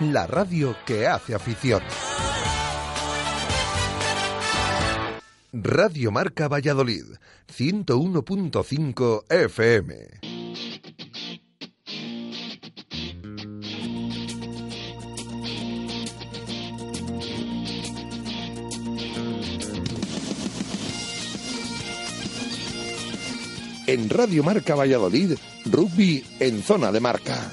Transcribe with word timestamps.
La 0.00 0.26
radio 0.26 0.74
que 0.86 1.06
hace 1.06 1.34
afición. 1.34 1.82
Radio 5.52 6.10
Marca 6.10 6.48
Valladolid, 6.48 7.04
101.5 7.54 9.24
FM. 9.28 9.94
En 23.86 24.08
Radio 24.08 24.42
Marca 24.42 24.74
Valladolid, 24.74 25.36
rugby 25.66 26.24
en 26.38 26.62
zona 26.62 26.90
de 26.90 27.00
marca. 27.00 27.52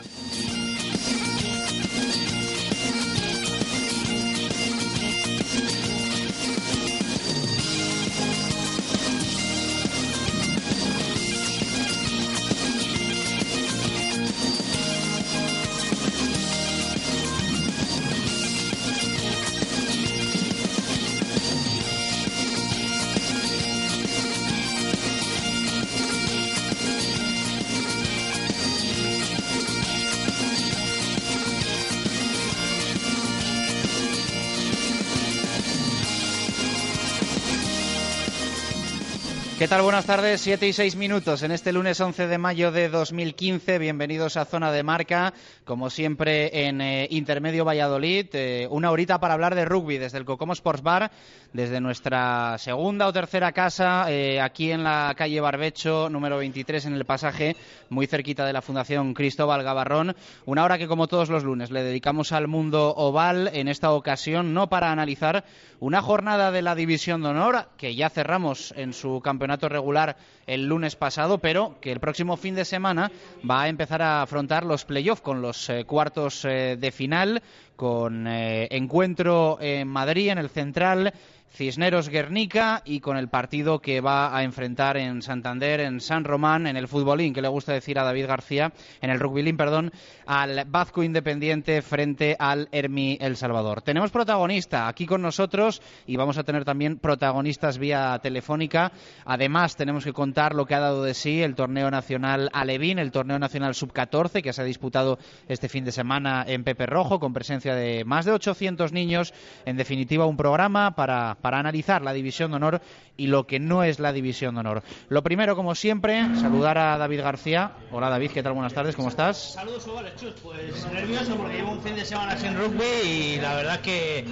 ¿Qué? 39.70 39.82
Buenas 39.82 40.06
tardes, 40.06 40.42
7 40.42 40.68
y 40.68 40.74
6 40.74 40.96
minutos 40.96 41.44
en 41.44 41.52
este 41.52 41.74
lunes 41.74 42.00
11 42.00 42.28
de 42.28 42.38
mayo 42.38 42.72
de 42.72 42.90
2015. 42.90 43.78
Bienvenidos 43.80 44.38
a 44.38 44.46
Zona 44.46 44.72
de 44.72 44.82
Marca, 44.82 45.34
como 45.66 45.90
siempre 45.90 46.68
en 46.68 46.80
eh, 46.80 47.08
Intermedio 47.12 47.66
Valladolid. 47.66 48.28
Eh, 48.34 48.68
una 48.72 48.92
horita 48.92 49.20
para 49.20 49.34
hablar 49.34 49.56
de 49.56 49.66
rugby 49.66 49.98
desde 49.98 50.20
el 50.20 50.26
Cocomo 50.26 50.54
Sports 50.54 50.82
Bar, 50.84 51.12
desde 51.52 51.82
nuestra 51.82 52.58
segunda 52.58 53.08
o 53.08 53.14
tercera 53.14 53.52
casa, 53.52 54.12
eh, 54.12 54.40
aquí 54.40 54.72
en 54.72 54.84
la 54.84 55.14
calle 55.18 55.42
Barbecho, 55.42 56.10
número 56.10 56.38
23, 56.38 56.86
en 56.86 56.94
el 56.94 57.06
pasaje, 57.06 57.56
muy 57.90 58.08
cerquita 58.08 58.46
de 58.46 58.54
la 58.54 58.62
Fundación 58.62 59.14
Cristóbal 59.14 59.64
Gavarrón. 59.64 60.16
Una 60.46 60.64
hora 60.64 60.78
que, 60.78 60.88
como 60.88 61.08
todos 61.08 61.30
los 61.30 61.44
lunes, 61.44 61.72
le 61.72 61.84
dedicamos 61.84 62.32
al 62.32 62.48
mundo 62.48 62.94
oval, 62.96 63.50
en 63.54 63.68
esta 63.68 63.92
ocasión 63.92 64.54
no 64.54 64.70
para 64.70 64.92
analizar 64.92 65.44
una 65.80 66.02
jornada 66.02 66.52
de 66.52 66.62
la 66.62 66.74
División 66.74 67.22
de 67.22 67.30
Honor, 67.30 67.68
que 67.78 67.96
ya 67.96 68.10
cerramos 68.10 68.74
en 68.76 68.94
su 68.94 69.22
campeonato 69.22 69.57
regular 69.62 70.16
el 70.46 70.68
lunes 70.68 70.96
pasado, 70.96 71.40
pero 71.40 71.76
que 71.82 71.92
el 71.92 72.00
próximo 72.00 72.38
fin 72.38 72.56
de 72.56 72.66
semana 72.66 73.12
va 73.50 73.64
a 73.64 73.68
empezar 73.68 74.02
a 74.02 74.22
afrontar 74.22 74.66
los 74.66 74.86
playoffs 74.86 75.22
con 75.22 75.42
los 75.42 75.70
eh, 75.70 75.84
cuartos 75.86 76.46
eh, 76.46 76.78
de 76.80 76.92
final, 76.92 77.42
con 77.76 78.28
eh, 78.28 78.68
encuentro 78.72 79.58
en 79.60 79.88
Madrid, 79.88 80.30
en 80.30 80.38
el 80.38 80.50
Central, 80.50 81.14
Cisneros 81.52 82.10
Guernica 82.10 82.82
y 82.86 83.00
con 83.00 83.18
el 83.18 83.30
partido 83.30 83.80
que 83.80 84.02
va 84.02 84.36
a 84.36 84.44
enfrentar 84.44 84.98
en 84.98 85.22
Santander, 85.22 85.80
en 85.80 86.02
San 86.02 86.24
Román, 86.24 86.68
en 86.68 86.78
el 86.78 86.88
futbolín, 86.88 87.34
que 87.34 87.42
le 87.42 87.48
gusta 87.48 87.74
decir 87.74 87.98
a 87.98 88.04
David 88.04 88.28
García, 88.28 88.74
en 89.02 89.10
el 89.10 89.20
rugbyín, 89.20 89.58
perdón, 89.58 89.92
al 90.26 90.66
Vasco 90.68 91.04
Independiente 91.04 91.82
frente 91.82 92.36
al 92.38 92.68
Hermi 92.72 93.18
El 93.20 93.38
Salvador. 93.38 93.82
Tenemos 93.82 94.12
protagonista 94.12 94.88
aquí 94.88 95.06
con 95.06 95.22
nosotros 95.22 95.82
y 96.06 96.16
vamos 96.16 96.38
a 96.38 96.44
tener 96.44 96.66
también 96.66 96.98
protagonistas 97.00 97.78
vía 97.78 98.20
telefónica. 98.22 98.92
Además, 99.26 99.76
tenemos 99.76 100.04
que 100.04 100.14
contar 100.14 100.54
lo 100.54 100.66
que 100.66 100.76
ha 100.76 100.80
dado 100.80 101.04
de 101.04 101.14
sí 101.14 101.42
el 101.42 101.56
torneo 101.56 101.90
nacional 101.90 102.50
Alevín, 102.54 103.00
el 103.00 103.12
torneo 103.12 103.40
nacional 103.40 103.74
sub-14 103.74 104.44
que 104.44 104.54
se 104.54 104.62
ha 104.62 104.66
disputado 104.66 105.18
este 105.48 105.70
fin 105.70 105.86
de 105.86 105.92
semana 105.92 106.44
en 106.48 106.64
Pepe 106.64 106.86
Rojo 106.86 107.20
con 107.20 107.34
presencia 107.34 107.74
de 107.74 108.04
más 108.06 108.26
de 108.26 108.32
800 108.34 108.92
niños. 108.92 109.34
En 109.66 109.78
definitiva, 109.78 110.26
un 110.26 110.38
programa 110.38 110.96
para 110.96 111.37
para 111.42 111.60
analizar 111.60 112.02
la 112.02 112.14
división 112.14 112.52
de 112.52 112.58
honor 112.58 112.82
y 113.16 113.28
lo 113.28 113.48
que 113.48 113.60
no 113.60 113.84
es 113.84 114.00
la 114.00 114.14
división 114.14 114.56
de 114.56 114.62
honor. 114.62 114.84
Lo 115.10 115.24
primero, 115.24 115.56
como 115.56 115.76
siempre, 115.76 116.24
saludar 116.36 116.78
a 116.78 116.98
David 116.98 117.22
García. 117.22 117.72
Hola 117.92 118.10
David, 118.10 118.32
¿qué 118.32 118.44
tal? 118.44 118.54
Buenas 118.54 118.74
tardes, 118.74 118.96
¿cómo 118.96 119.10
estás? 119.10 119.54
Saludos, 119.54 119.88
Ovales, 119.88 120.16
Chus. 120.16 120.34
Pues 120.42 120.86
nervioso 120.92 121.36
porque 121.36 121.58
llevo 121.58 121.72
un 121.72 121.82
fin 121.82 121.96
de 121.96 122.06
semana 122.06 122.38
sin 122.38 122.56
rugby 122.58 122.86
y 123.06 123.38
la 123.38 123.56
verdad 123.56 123.82
que 123.82 124.24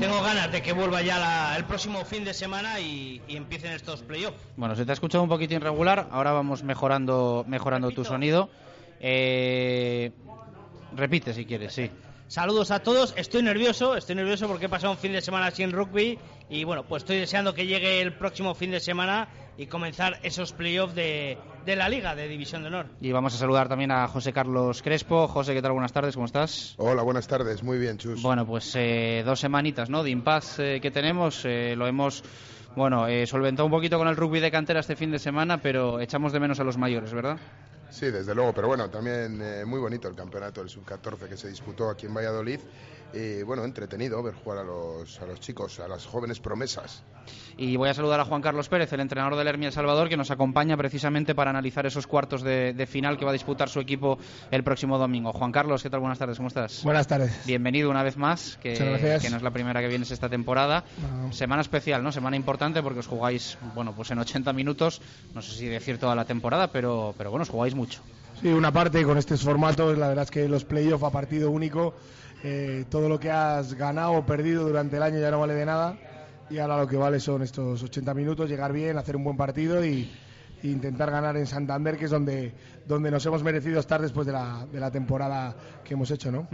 tengo 0.00 0.22
ganas 0.22 0.52
de 0.52 0.62
que 0.62 0.72
vuelva 0.72 1.02
ya 1.02 1.56
el 1.56 1.64
próximo 1.64 2.04
fin 2.04 2.24
de 2.24 2.34
semana 2.34 2.80
y, 2.80 3.20
empiecen 3.28 3.72
estos 3.72 4.02
playoffs. 4.02 4.38
Bueno, 4.56 4.76
se 4.76 4.84
te 4.84 4.92
ha 4.92 4.94
escuchado 4.94 5.22
un 5.24 5.28
poquito 5.28 5.54
irregular, 5.54 6.08
ahora 6.10 6.32
vamos 6.32 6.62
mejorando, 6.62 7.44
mejorando 7.48 7.90
tu 7.90 8.04
sonido. 8.04 8.48
Eh, 9.00 10.12
repite 10.94 11.32
si 11.34 11.44
quieres, 11.44 11.72
sí. 11.72 11.90
Saludos 12.28 12.70
a 12.70 12.80
todos. 12.80 13.12
Estoy 13.16 13.42
nervioso, 13.42 13.96
estoy 13.96 14.14
nervioso 14.14 14.48
porque 14.48 14.66
he 14.66 14.68
pasado 14.68 14.92
un 14.92 14.98
fin 14.98 15.12
de 15.12 15.20
semana 15.20 15.50
sin 15.50 15.72
rugby 15.72 16.18
y 16.48 16.64
bueno, 16.64 16.84
pues 16.84 17.02
estoy 17.02 17.18
deseando 17.18 17.54
que 17.54 17.66
llegue 17.66 18.00
el 18.00 18.14
próximo 18.14 18.54
fin 18.54 18.70
de 18.70 18.80
semana 18.80 19.28
y 19.56 19.66
comenzar 19.66 20.18
esos 20.22 20.52
playoffs 20.52 20.94
de, 20.94 21.38
de 21.64 21.76
la 21.76 21.88
Liga 21.88 22.14
de 22.14 22.28
División 22.28 22.62
de 22.62 22.68
Honor. 22.68 22.86
Y 23.00 23.12
vamos 23.12 23.34
a 23.34 23.38
saludar 23.38 23.68
también 23.68 23.90
a 23.90 24.06
José 24.08 24.32
Carlos 24.32 24.82
Crespo. 24.82 25.28
José, 25.28 25.54
¿qué 25.54 25.62
tal? 25.62 25.72
Buenas 25.72 25.92
tardes, 25.92 26.14
¿cómo 26.14 26.26
estás? 26.26 26.74
Hola, 26.76 27.02
buenas 27.02 27.26
tardes, 27.26 27.62
muy 27.62 27.78
bien, 27.78 27.98
Chus. 27.98 28.22
Bueno, 28.22 28.46
pues 28.46 28.74
eh, 28.76 29.22
dos 29.24 29.40
semanitas 29.40 29.88
¿no? 29.90 30.02
de 30.02 30.10
impas 30.10 30.58
eh, 30.58 30.80
que 30.82 30.90
tenemos, 30.90 31.44
eh, 31.44 31.74
lo 31.76 31.86
hemos 31.86 32.22
bueno, 32.76 33.06
solventado 33.26 33.66
un 33.66 33.72
poquito 33.72 33.98
con 33.98 34.08
el 34.08 34.16
rugby 34.16 34.40
de 34.40 34.50
cantera 34.50 34.80
este 34.80 34.96
fin 34.96 35.12
de 35.12 35.20
semana, 35.20 35.58
pero 35.62 36.00
echamos 36.00 36.32
de 36.32 36.40
menos 36.40 36.58
a 36.58 36.64
los 36.64 36.76
mayores, 36.76 37.14
¿verdad? 37.14 37.38
Sí, 37.88 38.10
desde 38.10 38.34
luego, 38.34 38.52
pero 38.52 38.66
bueno, 38.66 38.90
también 38.90 39.40
muy 39.68 39.78
bonito 39.78 40.08
el 40.08 40.16
campeonato 40.16 40.60
del 40.60 40.68
sub-14 40.68 41.28
que 41.28 41.36
se 41.36 41.46
disputó 41.46 41.88
aquí 41.88 42.06
en 42.06 42.14
Valladolid 42.14 42.58
y 43.14 43.42
bueno, 43.42 43.64
entretenido 43.64 44.22
ver 44.22 44.34
jugar 44.34 44.58
a 44.58 44.64
los, 44.64 45.20
a 45.20 45.26
los 45.26 45.40
chicos, 45.40 45.78
a 45.80 45.88
las 45.88 46.06
jóvenes 46.06 46.40
promesas. 46.40 47.02
Y 47.56 47.76
voy 47.76 47.88
a 47.88 47.94
saludar 47.94 48.20
a 48.20 48.24
Juan 48.24 48.42
Carlos 48.42 48.68
Pérez, 48.68 48.92
el 48.92 49.00
entrenador 49.00 49.36
del 49.36 49.46
Hermia 49.46 49.68
El 49.68 49.72
Salvador, 49.72 50.08
que 50.08 50.16
nos 50.16 50.30
acompaña 50.30 50.76
precisamente 50.76 51.34
para 51.34 51.50
analizar 51.50 51.86
esos 51.86 52.06
cuartos 52.06 52.42
de, 52.42 52.86
final 52.90 53.16
que 53.16 53.24
va 53.24 53.30
a 53.30 53.32
disputar 53.32 53.68
su 53.68 53.80
equipo 53.80 54.18
el 54.50 54.64
próximo 54.64 54.98
domingo. 54.98 55.32
Juan 55.32 55.52
Carlos, 55.52 55.82
¿qué 55.82 55.90
tal? 55.90 56.00
Buenas 56.00 56.18
tardes, 56.18 56.36
¿cómo 56.36 56.48
estás? 56.48 56.82
Buenas 56.82 57.06
tardes. 57.06 57.46
Bienvenido 57.46 57.90
una 57.90 58.02
vez 58.02 58.16
más, 58.16 58.58
que, 58.60 58.74
que 58.74 59.30
no 59.30 59.36
es 59.36 59.42
la 59.42 59.50
primera 59.52 59.80
que 59.80 59.88
vienes 59.88 60.10
esta 60.10 60.28
temporada. 60.28 60.84
Semana 61.30 61.62
especial, 61.62 62.02
¿no? 62.02 62.12
Semana 62.12 62.36
importante 62.36 62.82
porque 62.82 63.00
os 63.00 63.06
jugáis, 63.06 63.56
bueno, 63.74 63.94
pues 63.94 64.10
en 64.10 64.18
80 64.18 64.52
minutos, 64.52 65.00
no 65.34 65.40
sé 65.40 65.56
si 65.56 65.66
decir 65.66 65.98
toda 65.98 66.14
la 66.14 66.24
temporada, 66.24 66.68
pero, 66.68 67.14
pero 67.16 67.30
bueno, 67.30 67.42
os 67.42 67.48
jugáis 67.48 67.74
mucho. 67.74 68.00
Sí, 68.42 68.48
una 68.48 68.72
parte 68.72 69.04
con 69.04 69.16
estos 69.16 69.42
formatos, 69.42 69.96
la 69.96 70.08
verdad 70.08 70.24
es 70.24 70.30
que 70.30 70.48
los 70.48 70.64
playoffs 70.64 71.04
a 71.04 71.10
partido 71.10 71.50
único 71.50 71.94
eh, 72.42 72.84
todo 72.90 73.08
lo 73.08 73.18
que 73.18 73.30
has 73.30 73.74
ganado 73.74 74.12
o 74.12 74.26
perdido 74.26 74.66
durante 74.66 74.96
el 74.96 75.02
año 75.02 75.18
ya 75.18 75.30
no 75.30 75.40
vale 75.40 75.54
de 75.54 75.66
nada 75.66 75.96
y 76.50 76.58
ahora 76.58 76.78
lo 76.78 76.86
que 76.86 76.96
vale 76.96 77.20
son 77.20 77.42
estos 77.42 77.82
80 77.82 78.12
minutos, 78.14 78.50
llegar 78.50 78.72
bien, 78.72 78.98
hacer 78.98 79.16
un 79.16 79.24
buen 79.24 79.36
partido 79.36 79.84
y, 79.84 80.10
e 80.62 80.66
intentar 80.68 81.10
ganar 81.10 81.36
en 81.36 81.46
Santander, 81.46 81.96
que 81.96 82.04
es 82.04 82.10
donde, 82.10 82.52
donde 82.86 83.10
nos 83.10 83.24
hemos 83.24 83.42
merecido 83.42 83.80
estar 83.80 84.00
después 84.00 84.26
de 84.26 84.34
la, 84.34 84.66
de 84.70 84.78
la 84.78 84.90
temporada 84.90 85.56
que 85.82 85.94
hemos 85.94 86.10
hecho. 86.10 86.30
¿no? 86.30 86.48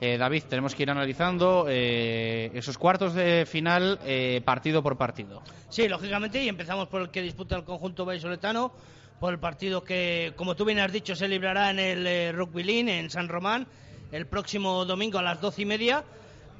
Eh, 0.00 0.16
David, 0.16 0.44
tenemos 0.48 0.74
que 0.74 0.84
ir 0.84 0.90
analizando 0.90 1.66
eh, 1.68 2.50
esos 2.54 2.78
cuartos 2.78 3.14
de 3.14 3.44
final 3.44 3.98
partido 4.44 4.82
por 4.82 4.96
partido. 4.96 5.42
Sí, 5.68 5.88
lógicamente, 5.88 6.42
y 6.42 6.48
empezamos 6.48 6.86
por 6.88 7.02
el 7.02 7.10
que 7.10 7.22
disputa 7.22 7.56
el 7.56 7.64
conjunto 7.64 8.04
vallisoletano, 8.04 8.72
por 9.18 9.32
el 9.32 9.40
partido 9.40 9.82
que, 9.82 10.32
como 10.36 10.54
tú 10.54 10.64
bien 10.64 10.78
has 10.78 10.92
dicho, 10.92 11.16
se 11.16 11.26
librará 11.26 11.70
en 11.70 11.78
el 11.78 12.36
Rugby 12.36 12.62
League, 12.62 12.98
en 12.98 13.10
San 13.10 13.28
Román 13.28 13.66
el 14.12 14.26
próximo 14.26 14.84
domingo 14.84 15.18
a 15.18 15.22
las 15.22 15.40
doce 15.40 15.62
y 15.62 15.64
media. 15.64 16.04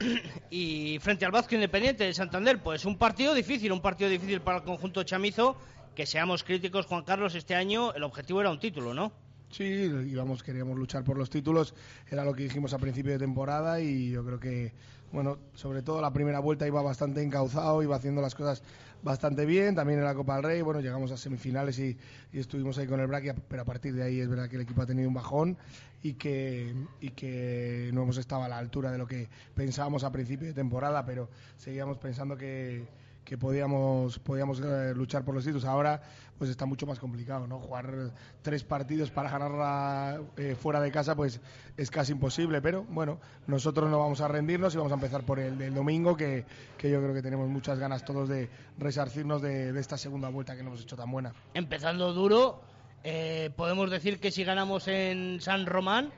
y 0.50 0.99
frente 1.00 1.25
al 1.25 1.31
Vasco 1.31 1.55
Independiente 1.55 2.05
de 2.05 2.14
Santander, 2.14 2.58
pues 2.58 2.85
un 2.85 2.99
partido 2.99 3.35
difícil, 3.35 3.73
un 3.73 3.81
partido 3.81 4.11
difícil 4.11 4.41
para 4.41 4.58
el 4.58 4.64
conjunto 4.64 5.02
chamizo. 5.02 5.56
Que 5.94 6.06
seamos 6.06 6.43
críticos, 6.43 6.87
Juan 6.87 7.05
Carlos, 7.05 7.37
este 7.37 7.55
año 7.55 7.93
el 7.94 8.02
objetivo 8.02 8.41
era 8.41 8.50
un 8.50 8.58
título, 8.58 8.94
¿no? 8.94 9.12
Sí, 9.56 9.64
íbamos, 9.64 10.42
queríamos 10.42 10.76
luchar 10.76 11.04
por 11.04 11.16
los 11.16 11.30
títulos, 11.30 11.76
era 12.10 12.24
lo 12.24 12.34
que 12.34 12.42
dijimos 12.42 12.74
a 12.74 12.78
principio 12.78 13.12
de 13.12 13.20
temporada 13.20 13.80
y 13.80 14.10
yo 14.10 14.24
creo 14.24 14.40
que, 14.40 14.72
bueno, 15.12 15.38
sobre 15.54 15.80
todo 15.82 16.00
la 16.00 16.12
primera 16.12 16.40
vuelta 16.40 16.66
iba 16.66 16.82
bastante 16.82 17.22
encauzado, 17.22 17.80
iba 17.80 17.94
haciendo 17.94 18.20
las 18.20 18.34
cosas 18.34 18.64
bastante 19.04 19.46
bien, 19.46 19.76
también 19.76 20.00
en 20.00 20.06
la 20.06 20.14
Copa 20.16 20.34
del 20.34 20.42
Rey, 20.42 20.62
bueno, 20.62 20.80
llegamos 20.80 21.12
a 21.12 21.16
semifinales 21.16 21.78
y, 21.78 21.96
estuvimos 22.32 22.78
ahí 22.78 22.88
con 22.88 22.98
el 22.98 23.06
Braque, 23.06 23.32
pero 23.46 23.62
a 23.62 23.64
partir 23.64 23.94
de 23.94 24.02
ahí 24.02 24.18
es 24.18 24.28
verdad 24.28 24.48
que 24.48 24.56
el 24.56 24.62
equipo 24.62 24.82
ha 24.82 24.86
tenido 24.86 25.06
un 25.06 25.14
bajón 25.14 25.56
y 26.02 26.14
que, 26.14 26.74
y 27.00 27.10
que 27.10 27.90
no 27.94 28.02
hemos 28.02 28.16
estado 28.16 28.42
a 28.42 28.48
la 28.48 28.58
altura 28.58 28.90
de 28.90 28.98
lo 28.98 29.06
que 29.06 29.28
pensábamos 29.54 30.02
a 30.02 30.10
principio 30.10 30.48
de 30.48 30.54
temporada, 30.54 31.06
pero 31.06 31.28
seguíamos 31.58 31.98
pensando 31.98 32.36
que 32.36 32.88
que 33.24 33.38
podíamos, 33.38 34.18
podíamos 34.18 34.60
eh, 34.60 34.92
luchar 34.94 35.24
por 35.24 35.34
los 35.34 35.44
títulos. 35.44 35.64
Ahora 35.64 36.02
pues 36.36 36.50
está 36.50 36.66
mucho 36.66 36.86
más 36.86 36.98
complicado, 36.98 37.46
¿no? 37.46 37.60
Jugar 37.60 38.12
tres 38.42 38.64
partidos 38.64 39.10
para 39.10 39.30
ganarla 39.30 40.20
eh, 40.36 40.56
fuera 40.60 40.80
de 40.80 40.90
casa 40.90 41.14
pues 41.14 41.40
es 41.76 41.90
casi 41.90 42.12
imposible, 42.12 42.60
pero 42.60 42.84
bueno, 42.84 43.20
nosotros 43.46 43.88
no 43.90 43.98
vamos 43.98 44.20
a 44.20 44.28
rendirnos 44.28 44.74
y 44.74 44.78
vamos 44.78 44.92
a 44.92 44.96
empezar 44.96 45.22
por 45.22 45.38
el 45.38 45.56
del 45.56 45.74
domingo, 45.74 46.16
que, 46.16 46.44
que 46.76 46.90
yo 46.90 47.00
creo 47.00 47.14
que 47.14 47.22
tenemos 47.22 47.48
muchas 47.48 47.78
ganas 47.78 48.04
todos 48.04 48.28
de 48.28 48.48
resarcirnos 48.78 49.42
de, 49.42 49.72
de 49.72 49.80
esta 49.80 49.96
segunda 49.96 50.28
vuelta 50.28 50.56
que 50.56 50.62
nos 50.62 50.72
hemos 50.72 50.82
hecho 50.82 50.96
tan 50.96 51.10
buena. 51.10 51.32
Empezando 51.54 52.12
duro, 52.12 52.62
eh, 53.04 53.50
podemos 53.56 53.90
decir 53.90 54.18
que 54.18 54.30
si 54.30 54.44
ganamos 54.44 54.88
en 54.88 55.40
San 55.40 55.66
Román, 55.66 56.10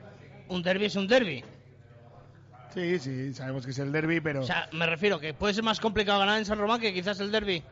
un 0.49 0.63
derby 0.63 0.85
es 0.85 0.95
un 0.95 1.07
derby. 1.07 1.43
Sí, 2.73 2.99
sí, 2.99 3.33
sabemos 3.33 3.65
que 3.65 3.71
es 3.71 3.79
el 3.79 3.91
derby, 3.91 4.19
pero... 4.19 4.41
O 4.41 4.45
sea, 4.45 4.69
me 4.71 4.85
refiero 4.85 5.19
que 5.19 5.33
puede 5.33 5.53
ser 5.53 5.63
más 5.63 5.79
complicado 5.79 6.19
ganar 6.19 6.37
en 6.37 6.45
San 6.45 6.59
Román 6.59 6.79
que 6.79 6.93
quizás 6.93 7.19
el 7.19 7.31
derby. 7.31 7.63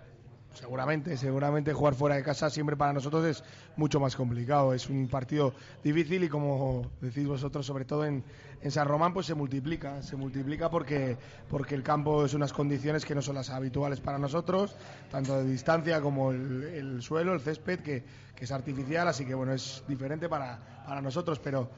Seguramente, 0.55 1.17
seguramente 1.17 1.73
jugar 1.73 1.95
fuera 1.95 2.15
de 2.15 2.23
casa 2.23 2.49
siempre 2.49 2.77
para 2.77 2.93
nosotros 2.93 3.25
es 3.25 3.43
mucho 3.75 3.99
más 3.99 4.15
complicado. 4.15 4.73
Es 4.73 4.89
un 4.89 5.09
partido 5.09 5.53
difícil 5.83 6.23
y 6.23 6.29
como 6.29 6.89
decís 7.01 7.27
vosotros, 7.27 7.65
sobre 7.65 7.83
todo 7.83 8.05
en, 8.05 8.23
San 8.69 8.87
Román, 8.87 9.13
pues 9.13 9.25
se 9.25 9.35
multiplica. 9.35 10.01
Se 10.01 10.15
multiplica 10.15 10.69
porque, 10.69 11.17
porque 11.49 11.75
el 11.75 11.83
campo 11.83 12.25
es 12.25 12.33
unas 12.33 12.53
condiciones 12.53 13.03
que 13.03 13.13
no 13.13 13.21
son 13.21 13.35
las 13.35 13.49
habituales 13.49 13.99
para 13.99 14.17
nosotros, 14.17 14.75
tanto 15.11 15.37
de 15.37 15.51
distancia 15.51 15.99
como 15.99 16.31
el, 16.31 17.01
suelo, 17.01 17.33
el 17.33 17.41
césped, 17.41 17.81
que, 17.81 18.03
que, 18.33 18.45
es 18.45 18.51
artificial, 18.51 19.09
así 19.09 19.25
que 19.25 19.35
bueno, 19.35 19.51
es 19.53 19.83
diferente 19.87 20.29
para, 20.29 20.83
para 20.87 21.01
nosotros, 21.01 21.37
pero 21.39 21.69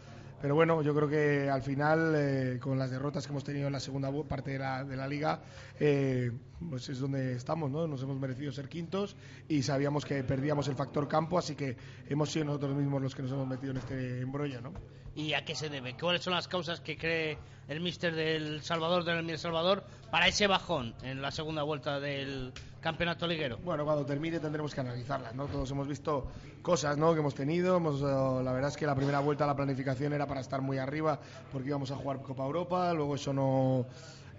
pero 0.42 0.56
bueno, 0.56 0.82
yo 0.82 0.94
creo 0.94 1.08
que 1.08 1.50
al 1.50 1.62
final, 1.62 2.14
eh, 2.16 2.60
con 2.62 2.78
las 2.78 2.92
derrotas 2.92 3.26
que 3.26 3.32
hemos 3.32 3.44
tenido 3.44 3.68
en 3.68 3.74
la 3.74 3.80
segunda 3.80 4.12
parte 4.28 4.52
de 4.52 4.60
la, 4.60 4.84
de 4.84 4.96
la 4.96 5.08
liga, 5.08 5.42
eh, 5.80 6.32
pues 6.70 6.90
es 6.90 7.00
donde 7.00 7.34
estamos, 7.34 7.72
¿no? 7.72 7.88
Nos 7.88 8.04
hemos 8.04 8.20
merecido 8.20 8.52
ser 8.52 8.70
quintos 8.70 9.16
y 9.48 9.64
sabíamos 9.64 10.06
que 10.06 10.24
perdíamos 10.24 10.68
el 10.68 10.76
factor 10.76 11.08
campo, 11.08 11.38
así 11.40 11.56
que 11.56 11.76
hemos 12.08 12.32
sido 12.32 12.46
nosotros 12.46 12.76
mismos 12.76 13.02
los 13.02 13.16
que 13.16 13.24
nos 13.24 13.32
hemos 13.32 13.48
metido 13.48 13.72
en 13.72 13.78
este 13.78 14.22
embrollo, 14.22 14.62
¿no? 14.62 14.74
¿Y 15.18 15.34
a 15.34 15.44
qué 15.44 15.56
se 15.56 15.68
debe? 15.68 15.96
¿Cuáles 16.00 16.22
son 16.22 16.36
las 16.36 16.48
causas 16.48 16.80
que 16.80 16.96
cree 16.96 17.40
el 17.68 17.82
míster 17.82 18.14
del 18.14 18.62
Salvador, 18.62 19.04
del 19.04 19.28
El 19.28 19.40
Salvador, 19.40 19.84
para 20.12 20.28
ese 20.28 20.46
bajón 20.46 20.94
en 21.02 21.24
la 21.24 21.32
segunda 21.32 21.64
vuelta 21.64 22.00
del 22.00 22.54
campeonato 22.82 23.26
liguero? 23.26 23.58
Bueno, 23.58 23.84
cuando 23.84 24.06
termine 24.06 24.40
tendremos 24.40 24.76
que 24.76 24.82
analizarlas, 24.82 25.34
¿no? 25.34 25.48
Todos 25.48 25.72
hemos 25.72 25.88
visto 25.88 26.28
cosas, 26.62 27.00
¿no? 27.00 27.16
Que 27.16 27.22
hemos 27.22 27.34
tenido. 27.34 27.78
Eh, 27.78 28.44
la 28.44 28.54
verdad 28.54 28.70
es 28.70 28.78
que 28.78 28.86
la 28.86 28.94
primera 28.94 29.20
vuelta 29.20 29.48
la 29.48 29.56
planificación 29.56 30.14
era 30.14 30.28
para 30.28 30.40
estar 30.40 30.62
muy 30.62 30.78
arriba 30.78 31.20
porque 31.52 31.70
íbamos 31.70 31.90
a 31.90 31.96
jugar 31.96 32.22
Copa 32.22 32.46
Europa, 32.46 32.94
luego 32.94 33.16
eso 33.16 33.34
no 33.34 33.88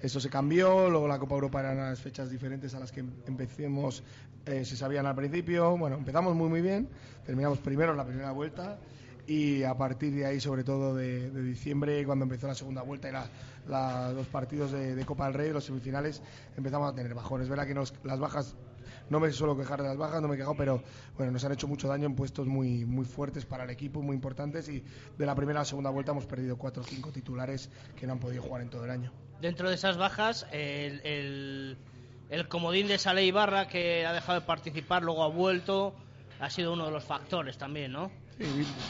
eso 0.01 0.21
se 0.21 0.31
cambió, 0.31 0.89
luego 0.89 1.09
la 1.09 1.19
Copa 1.19 1.35
Europa 1.35 1.59
eran 1.59 1.79
las 1.79 2.01
fechas 2.01 2.31
diferentes 2.31 2.73
a 2.77 2.79
las 2.79 2.93
que 2.93 3.01
empecemos, 3.01 4.05
eh, 4.47 4.65
se 4.65 4.77
sabían 4.77 5.07
al 5.07 5.17
principio. 5.17 5.77
Bueno, 5.77 5.97
empezamos 5.97 6.37
muy 6.37 6.49
muy 6.49 6.61
bien, 6.61 6.89
terminamos 7.27 7.59
primero 7.59 7.91
en 7.91 7.97
la 7.97 8.05
primera 8.05 8.31
vuelta 8.31 8.79
y 9.29 9.63
a 9.63 9.77
partir 9.77 10.15
de 10.15 10.25
ahí, 10.25 10.41
sobre 10.41 10.65
todo 10.65 10.97
de, 10.97 11.31
diciembre, 11.43 12.03
cuando 12.07 12.25
empezó 12.25 12.47
la 12.47 12.55
segunda 12.55 12.81
vuelta 12.81 13.11
y 13.11 14.15
los 14.15 14.27
partidos 14.29 14.73
de, 14.73 15.05
Copa 15.05 15.27
del 15.27 15.35
Rey, 15.35 15.53
los 15.53 15.65
semifinales, 15.65 16.23
empezamos 16.57 16.91
a 16.91 16.95
tener 16.95 17.13
bajones. 17.13 17.45
Es 17.45 17.51
verdad 17.51 17.67
que 17.67 17.75
las 17.75 18.19
bajas, 18.19 18.57
no 19.11 19.21
me 19.21 19.31
suelo 19.31 19.55
quejar 19.55 19.83
de 19.83 19.89
las 19.89 19.99
bajas, 19.99 20.23
no 20.23 20.29
me 20.29 20.35
he 20.35 20.39
quejado, 20.39 20.57
pero 20.57 20.83
bueno, 21.19 21.31
nos 21.31 21.45
han 21.45 21.53
hecho 21.53 21.69
mucho 21.69 21.89
daño 21.89 22.07
en 22.07 22.15
puestos 22.15 22.47
muy, 22.47 22.87
muy 22.87 23.05
fuertes 23.05 23.45
para 23.45 23.65
el 23.65 23.71
equipo, 23.71 24.01
muy 24.01 24.15
importantes 24.15 24.67
y 24.71 24.83
de 25.19 25.27
la 25.27 25.35
primera 25.35 25.61
a 25.61 25.63
la 25.63 25.67
segunda 25.67 25.91
vuelta 25.91 26.13
hemos 26.13 26.25
perdido 26.25 26.57
cuatro 26.57 26.83
o 26.83 26.87
cinco 26.87 27.13
titulares 27.13 27.69
que 27.97 28.07
no 28.07 28.15
han 28.15 28.21
podido 28.21 28.43
jugar 28.43 28.63
en 28.63 28.71
todo 28.71 28.87
el 28.87 28.91
año. 28.91 29.13
Dentro 29.43 29.69
de 29.69 29.75
esas 29.75 29.99
bajas, 29.99 30.47
el, 30.53 31.03
el, 31.05 31.79
el 32.31 32.49
comodín 32.49 32.89
de 32.89 32.97
Sale 32.97 33.27
Ibarra, 33.27 33.69
que 33.69 34.07
ha 34.07 34.15
dejado 34.15 34.41
de 34.41 34.47
participar, 34.47 35.03
luego 35.03 35.23
ha 35.23 35.29
vuelto, 35.29 35.95
ha 36.41 36.49
sido 36.49 36.73
uno 36.73 36.87
de 36.87 36.93
los 36.93 37.05
factores 37.05 37.59
también, 37.59 37.93
¿no? 37.93 38.11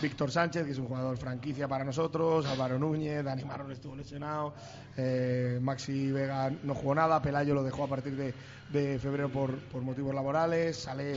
Víctor 0.03 0.31
Sánchez, 0.31 0.67
que 0.67 0.73
es 0.73 0.79
un 0.79 0.87
jugador 0.87 1.17
franquicia 1.17 1.67
para 1.67 1.83
nosotros, 1.83 2.45
Álvaro 2.47 2.79
Núñez, 2.79 3.25
Dani 3.25 3.45
Marrón 3.45 3.73
estuvo 3.73 3.97
lesionado, 3.97 4.53
eh, 4.97 5.59
Maxi 5.63 6.13
Vega 6.13 6.53
no 6.63 6.75
jugó 6.75 6.95
nada, 6.95 7.23
Pelayo 7.23 7.55
lo 7.55 7.63
dejó 7.63 7.85
a 7.85 7.89
partir 7.89 8.15
de, 8.15 8.35
de 8.71 8.99
febrero 8.99 9.31
por, 9.31 9.59
por, 9.69 9.83
motivos 9.83 10.15
laborales, 10.15 10.77
sale 10.77 11.17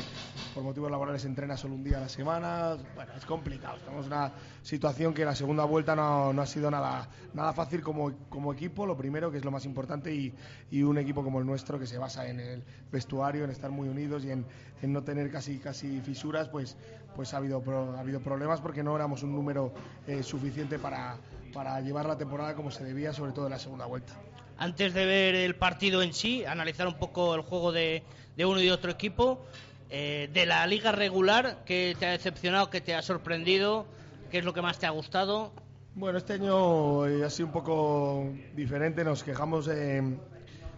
por 0.53 0.63
motivos 0.63 0.89
laborales, 0.89 1.25
entrena 1.25 1.57
solo 1.57 1.75
un 1.75 1.83
día 1.83 1.97
a 1.97 2.01
la 2.01 2.09
semana. 2.09 2.77
Bueno, 2.95 3.11
es 3.15 3.25
complicado. 3.25 3.77
Estamos 3.77 4.05
en 4.05 4.13
una 4.13 4.31
situación 4.61 5.13
que 5.13 5.25
la 5.25 5.35
segunda 5.35 5.65
vuelta 5.65 5.95
no, 5.95 6.31
no 6.31 6.41
ha 6.41 6.45
sido 6.45 6.71
nada, 6.71 7.09
nada 7.33 7.51
fácil 7.51 7.81
como, 7.81 8.13
como, 8.29 8.53
equipo, 8.53 8.85
lo 8.85 8.95
primero, 8.95 9.31
que 9.31 9.37
es 9.37 9.45
lo 9.45 9.51
más 9.51 9.65
importante, 9.65 10.13
y, 10.13 10.33
y, 10.69 10.83
un 10.83 10.97
equipo 10.97 11.23
como 11.23 11.39
el 11.39 11.45
nuestro 11.45 11.77
que 11.77 11.87
se 11.87 11.97
basa 11.97 12.27
en 12.27 12.39
el 12.39 12.63
vestuario, 12.91 13.43
en 13.43 13.49
estar 13.49 13.69
muy 13.69 13.89
unidos 13.89 14.23
y 14.23 14.31
en, 14.31 14.45
en 14.81 14.93
no 14.93 15.03
tener 15.03 15.29
casi, 15.29 15.59
casi 15.59 15.99
fisuras, 16.01 16.47
pues, 16.47 16.77
pues 17.15 17.33
ha, 17.33 17.37
habido, 17.37 17.61
ha 17.97 17.99
habido 17.99 18.21
problemas 18.21 18.61
porque 18.61 18.81
no 18.81 18.95
éramos 18.95 19.23
un 19.23 19.33
número 19.33 19.73
eh, 20.07 20.23
suficiente 20.23 20.79
para, 20.79 21.17
para 21.53 21.81
llevar 21.81 22.05
la 22.05 22.17
temporada 22.17 22.55
como 22.55 22.71
se 22.71 22.85
debía, 22.85 23.11
sobre 23.11 23.33
todo 23.33 23.45
en 23.47 23.51
la 23.51 23.59
segunda 23.59 23.85
vuelta 23.85 24.13
antes 24.61 24.93
de 24.93 25.07
ver 25.07 25.33
el 25.33 25.55
partido 25.55 26.03
en 26.03 26.13
sí, 26.13 26.45
analizar 26.45 26.87
un 26.87 26.93
poco 26.93 27.33
el 27.33 27.41
juego 27.41 27.71
de, 27.71 28.03
uno 28.37 28.61
y 28.61 28.69
otro 28.69 28.91
equipo. 28.91 29.43
Eh, 29.89 30.29
de 30.31 30.45
la 30.45 30.65
liga 30.67 30.91
regular, 30.91 31.63
¿qué 31.65 31.95
te 31.99 32.05
ha 32.05 32.11
decepcionado, 32.11 32.69
qué 32.69 32.79
te 32.79 32.93
ha 32.93 33.01
sorprendido? 33.01 33.87
¿Qué 34.29 34.37
es 34.37 34.45
lo 34.45 34.53
que 34.53 34.61
más 34.61 34.77
te 34.77 34.85
ha 34.85 34.91
gustado? 34.91 35.51
Bueno, 35.95 36.19
este 36.19 36.33
año 36.33 37.03
ha 37.03 37.29
sido 37.31 37.47
un 37.47 37.53
poco 37.53 38.31
diferente. 38.55 39.03
Nos 39.03 39.23
quejamos 39.23 39.67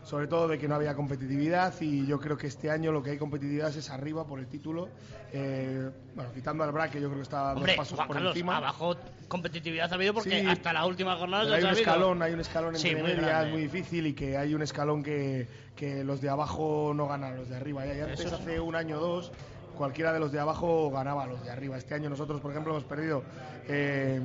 sobre 0.04 0.28
todo 0.28 0.48
de 0.48 0.60
que 0.60 0.68
no 0.68 0.76
había 0.76 0.94
competitividad 0.96 1.74
y 1.80 2.06
yo 2.06 2.20
creo 2.20 2.38
que 2.38 2.48
este 2.48 2.70
año 2.70 2.92
lo 2.92 3.02
que 3.02 3.12
hay 3.12 3.18
competitividad 3.18 3.76
es 3.76 3.90
arriba 3.90 4.26
por 4.26 4.40
el 4.40 4.48
título. 4.48 4.90
Eh, 5.32 5.90
bueno, 6.14 6.32
quitando 6.34 6.64
al 6.64 6.72
Braque, 6.72 7.02
yo 7.02 7.08
creo 7.08 7.20
que 7.20 7.24
está 7.24 7.54
dos 7.54 7.70
pasos 7.76 8.00
por 8.06 8.18
encima. 8.18 8.58
Abajo 8.58 8.96
competitividad 9.28 9.92
ha 9.92 9.96
habido 9.96 10.14
porque 10.14 10.46
hasta 10.48 10.74
la 10.74 10.86
última 10.86 11.16
jornada 11.16 11.56
hay 11.56 11.64
un 11.64 11.70
escalón, 11.70 12.22
hay 12.22 12.34
un 12.34 12.40
escalón 12.42 12.76
entre 12.76 13.02
medias 13.02 13.50
muy 13.50 13.62
difícil 13.62 14.08
y 14.08 14.14
que 14.14 14.38
hay 14.38 14.54
un 14.54 14.62
escalón 14.62 15.02
que, 15.02 15.48
que 15.76 16.04
los 16.04 16.22
de 16.22 16.30
abajo 16.30 16.94
no 16.94 17.08
ganan 17.08 17.38
los 17.38 17.50
de 17.50 17.56
arriba. 17.56 17.86
Ya, 17.86 18.04
antes, 18.06 18.32
hace 18.32 18.60
un 18.60 18.76
año 18.76 18.98
o 18.98 19.02
dos, 19.02 19.32
cualquiera 19.76 20.14
de 20.14 20.20
los 20.20 20.32
de 20.32 20.40
abajo 20.40 20.92
ganaba 20.92 21.24
a 21.24 21.28
los 21.28 21.44
de 21.44 21.50
arriba. 21.50 21.78
Este 21.78 21.96
año 21.96 22.10
nosotros, 22.10 22.42
por 22.42 22.52
ejemplo, 22.52 22.74
hemos 22.74 22.84
perdido 22.84 23.24
eh, 23.68 24.22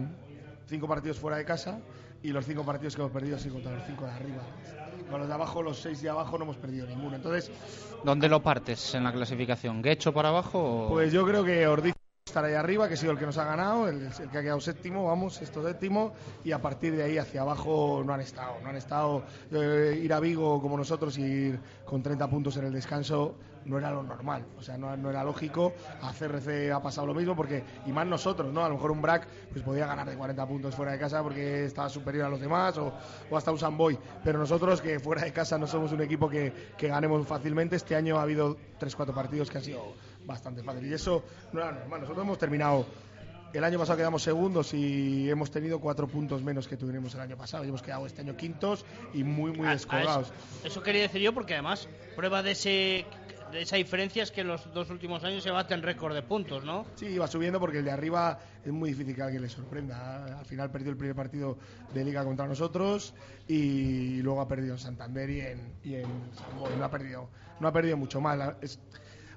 cinco 0.66 0.88
partidos 0.88 1.18
fuera 1.18 1.36
de 1.36 1.44
casa 1.44 1.78
y 2.22 2.30
los 2.30 2.44
cinco 2.44 2.64
partidos 2.64 2.96
que 2.96 3.02
hemos 3.02 3.12
perdido 3.12 3.38
sido 3.38 3.54
contra 3.54 3.74
los 3.74 3.84
cinco 3.86 4.04
de 4.04 4.10
arriba. 4.10 4.42
Con 5.10 5.20
los 5.20 5.28
de 5.28 5.34
abajo, 5.34 5.62
los 5.62 5.78
seis 5.78 6.02
de 6.02 6.10
abajo 6.10 6.36
no 6.38 6.44
hemos 6.44 6.56
perdido 6.56 6.86
ninguno. 6.86 7.16
Entonces, 7.16 7.50
¿dónde 8.04 8.28
lo 8.28 8.42
partes 8.42 8.94
en 8.94 9.04
la 9.04 9.12
clasificación? 9.12 9.82
¿Guecho 9.82 10.12
por 10.12 10.26
abajo? 10.26 10.88
Pues 10.90 11.12
yo 11.12 11.26
creo 11.26 11.44
que 11.44 11.66
Ordiz 11.66 11.94
estará 12.28 12.48
ahí 12.48 12.54
arriba, 12.54 12.88
que 12.88 12.94
ha 12.94 12.96
sido 12.96 13.12
el 13.12 13.18
que 13.18 13.26
nos 13.26 13.38
ha 13.38 13.44
ganado, 13.44 13.88
el, 13.88 14.08
que 14.30 14.38
ha 14.38 14.42
quedado 14.42 14.60
séptimo, 14.60 15.06
vamos, 15.06 15.40
esto 15.42 15.62
séptimo, 15.62 16.12
y 16.44 16.52
a 16.52 16.60
partir 16.60 16.96
de 16.96 17.02
ahí 17.02 17.18
hacia 17.18 17.42
abajo 17.42 18.02
no 18.04 18.12
han 18.12 18.20
estado, 18.20 18.60
no 18.62 18.68
han 18.68 18.76
estado 18.76 19.24
eh, 19.50 20.00
ir 20.02 20.12
a 20.12 20.20
Vigo 20.20 20.60
como 20.60 20.76
nosotros 20.76 21.18
y 21.18 21.22
ir 21.22 21.60
con 21.84 22.02
30 22.02 22.28
puntos 22.28 22.56
en 22.56 22.66
el 22.66 22.72
descanso 22.72 23.34
no 23.68 23.78
era 23.78 23.90
lo 23.90 24.02
normal, 24.02 24.44
o 24.58 24.62
sea, 24.62 24.78
no, 24.78 25.10
era 25.10 25.22
lógico. 25.22 25.74
A 26.02 26.12
CRC 26.12 26.72
ha 26.72 26.80
pasado 26.80 27.06
lo 27.06 27.14
mismo 27.14 27.36
porque, 27.36 27.62
y 27.86 27.92
más 27.92 28.06
nosotros, 28.06 28.52
¿no? 28.52 28.64
A 28.64 28.68
lo 28.68 28.76
mejor 28.76 28.90
un 28.90 29.02
Brack 29.02 29.26
pues 29.52 29.62
podía 29.62 29.86
ganar 29.86 30.08
de 30.08 30.16
40 30.16 30.46
puntos 30.46 30.74
fuera 30.74 30.92
de 30.92 30.98
casa 30.98 31.22
porque 31.22 31.66
estaba 31.66 31.88
superior 31.88 32.26
a 32.26 32.28
los 32.30 32.40
demás 32.40 32.76
o, 32.78 32.92
hasta 33.36 33.50
un 33.50 33.58
Samboy, 33.58 33.98
pero 34.24 34.38
nosotros 34.38 34.80
que 34.80 34.98
fuera 34.98 35.22
de 35.22 35.32
casa 35.32 35.58
no 35.58 35.66
somos 35.66 35.92
un 35.92 36.00
equipo 36.00 36.28
que, 36.28 36.52
que 36.76 36.88
ganemos 36.88 37.26
fácilmente, 37.26 37.76
este 37.76 37.94
año 37.94 38.18
ha 38.18 38.22
habido 38.22 38.56
3-4 38.80 39.14
partidos 39.14 39.50
que 39.50 39.58
han 39.58 39.64
sido 39.64 39.94
bastante 40.28 40.62
fáciles 40.62 40.90
y 40.90 40.94
eso 40.94 41.24
no 41.52 41.60
era 41.60 41.72
normal. 41.72 42.02
Nosotros 42.02 42.24
hemos 42.24 42.38
terminado 42.38 42.86
el 43.52 43.64
año 43.64 43.78
pasado 43.78 43.96
quedamos 43.96 44.22
segundos 44.22 44.74
y 44.74 45.28
hemos 45.30 45.50
tenido 45.50 45.80
cuatro 45.80 46.06
puntos 46.06 46.42
menos 46.42 46.68
que 46.68 46.76
tuvimos 46.76 47.14
el 47.14 47.20
año 47.20 47.36
pasado. 47.36 47.64
Y 47.64 47.68
hemos 47.68 47.82
quedado 47.82 48.06
este 48.06 48.20
año 48.20 48.36
quintos 48.36 48.84
y 49.14 49.24
muy, 49.24 49.52
muy 49.52 49.66
descolgados. 49.66 50.32
eso, 50.62 50.82
quería 50.82 51.02
decir 51.02 51.22
yo 51.22 51.32
porque 51.32 51.54
además 51.54 51.88
prueba 52.14 52.42
de 52.42 52.52
ese 52.52 53.06
de 53.50 53.62
esa 53.62 53.76
diferencia 53.76 54.22
es 54.22 54.30
que 54.30 54.42
en 54.42 54.48
los 54.48 54.70
dos 54.74 54.90
últimos 54.90 55.24
años 55.24 55.42
se 55.42 55.50
baten 55.50 55.82
récord 55.82 56.14
de 56.14 56.20
puntos, 56.20 56.64
¿no? 56.64 56.84
Sí, 56.96 57.16
va 57.16 57.26
subiendo 57.26 57.58
porque 57.58 57.78
el 57.78 57.84
de 57.86 57.90
arriba 57.90 58.38
es 58.62 58.70
muy 58.70 58.90
difícil 58.90 59.14
que 59.14 59.22
alguien 59.22 59.40
le 59.40 59.48
sorprenda. 59.48 60.38
Al 60.38 60.44
final 60.44 60.70
perdió 60.70 60.90
el 60.90 60.98
primer 60.98 61.16
partido 61.16 61.56
de 61.94 62.04
liga 62.04 62.22
contra 62.24 62.46
nosotros 62.46 63.14
y 63.46 64.20
luego 64.20 64.42
ha 64.42 64.48
perdido 64.48 64.74
en 64.74 64.78
Santander 64.78 65.30
y 65.30 65.40
en, 65.40 65.72
y 65.82 65.94
en 65.94 66.08
no 66.78 66.84
ha 66.84 66.90
perdido, 66.90 67.30
no 67.60 67.68
ha 67.68 67.72
perdido 67.72 67.96
mucho 67.96 68.20
más. 68.20 68.78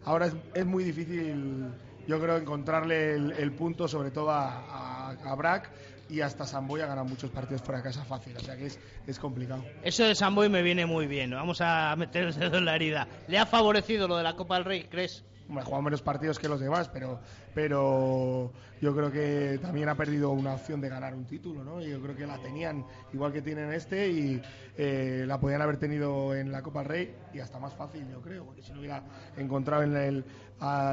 Ahora 0.06 0.28
es, 0.28 0.36
es, 0.54 0.66
muy 0.66 0.84
difícil 0.84 1.72
yo 2.08 2.20
creo 2.20 2.38
encontrarle 2.38 3.16
el, 3.16 3.52
punto 3.54 3.88
sobre 3.88 4.12
todo 4.12 4.32
a, 4.32 5.12
a, 5.12 5.36
Brack 5.36 5.70
y 6.10 6.22
hasta 6.22 6.46
Samboy 6.46 6.82
ha 6.82 6.88
ganado 6.88 7.08
muchos 7.08 7.30
partidos 7.30 7.62
fuera 7.62 7.78
de 7.78 7.86
casa 7.86 8.04
fácil, 8.04 8.36
o 8.36 8.40
sea 8.40 8.58
que 8.58 8.66
es, 8.66 9.20
complicado. 9.20 9.64
Eso 9.84 10.04
de 10.04 10.14
Samboy 10.14 10.50
me 10.50 10.62
viene 10.62 10.86
muy 10.86 11.08
bien, 11.08 11.32
vamos 11.32 11.62
a 11.62 11.96
meter 11.96 12.26
el 12.26 12.36
dedo 12.36 12.58
en 12.58 12.66
la 12.66 12.76
herida. 12.76 13.08
¿Le 13.28 13.38
ha 13.38 13.46
favorecido 13.46 14.08
lo 14.08 14.18
de 14.18 14.24
la 14.24 14.36
Copa 14.36 14.56
del 14.56 14.66
Rey, 14.66 14.84
crees? 14.90 15.24
Ha 15.50 15.64
jugado 15.64 15.82
menos 15.82 16.02
partidos 16.02 16.40
que 16.40 16.48
los 16.48 16.60
demás, 16.60 16.90
pero, 16.90 17.20
pero 17.54 18.52
yo 18.82 18.96
creo 18.96 19.12
que 19.12 19.60
también 19.62 19.90
ha 19.90 19.96
perdido 19.96 20.32
una 20.32 20.54
opción 20.54 20.82
de 20.82 20.90
ganar 20.90 21.14
un 21.14 21.26
título, 21.26 21.64
¿no? 21.64 21.82
Yo 21.82 22.02
creo 22.02 22.16
que 22.16 22.26
la 22.26 22.38
tenían 22.38 22.86
igual 23.14 23.32
que 23.32 23.42
tienen 23.42 23.72
este 23.74 24.10
y 24.10 24.42
eh, 24.78 25.26
la 25.28 25.40
podían 25.40 25.62
haber 25.62 25.78
tenido 25.78 26.34
en 26.34 26.52
la 26.52 26.62
Copa 26.62 26.84
Rey 26.84 27.14
y 27.34 27.40
hasta 27.40 27.60
más 27.60 27.74
fácil, 27.74 28.08
yo 28.10 28.22
creo, 28.22 28.46
porque 28.46 28.62
si 28.62 28.72
no 28.72 28.80
hubiera 28.80 29.04
encontrado 29.38 29.84
en 29.84 29.96
el, 29.96 30.26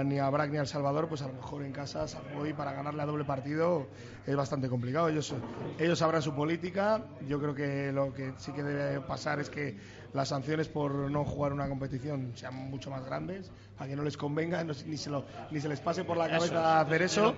ni 0.05 0.19
a 0.19 0.29
Brack 0.31 0.51
ni 0.51 0.59
a 0.59 0.63
El 0.63 0.67
Salvador, 0.67 1.09
pues 1.09 1.23
a 1.23 1.29
lo 1.29 1.35
mejor 1.35 1.63
en 1.63 1.73
casa 1.73 2.07
hoy 2.39 2.53
para 2.53 2.73
ganarle 2.73 3.03
a 3.03 3.07
doble 3.07 3.25
partido 3.25 3.87
es 4.27 4.37
bastante 4.37 4.69
complicado. 4.69 5.09
Ellos, 5.09 5.35
ellos 5.79 5.99
sabrán 5.99 6.23
su 6.23 6.35
política, 6.35 7.03
yo 7.27 7.39
creo 7.39 7.55
que 7.55 7.93
lo 7.93 8.13
que 8.13 8.33
sí 8.39 8.53
que 8.53 8.63
debe 8.63 9.01
pasar 9.01 9.41
es 9.41 9.51
que 9.51 9.77
las 10.15 10.29
sanciones 10.29 10.69
por 10.69 10.93
no 11.11 11.25
jugar 11.25 11.53
una 11.53 11.69
competición 11.69 12.33
sean 12.35 12.55
mucho 12.55 12.91
más 12.91 13.05
grandes, 13.05 13.51
a 13.79 13.87
que 13.87 13.95
no 13.95 14.03
les 14.03 14.17
convenga, 14.17 14.65
ni, 14.65 14.97
se 14.97 15.11
lo, 15.11 15.25
ni 15.51 15.61
se 15.61 15.69
les 15.69 15.81
pase 15.81 16.05
por 16.05 16.17
la 16.17 16.29
cabeza 16.29 16.81
hacer 16.81 17.03
eso. 17.03 17.37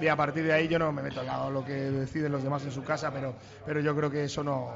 Y 0.00 0.06
a 0.06 0.16
partir 0.16 0.44
de 0.44 0.52
ahí 0.52 0.68
yo 0.68 0.78
no 0.78 0.92
me 0.92 1.02
meto 1.02 1.20
al 1.20 1.26
lado 1.26 1.50
lo 1.50 1.64
que 1.64 1.72
deciden 1.72 2.32
los 2.32 2.42
demás 2.42 2.64
en 2.64 2.72
su 2.72 2.82
casa, 2.82 3.10
pero, 3.12 3.34
pero 3.64 3.80
yo 3.80 3.94
creo 3.96 4.10
que 4.10 4.24
eso 4.24 4.44
no, 4.44 4.74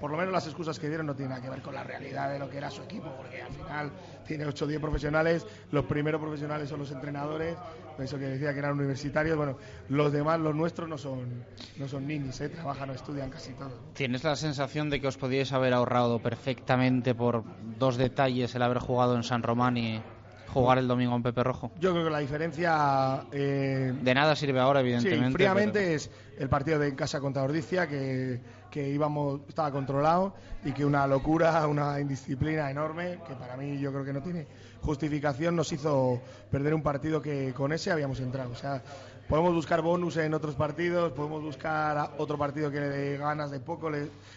por 0.00 0.10
lo 0.10 0.16
menos 0.16 0.32
las 0.32 0.46
excusas 0.46 0.78
que 0.78 0.88
dieron 0.88 1.06
no 1.06 1.14
tienen 1.14 1.30
nada 1.30 1.42
que 1.42 1.50
ver 1.50 1.62
con 1.62 1.74
la 1.74 1.84
realidad 1.84 2.30
de 2.30 2.38
lo 2.38 2.48
que 2.50 2.58
era 2.58 2.70
su 2.70 2.82
equipo, 2.82 3.12
porque 3.16 3.42
al 3.42 3.52
final 3.52 3.90
tiene 4.26 4.46
8 4.46 4.64
o 4.64 4.68
10 4.68 4.80
profesionales, 4.80 5.46
los 5.70 5.84
primeros 5.84 6.20
profesionales 6.20 6.68
son 6.68 6.80
los 6.80 6.90
entrenadores, 6.90 7.56
eso 7.98 8.18
que 8.18 8.26
decía 8.26 8.52
que 8.52 8.58
eran 8.58 8.72
universitarios, 8.72 9.36
bueno, 9.36 9.56
los 9.88 10.12
demás, 10.12 10.38
los 10.40 10.54
nuestros, 10.54 10.88
no 10.88 10.98
son, 10.98 11.44
no 11.78 11.88
son 11.88 12.06
ninis, 12.06 12.40
¿eh? 12.40 12.48
trabajan 12.48 12.90
o 12.90 12.92
estudian 12.92 13.30
casi 13.30 13.52
todo. 13.52 13.72
¿Tienes 13.94 14.24
la 14.24 14.36
sensación 14.36 14.90
de 14.90 15.00
que 15.00 15.06
os 15.06 15.16
podíais 15.16 15.52
haber 15.52 15.72
ahorrado 15.72 16.18
perfectamente 16.20 17.14
por 17.14 17.44
dos 17.78 17.96
detalles 17.96 18.54
el 18.54 18.62
haber 18.62 18.78
jugado 18.78 19.16
en 19.16 19.22
San 19.22 19.42
Román 19.42 19.76
y 19.76 20.02
jugar 20.48 20.78
el 20.78 20.88
domingo 20.88 21.16
en 21.16 21.22
Pepe 21.22 21.42
Rojo? 21.42 21.70
Yo 21.80 21.92
creo 21.92 22.04
que 22.04 22.10
la 22.10 22.18
diferencia... 22.18 23.24
Eh, 23.32 23.92
de 24.00 24.14
nada 24.14 24.36
sirve 24.36 24.60
ahora, 24.60 24.80
evidentemente. 24.80 25.28
Sí, 25.28 25.34
fríamente 25.34 25.94
es 25.94 26.10
el 26.38 26.48
partido 26.48 26.78
de 26.78 26.88
en 26.88 26.96
casa 26.96 27.20
contra 27.20 27.42
Ordicia, 27.42 27.86
que, 27.86 28.40
que 28.76 28.90
íbamos, 28.90 29.40
estaba 29.48 29.70
controlado 29.70 30.34
y 30.62 30.72
que 30.72 30.84
una 30.84 31.06
locura, 31.06 31.66
una 31.74 31.98
indisciplina 31.98 32.70
enorme, 32.70 33.18
que 33.26 33.34
para 33.34 33.56
mí 33.56 33.78
yo 33.78 33.90
creo 33.90 34.04
que 34.04 34.12
no 34.12 34.20
tiene 34.20 34.46
justificación, 34.82 35.56
nos 35.56 35.72
hizo 35.72 36.20
perder 36.50 36.74
un 36.74 36.82
partido 36.82 37.22
que 37.22 37.54
con 37.54 37.72
ese 37.72 37.90
habíamos 37.90 38.20
entrado. 38.20 38.50
O 38.50 38.54
sea, 38.54 38.82
podemos 39.30 39.54
buscar 39.54 39.80
bonus 39.80 40.18
en 40.18 40.34
otros 40.34 40.56
partidos, 40.56 41.12
podemos 41.12 41.42
buscar 41.42 42.10
otro 42.18 42.36
partido 42.36 42.70
que 42.70 42.80
le 42.80 42.88
dé 42.90 43.16
ganas 43.16 43.50
de 43.50 43.60
poco, 43.60 43.90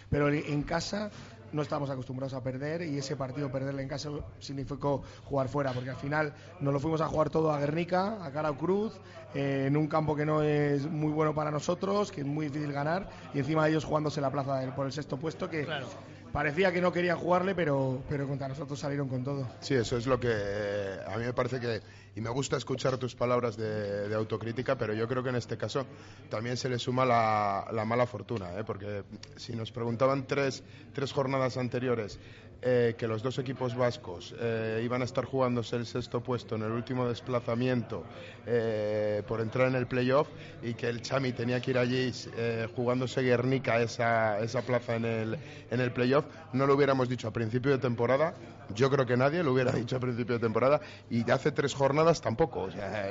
pero 0.10 0.29
en 0.29 0.63
casa 0.63 1.12
no 1.51 1.62
estamos 1.62 1.89
acostumbrados 1.89 2.34
a 2.34 2.41
perder 2.41 2.82
y 2.82 2.98
ese 2.98 3.15
partido 3.15 3.51
perderle 3.51 3.82
en 3.82 3.88
casa 3.88 4.10
significó 4.39 5.03
jugar 5.25 5.48
fuera, 5.50 5.72
porque 5.74 5.89
al 5.89 5.98
final 5.98 6.34
nos 6.60 6.74
lo 6.74 6.79
fuimos 6.79 7.01
a 7.01 7.08
jugar 7.08 7.29
todo 7.29 7.51
a 7.51 7.60
Guernica, 7.60 8.24
a 8.24 8.32
Cara 8.32 8.51
Cruz, 8.53 9.00
eh, 9.34 9.65
en 9.68 9.77
un 9.77 9.88
campo 9.88 10.15
que 10.15 10.25
no 10.25 10.41
es 10.41 10.89
muy 10.89 11.12
bueno 11.12 11.34
para 11.34 11.51
nosotros, 11.51 12.12
que 12.12 12.22
es 12.22 12.27
muy 12.27 12.48
difícil 12.48 12.72
ganar, 12.74 13.10
y 13.34 13.39
encima 13.39 13.68
ellos 13.68 13.86
jugándose 13.86 14.22
la 14.22 14.32
plaza 14.32 14.74
por 14.75 14.86
el 14.86 14.91
sexto 14.91 15.18
puesto, 15.18 15.50
que 15.50 15.68
parecía 16.32 16.72
que 16.72 16.82
no 16.82 16.91
querían 16.91 17.18
jugarle, 17.18 17.56
pero, 17.56 18.01
pero 18.10 18.27
contra 18.27 18.48
nosotros 18.48 18.79
salieron 18.79 19.08
con 19.08 19.24
todo. 19.24 19.48
Sí, 19.62 19.75
eso 19.75 19.98
es 19.98 20.08
lo 20.08 20.20
que 20.20 20.29
a 21.08 21.18
mí 21.18 21.25
me 21.25 21.34
parece 21.34 21.60
que 21.60 21.82
y 22.16 22.22
me 22.22 22.30
gusta 22.30 22.58
escuchar 22.58 22.98
tus 22.98 23.16
palabras 23.16 23.58
de, 23.58 24.13
autocrítica, 24.13 24.78
pero 24.78 24.94
yo 24.94 25.08
creo 25.08 25.24
que 25.24 25.30
en 25.30 25.36
este 25.36 25.58
caso 25.58 25.86
también 26.30 26.58
se 26.58 26.70
le 26.70 26.80
suma 26.80 27.06
la, 27.06 27.86
mala 27.86 28.06
fortuna, 28.06 28.58
¿eh? 28.58 28.63
porque 28.66 29.04
si 29.36 29.56
nos 29.56 29.72
preguntaban 29.72 30.28
tres, 30.28 30.63
tres 30.94 31.12
jornadas 31.12 31.58
anteriores 31.58 32.20
eh, 32.62 32.96
que 32.98 33.08
los 33.08 33.24
dos 33.24 33.39
equipos 33.39 33.74
vascos 33.74 34.36
eh, 34.38 34.82
iban 34.84 35.01
a 35.01 35.06
estar 35.06 35.24
jugándose 35.24 35.78
el 35.78 35.86
sexto 35.86 36.22
puesto 36.22 36.56
en 36.56 36.63
el 36.63 36.72
último 36.72 37.08
desplazamiento 37.08 38.04
eh, 38.46 39.24
por 39.25 39.39
entrar 39.39 39.70
en 39.70 39.75
el 39.75 39.88
playoff 39.88 40.28
y 40.62 40.74
que 40.74 40.89
el 40.89 41.01
Chami 41.01 41.32
tenía 41.32 41.62
que 41.62 41.72
ir 41.72 41.78
allí 41.78 42.12
jugándose 42.75 43.22
Guernica 43.22 43.82
esa, 43.82 44.39
esa 44.39 44.62
plaza 44.62 44.98
en 44.98 45.06
el, 45.06 45.39
en 45.72 45.80
el 45.80 45.94
playoff, 45.94 46.25
no 46.51 46.68
lo 46.68 46.75
hubiéramos 46.75 47.08
dicho 47.08 47.30
a 47.30 47.32
principio 47.32 47.72
de 47.72 47.78
temporada. 47.78 48.34
Yo 48.76 48.90
creo 48.90 49.06
que 49.06 49.18
nadie 49.18 49.44
lo 49.44 49.54
hubiera 49.54 49.72
dicho 49.74 49.98
a 49.98 50.00
principio 50.00 50.36
de 50.36 50.40
temporada 50.40 50.82
y 51.10 51.24
de 51.24 51.32
hace 51.32 51.52
tres 51.52 51.74
jornadas 51.74 52.22
tampoco. 52.22 52.62
O 52.62 52.72
sea, 52.72 53.08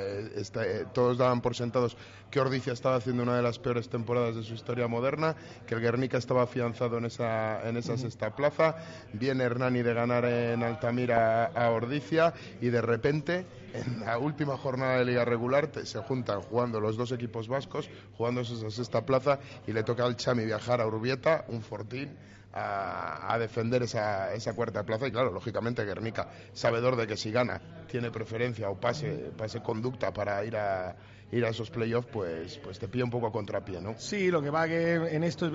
todos 0.93 1.17
daban 1.17 1.41
por 1.41 1.55
sentados 1.55 1.97
que 2.31 2.39
Ordicia 2.39 2.73
estaba 2.73 2.95
haciendo 2.95 3.23
una 3.23 3.35
de 3.35 3.41
las 3.41 3.59
peores 3.59 3.89
temporadas 3.89 4.35
de 4.35 4.43
su 4.43 4.53
historia 4.53 4.87
moderna, 4.87 5.35
que 5.65 5.75
el 5.75 5.81
Guernica 5.81 6.17
estaba 6.17 6.43
afianzado 6.43 6.97
en 6.97 7.05
esa, 7.05 7.67
en 7.67 7.77
esa 7.77 7.97
sexta 7.97 8.35
plaza. 8.35 8.75
Bien 9.13 9.41
Hernani 9.41 9.81
de 9.81 9.93
ganar 9.93 10.25
en 10.25 10.63
Altamira 10.63 11.45
a 11.45 11.69
Ordicia 11.71 12.33
y 12.61 12.69
de 12.69 12.81
repente 12.81 13.45
en 13.73 14.01
la 14.01 14.17
última 14.17 14.57
jornada 14.57 14.97
de 14.97 15.05
liga 15.05 15.25
regular 15.25 15.69
se 15.83 15.99
juntan 15.99 16.41
jugando 16.41 16.79
los 16.79 16.97
dos 16.97 17.11
equipos 17.11 17.47
vascos, 17.47 17.89
jugando 18.17 18.41
esa 18.41 18.69
sexta 18.69 19.05
plaza 19.05 19.39
y 19.67 19.73
le 19.73 19.83
toca 19.83 20.05
al 20.05 20.15
Chami 20.15 20.45
viajar 20.45 20.81
a 20.81 20.87
Urbieta, 20.87 21.45
un 21.49 21.61
fortín. 21.61 22.17
A, 22.51 23.37
defender 23.39 23.83
esa, 23.83 24.33
esa, 24.33 24.53
cuarta 24.53 24.83
plaza 24.83 25.07
y 25.07 25.11
claro, 25.11 25.31
lógicamente 25.31 25.85
Guernica, 25.85 26.29
sabedor 26.51 26.95
de 26.95 27.05
que 27.05 27.15
si 27.15 27.31
gana 27.31 27.61
tiene 27.87 28.09
preferencia 28.09 28.69
o 28.69 28.75
pase, 28.75 29.31
pase 29.37 29.61
conducta 29.61 30.11
para 30.11 30.43
ir 30.43 30.57
a, 30.57 30.95
ir 31.31 31.45
a 31.45 31.49
esos 31.49 31.69
playoffs, 31.69 32.09
pues, 32.11 32.57
pues 32.57 32.79
te 32.79 32.87
pilla 32.87 33.03
un 33.03 33.11
poco 33.11 33.27
a 33.27 33.31
contrapié, 33.31 33.79
¿no? 33.81 33.95
Sí, 33.97 34.31
lo 34.31 34.41
que 34.41 34.49
va 34.49 34.67
que 34.67 34.95
en 34.95 35.23
esto 35.23 35.51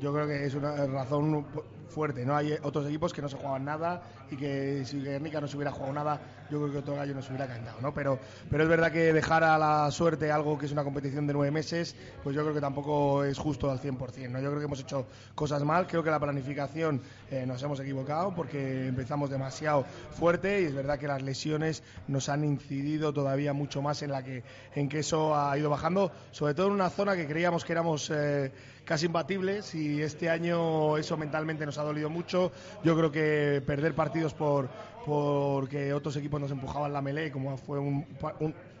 yo 0.00 0.12
creo 0.12 0.26
que 0.26 0.44
es 0.44 0.54
una 0.54 0.86
razón 0.86 1.44
fuerte. 1.88 2.24
No 2.24 2.36
hay 2.36 2.54
otros 2.62 2.86
equipos 2.86 3.12
que 3.12 3.22
no 3.22 3.28
se 3.28 3.36
juegan 3.36 3.64
nada 3.64 4.02
y 4.30 4.36
que 4.36 4.84
si 4.84 5.00
Guernica 5.00 5.40
no 5.40 5.48
se 5.48 5.56
hubiera 5.56 5.72
jugado 5.72 5.92
nada, 5.94 6.20
yo 6.50 6.58
creo 6.60 6.72
que 6.72 6.78
otro 6.78 6.94
gallo 6.94 7.14
no 7.14 7.22
se 7.22 7.30
hubiera 7.30 7.46
cantado, 7.46 7.80
¿no? 7.80 7.92
Pero, 7.92 8.18
pero 8.50 8.62
es 8.62 8.68
verdad 8.68 8.92
que 8.92 9.12
dejar 9.12 9.42
a 9.42 9.58
la 9.58 9.90
suerte 9.90 10.30
algo 10.30 10.58
que 10.58 10.66
es 10.66 10.72
una 10.72 10.84
competición 10.84 11.26
de 11.26 11.32
nueve 11.32 11.50
meses, 11.50 11.96
pues 12.22 12.36
yo 12.36 12.42
creo 12.42 12.54
que 12.54 12.60
tampoco 12.60 13.24
es 13.24 13.38
justo 13.38 13.70
al 13.70 13.80
100%, 13.80 14.30
¿no? 14.30 14.40
Yo 14.40 14.48
creo 14.48 14.58
que 14.58 14.64
hemos 14.66 14.80
hecho 14.80 15.06
cosas 15.34 15.64
mal, 15.64 15.86
creo 15.86 16.02
que 16.02 16.10
la 16.10 16.20
planificación 16.20 17.00
eh, 17.30 17.44
nos 17.46 17.62
hemos 17.62 17.80
equivocado 17.80 18.34
porque 18.34 18.88
empezamos 18.88 19.30
demasiado 19.30 19.84
fuerte 20.12 20.62
y 20.62 20.64
es 20.66 20.74
verdad 20.74 20.98
que 20.98 21.08
las 21.08 21.22
lesiones 21.22 21.82
nos 22.06 22.28
han 22.28 22.44
incidido 22.44 23.12
todavía 23.12 23.52
mucho 23.52 23.82
más 23.82 24.02
en 24.02 24.12
la 24.12 24.22
que 24.22 24.42
en 24.74 24.88
que 24.88 25.00
eso 25.00 25.36
ha 25.36 25.56
ido 25.58 25.70
bajando, 25.70 26.12
sobre 26.30 26.54
todo 26.54 26.66
en 26.66 26.74
una 26.74 26.90
zona 26.90 27.16
que 27.16 27.26
creíamos 27.26 27.64
que 27.64 27.72
éramos 27.72 28.10
eh, 28.10 28.52
casi 28.88 29.04
imbatibles 29.04 29.74
y 29.74 30.00
este 30.00 30.30
año 30.30 30.96
eso 30.96 31.18
mentalmente 31.18 31.66
nos 31.66 31.76
ha 31.76 31.82
dolido 31.82 32.08
mucho. 32.08 32.50
Yo 32.82 32.96
creo 32.96 33.12
que 33.12 33.62
perder 33.66 33.94
partidos 33.94 34.32
por 34.32 34.70
porque 35.04 35.92
otros 35.92 36.16
equipos 36.16 36.40
nos 36.40 36.50
empujaban 36.50 36.94
la 36.94 37.02
melee, 37.02 37.30
como 37.30 37.58
fue 37.58 37.78
un, 37.78 38.06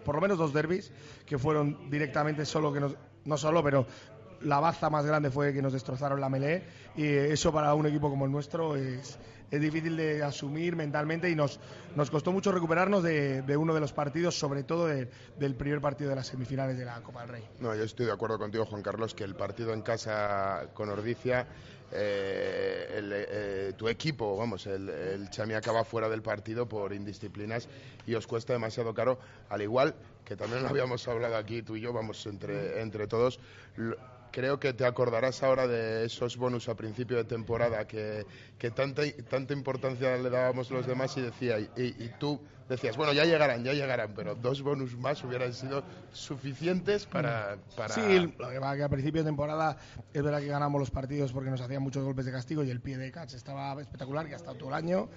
por 0.04 0.14
lo 0.14 0.20
menos 0.22 0.38
dos 0.38 0.54
derbis 0.54 0.92
que 1.26 1.36
fueron 1.38 1.90
directamente 1.90 2.46
solo 2.46 2.72
que 2.72 2.80
nos, 2.80 2.96
no 3.26 3.36
solo, 3.36 3.62
pero 3.62 3.86
la 4.40 4.60
baza 4.60 4.88
más 4.88 5.04
grande 5.04 5.30
fue 5.30 5.52
que 5.52 5.60
nos 5.60 5.74
destrozaron 5.74 6.22
la 6.22 6.30
melee 6.30 6.62
y 6.96 7.04
eso 7.06 7.52
para 7.52 7.74
un 7.74 7.86
equipo 7.86 8.08
como 8.08 8.24
el 8.24 8.32
nuestro 8.32 8.76
es, 8.76 9.18
es 9.50 9.60
difícil 9.60 9.96
de 9.96 10.22
asumir 10.22 10.76
mentalmente 10.76 11.30
y 11.30 11.34
nos, 11.34 11.60
nos 11.96 12.10
costó 12.10 12.32
mucho 12.32 12.52
recuperarnos 12.52 13.02
de, 13.02 13.56
uno 13.56 13.74
de 13.74 13.80
los 13.80 13.92
partidos, 13.92 14.38
sobre 14.38 14.62
todo 14.62 14.86
del 14.86 15.54
primer 15.54 15.80
partido 15.80 16.10
de 16.10 16.16
las 16.16 16.26
semifinales 16.26 16.76
de 16.78 16.84
la 16.84 17.00
Copa 17.02 17.22
del 17.22 17.30
Rey. 17.30 17.44
No, 17.60 17.74
yo 17.74 17.84
estoy 17.84 18.06
de 18.06 18.12
acuerdo 18.12 18.38
contigo, 18.38 18.64
Juan 18.66 18.82
Carlos, 18.82 19.14
que 19.14 19.24
el 19.24 19.34
partido 19.34 19.72
en 19.72 19.82
casa 19.82 20.68
con 20.74 20.88
Ordicia 20.90 21.46
eh, 21.90 23.00
eh, 23.00 23.72
tu 23.76 23.88
equipo, 23.88 24.36
vamos, 24.36 24.66
el, 24.66 24.90
el, 24.90 25.30
Chami 25.30 25.54
acaba 25.54 25.84
fuera 25.84 26.08
del 26.08 26.20
partido 26.20 26.68
por 26.68 26.92
indisciplinas 26.92 27.66
y 28.06 28.14
os 28.14 28.26
cuesta 28.26 28.52
demasiado 28.52 28.92
caro, 28.92 29.18
al 29.48 29.62
igual 29.62 29.94
que 30.28 30.36
también 30.36 30.62
lo 30.62 30.68
habíamos 30.68 31.08
hablado 31.08 31.36
aquí 31.38 31.62
tú 31.62 31.76
y 31.76 31.80
yo, 31.80 31.94
vamos, 31.94 32.26
entre, 32.26 32.82
entre 32.82 33.06
todos. 33.06 33.40
Creo 34.30 34.58
que 34.58 34.72
te 34.72 34.84
acordarás 34.84 35.42
ahora 35.42 35.66
de 35.66 36.06
esos 36.06 36.36
bonus 36.36 36.68
a 36.68 36.74
principio 36.74 37.16
de 37.16 37.24
temporada 37.24 37.86
que, 37.86 38.26
que 38.58 38.70
tanta, 38.70 39.02
tanta 39.28 39.52
importancia 39.52 40.16
le 40.16 40.30
dábamos 40.30 40.70
los 40.70 40.86
demás 40.86 41.16
y 41.16 41.22
decía, 41.22 41.58
y 41.58 42.10
tú 42.18 42.40
decías, 42.68 42.96
bueno, 42.96 43.12
ya 43.12 43.24
llegarán, 43.24 43.64
ya 43.64 43.72
llegarán, 43.72 44.12
pero 44.14 44.34
dos 44.34 44.62
bonus 44.62 44.96
más 44.96 45.24
hubieran 45.24 45.52
sido 45.54 45.82
suficientes 46.12 47.06
para... 47.06 47.56
Sí, 47.88 48.32
lo 48.38 48.50
que 48.50 48.58
va 48.58 48.76
que 48.76 48.82
a 48.82 48.88
principio 48.88 49.22
de 49.22 49.28
temporada 49.28 49.76
es 50.12 50.22
verdad 50.22 50.40
que 50.40 50.48
ganamos 50.48 50.78
los 50.78 50.90
partidos 50.90 51.32
porque 51.32 51.50
nos 51.50 51.60
hacían 51.60 51.82
muchos 51.82 52.04
golpes 52.04 52.26
de 52.26 52.32
castigo 52.32 52.62
y 52.62 52.70
el 52.70 52.80
pie 52.80 52.98
de 52.98 53.10
Cats 53.10 53.34
estaba 53.34 53.80
espectacular, 53.80 54.26
que 54.26 54.34
ha 54.34 54.36
estado 54.36 54.56
todo 54.56 54.68
el 54.68 54.74
año, 54.74 55.08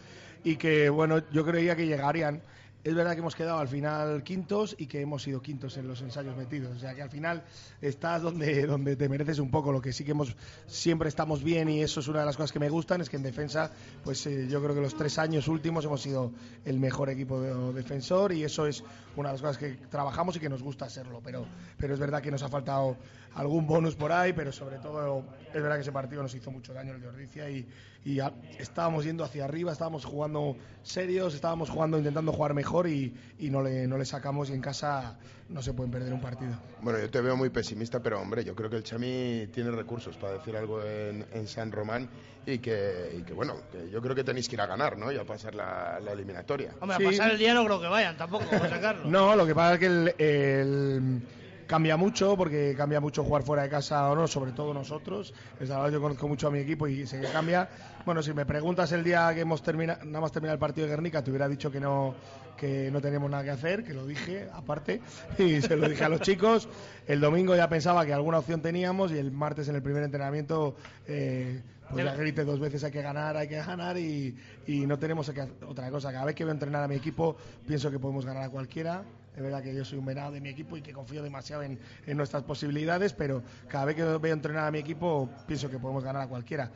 y 0.43 0.55
que, 0.55 0.89
bueno, 0.89 1.21
yo 1.31 1.45
creía 1.45 1.75
que 1.75 1.85
llegarían 1.85 2.41
es 2.83 2.95
verdad 2.95 3.13
que 3.13 3.19
hemos 3.19 3.35
quedado 3.35 3.59
al 3.59 3.67
final 3.67 4.23
quintos 4.23 4.75
y 4.77 4.87
que 4.87 5.01
hemos 5.01 5.21
sido 5.21 5.41
quintos 5.41 5.77
en 5.77 5.87
los 5.87 6.01
ensayos 6.01 6.35
metidos. 6.35 6.75
O 6.75 6.79
sea 6.79 6.95
que 6.95 7.01
al 7.03 7.09
final 7.09 7.43
estás 7.79 8.21
donde, 8.23 8.65
donde 8.65 8.95
te 8.95 9.07
mereces 9.07 9.39
un 9.39 9.51
poco. 9.51 9.71
Lo 9.71 9.81
que 9.81 9.93
sí 9.93 10.03
que 10.03 10.11
hemos 10.11 10.35
siempre 10.65 11.07
estamos 11.07 11.43
bien 11.43 11.69
y 11.69 11.81
eso 11.81 11.99
es 11.99 12.07
una 12.07 12.21
de 12.21 12.25
las 12.25 12.37
cosas 12.37 12.51
que 12.51 12.59
me 12.59 12.69
gustan, 12.69 13.01
es 13.01 13.09
que 13.09 13.17
en 13.17 13.23
defensa, 13.23 13.71
pues 14.03 14.25
eh, 14.25 14.47
yo 14.49 14.61
creo 14.63 14.73
que 14.73 14.81
los 14.81 14.95
tres 14.95 15.19
años 15.19 15.47
últimos 15.47 15.85
hemos 15.85 16.01
sido 16.01 16.31
el 16.65 16.79
mejor 16.79 17.09
equipo 17.09 17.39
de, 17.39 17.73
defensor 17.73 18.31
y 18.33 18.43
eso 18.43 18.65
es 18.65 18.83
una 19.15 19.29
de 19.29 19.33
las 19.33 19.41
cosas 19.41 19.57
que 19.57 19.73
trabajamos 19.89 20.35
y 20.37 20.39
que 20.39 20.49
nos 20.49 20.63
gusta 20.63 20.89
serlo. 20.89 21.21
Pero, 21.23 21.45
pero 21.77 21.93
es 21.93 21.99
verdad 21.99 22.21
que 22.21 22.31
nos 22.31 22.41
ha 22.41 22.49
faltado 22.49 22.97
algún 23.35 23.67
bonus 23.67 23.95
por 23.95 24.11
ahí, 24.11 24.33
pero 24.33 24.51
sobre 24.51 24.79
todo 24.79 25.23
es 25.53 25.61
verdad 25.61 25.75
que 25.75 25.81
ese 25.81 25.91
partido 25.91 26.21
nos 26.21 26.33
hizo 26.35 26.51
mucho 26.51 26.73
daño 26.73 26.93
el 26.93 27.01
de 27.01 27.07
Ordicia 27.07 27.49
y, 27.49 27.67
y 28.05 28.19
estábamos 28.57 29.05
yendo 29.05 29.23
hacia 29.23 29.45
arriba, 29.45 29.71
estábamos 29.71 30.05
jugando 30.05 30.55
serios, 30.83 31.33
estábamos 31.35 31.69
jugando, 31.69 31.97
intentando 31.97 32.31
jugar 32.31 32.53
mejor 32.53 32.87
y, 32.87 33.13
y, 33.39 33.49
no, 33.49 33.61
le, 33.61 33.87
no 33.87 33.97
le 33.97 34.05
sacamos 34.05 34.49
y 34.49 34.53
en 34.53 34.61
casa 34.61 35.17
no 35.49 35.61
se 35.61 35.73
pueden 35.73 35.91
perder 35.91 36.13
un 36.13 36.21
partido. 36.21 36.53
Bueno, 36.81 36.99
yo 36.99 37.09
te 37.09 37.21
veo 37.21 37.35
muy 37.35 37.49
pesimista, 37.49 37.99
pero 38.01 38.19
hombre, 38.19 38.43
yo 38.43 38.55
creo 38.55 38.69
que 38.69 38.77
el 38.77 38.83
Chami 38.83 39.47
tiene 39.53 39.71
recursos 39.71 40.17
para 40.17 40.33
decir 40.33 40.55
algo 40.55 40.83
en, 40.83 41.25
en 41.33 41.47
San 41.47 41.71
Román 41.71 42.09
y 42.45 42.59
que, 42.59 43.15
y 43.19 43.21
que, 43.23 43.33
bueno, 43.33 43.57
que 43.71 43.89
yo 43.89 44.01
creo 44.01 44.15
que 44.15 44.23
tenéis 44.23 44.47
que 44.47 44.55
ir 44.55 44.61
a 44.61 44.65
ganar, 44.65 44.97
¿no? 44.97 45.11
Y 45.11 45.17
a 45.17 45.25
pasar 45.25 45.53
la, 45.53 45.99
la 45.99 46.13
eliminatoria. 46.13 46.73
Hombre, 46.79 46.95
a 46.95 47.09
pasar 47.09 47.31
el 47.31 47.37
día 47.37 47.53
no 47.53 47.65
creo 47.65 47.81
que 47.81 47.87
vayan 47.87 48.17
tampoco, 48.17 48.45
a 48.55 48.69
sacarlo. 48.69 49.09
no, 49.09 49.35
lo 49.35 49.45
que 49.45 49.53
pasa 49.53 49.73
es 49.73 49.79
que 49.79 49.85
el, 49.85 50.15
el 50.17 51.21
cambia 51.71 51.95
mucho 51.95 52.35
porque 52.35 52.75
cambia 52.75 52.99
mucho 52.99 53.23
jugar 53.23 53.43
fuera 53.43 53.63
de 53.63 53.69
casa 53.69 54.09
o 54.09 54.15
no, 54.15 54.27
sobre 54.27 54.51
todo 54.51 54.73
nosotros. 54.73 55.33
Es 55.57 55.69
yo 55.69 56.01
conozco 56.01 56.27
mucho 56.27 56.49
a 56.49 56.51
mi 56.51 56.59
equipo 56.59 56.85
y 56.85 57.07
sé 57.07 57.21
que 57.21 57.27
cambia. 57.27 57.69
Bueno, 58.05 58.21
si 58.21 58.33
me 58.33 58.45
preguntas 58.45 58.91
el 58.91 59.05
día 59.05 59.33
que 59.33 59.39
hemos 59.39 59.63
terminado, 59.63 60.03
nada 60.03 60.19
más 60.19 60.33
terminado 60.33 60.55
el 60.55 60.59
partido 60.59 60.85
de 60.85 60.91
Guernica, 60.91 61.23
te 61.23 61.31
hubiera 61.31 61.47
dicho 61.47 61.71
que 61.71 61.79
no 61.79 62.13
que 62.57 62.91
no 62.91 62.99
tenemos 62.99 63.31
nada 63.31 63.45
que 63.45 63.51
hacer, 63.51 63.85
que 63.85 63.93
lo 63.93 64.05
dije 64.05 64.49
aparte 64.53 65.01
y 65.39 65.61
se 65.61 65.77
lo 65.77 65.87
dije 65.87 66.03
a 66.03 66.09
los 66.09 66.19
chicos. 66.19 66.67
El 67.07 67.21
domingo 67.21 67.55
ya 67.55 67.69
pensaba 67.69 68.05
que 68.05 68.13
alguna 68.13 68.39
opción 68.39 68.61
teníamos 68.61 69.13
y 69.13 69.17
el 69.17 69.31
martes 69.31 69.69
en 69.69 69.75
el 69.75 69.81
primer 69.81 70.03
entrenamiento 70.03 70.75
eh, 71.07 71.61
pues 71.91 72.05
ya 72.05 72.15
grité 72.15 72.43
dos 72.43 72.59
veces 72.59 72.83
hay 72.83 72.91
que 72.91 73.01
ganar, 73.01 73.37
hay 73.37 73.47
que 73.47 73.57
ganar 73.57 73.97
y, 73.97 74.35
y 74.67 74.85
no 74.87 74.97
tenemos 74.97 75.31
otra 75.67 75.89
cosa. 75.89 76.11
Cada 76.11 76.25
vez 76.25 76.35
que 76.35 76.43
veo 76.43 76.53
entrenar 76.53 76.83
a 76.83 76.87
mi 76.87 76.95
equipo 76.95 77.35
pienso 77.67 77.91
que 77.91 77.99
podemos 77.99 78.25
ganar 78.25 78.43
a 78.43 78.49
cualquiera 78.49 79.03
es 79.35 79.41
verdad 79.41 79.63
que 79.63 79.73
yo 79.73 79.85
soy 79.85 79.97
un 79.97 80.05
venado 80.05 80.31
de 80.31 80.41
mi 80.41 80.49
equipo 80.49 80.75
y 80.75 80.81
que 80.81 80.91
confío 80.91 81.23
demasiado 81.23 81.63
en, 81.63 81.79
nuestras 82.07 82.43
posibilidades, 82.43 83.13
pero 83.13 83.43
cada 83.67 83.85
vez 83.85 83.95
que 83.95 84.03
veo 84.03 84.33
entrenar 84.33 84.67
a 84.67 84.71
mi 84.71 84.79
equipo 84.79 85.29
pienso 85.47 85.69
que 85.69 85.79
podemos 85.79 86.03
ganar 86.03 86.23
a 86.23 86.27
cualquiera. 86.27 86.69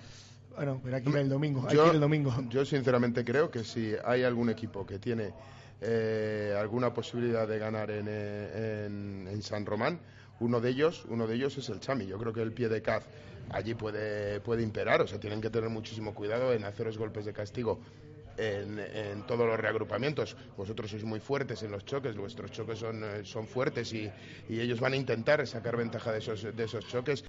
Bueno, 0.55 0.79
pero 0.81 0.95
aquí 0.95 1.11
el 1.13 1.27
domingo. 1.27 1.67
Yo, 1.69 1.91
el 1.91 1.99
domingo. 1.99 2.33
yo 2.49 2.63
sinceramente 2.63 3.25
creo 3.25 3.51
que 3.51 3.65
si 3.65 3.93
hay 4.05 4.23
algún 4.23 4.49
equipo 4.49 4.85
que 4.85 4.99
tiene 4.99 5.33
eh, 5.81 6.55
alguna 6.57 6.93
posibilidad 6.93 7.45
de 7.45 7.59
ganar 7.59 7.91
eh, 7.91 8.85
en, 8.87 9.27
en, 9.29 9.41
San 9.41 9.65
Román, 9.65 9.99
uno 10.39 10.59
de 10.61 10.69
ellos, 10.69 11.05
uno 11.09 11.27
de 11.27 11.35
ellos 11.35 11.57
es 11.57 11.69
el 11.69 11.79
Chami. 11.79 12.05
Yo 12.05 12.17
creo 12.17 12.33
que 12.33 12.41
el 12.41 12.51
pie 12.51 12.69
de 12.69 12.81
Caz 12.81 13.05
allí 13.49 13.75
puede, 13.75 14.39
puede 14.39 14.63
imperar, 14.63 15.01
o 15.01 15.07
sea, 15.07 15.19
tienen 15.19 15.41
que 15.41 15.49
tener 15.49 15.69
muchísimo 15.69 16.13
cuidado 16.13 16.53
en 16.53 16.63
hacer 16.63 16.87
los 16.87 16.97
golpes 16.97 17.25
de 17.25 17.33
castigo 17.33 17.79
en, 18.37 19.23
todos 19.27 19.47
los 19.47 19.59
reagrupamientos. 19.59 20.35
Vosotros 20.57 20.91
sois 20.91 21.03
muy 21.03 21.19
fuertes 21.19 21.63
en 21.63 21.71
los 21.71 21.85
choques, 21.85 22.15
vuestros 22.15 22.51
choques 22.51 22.79
son, 22.79 23.03
eh, 23.03 23.23
son 23.23 23.47
fuertes 23.47 23.93
y, 23.93 24.11
y 24.49 24.59
ellos 24.59 24.79
van 24.79 24.93
a 24.93 24.95
intentar 24.97 25.45
sacar 25.47 25.77
ventaja 25.77 26.11
de 26.11 26.19
esos, 26.19 26.43
de 26.43 26.63
esos 26.63 26.85
choques 26.87 27.23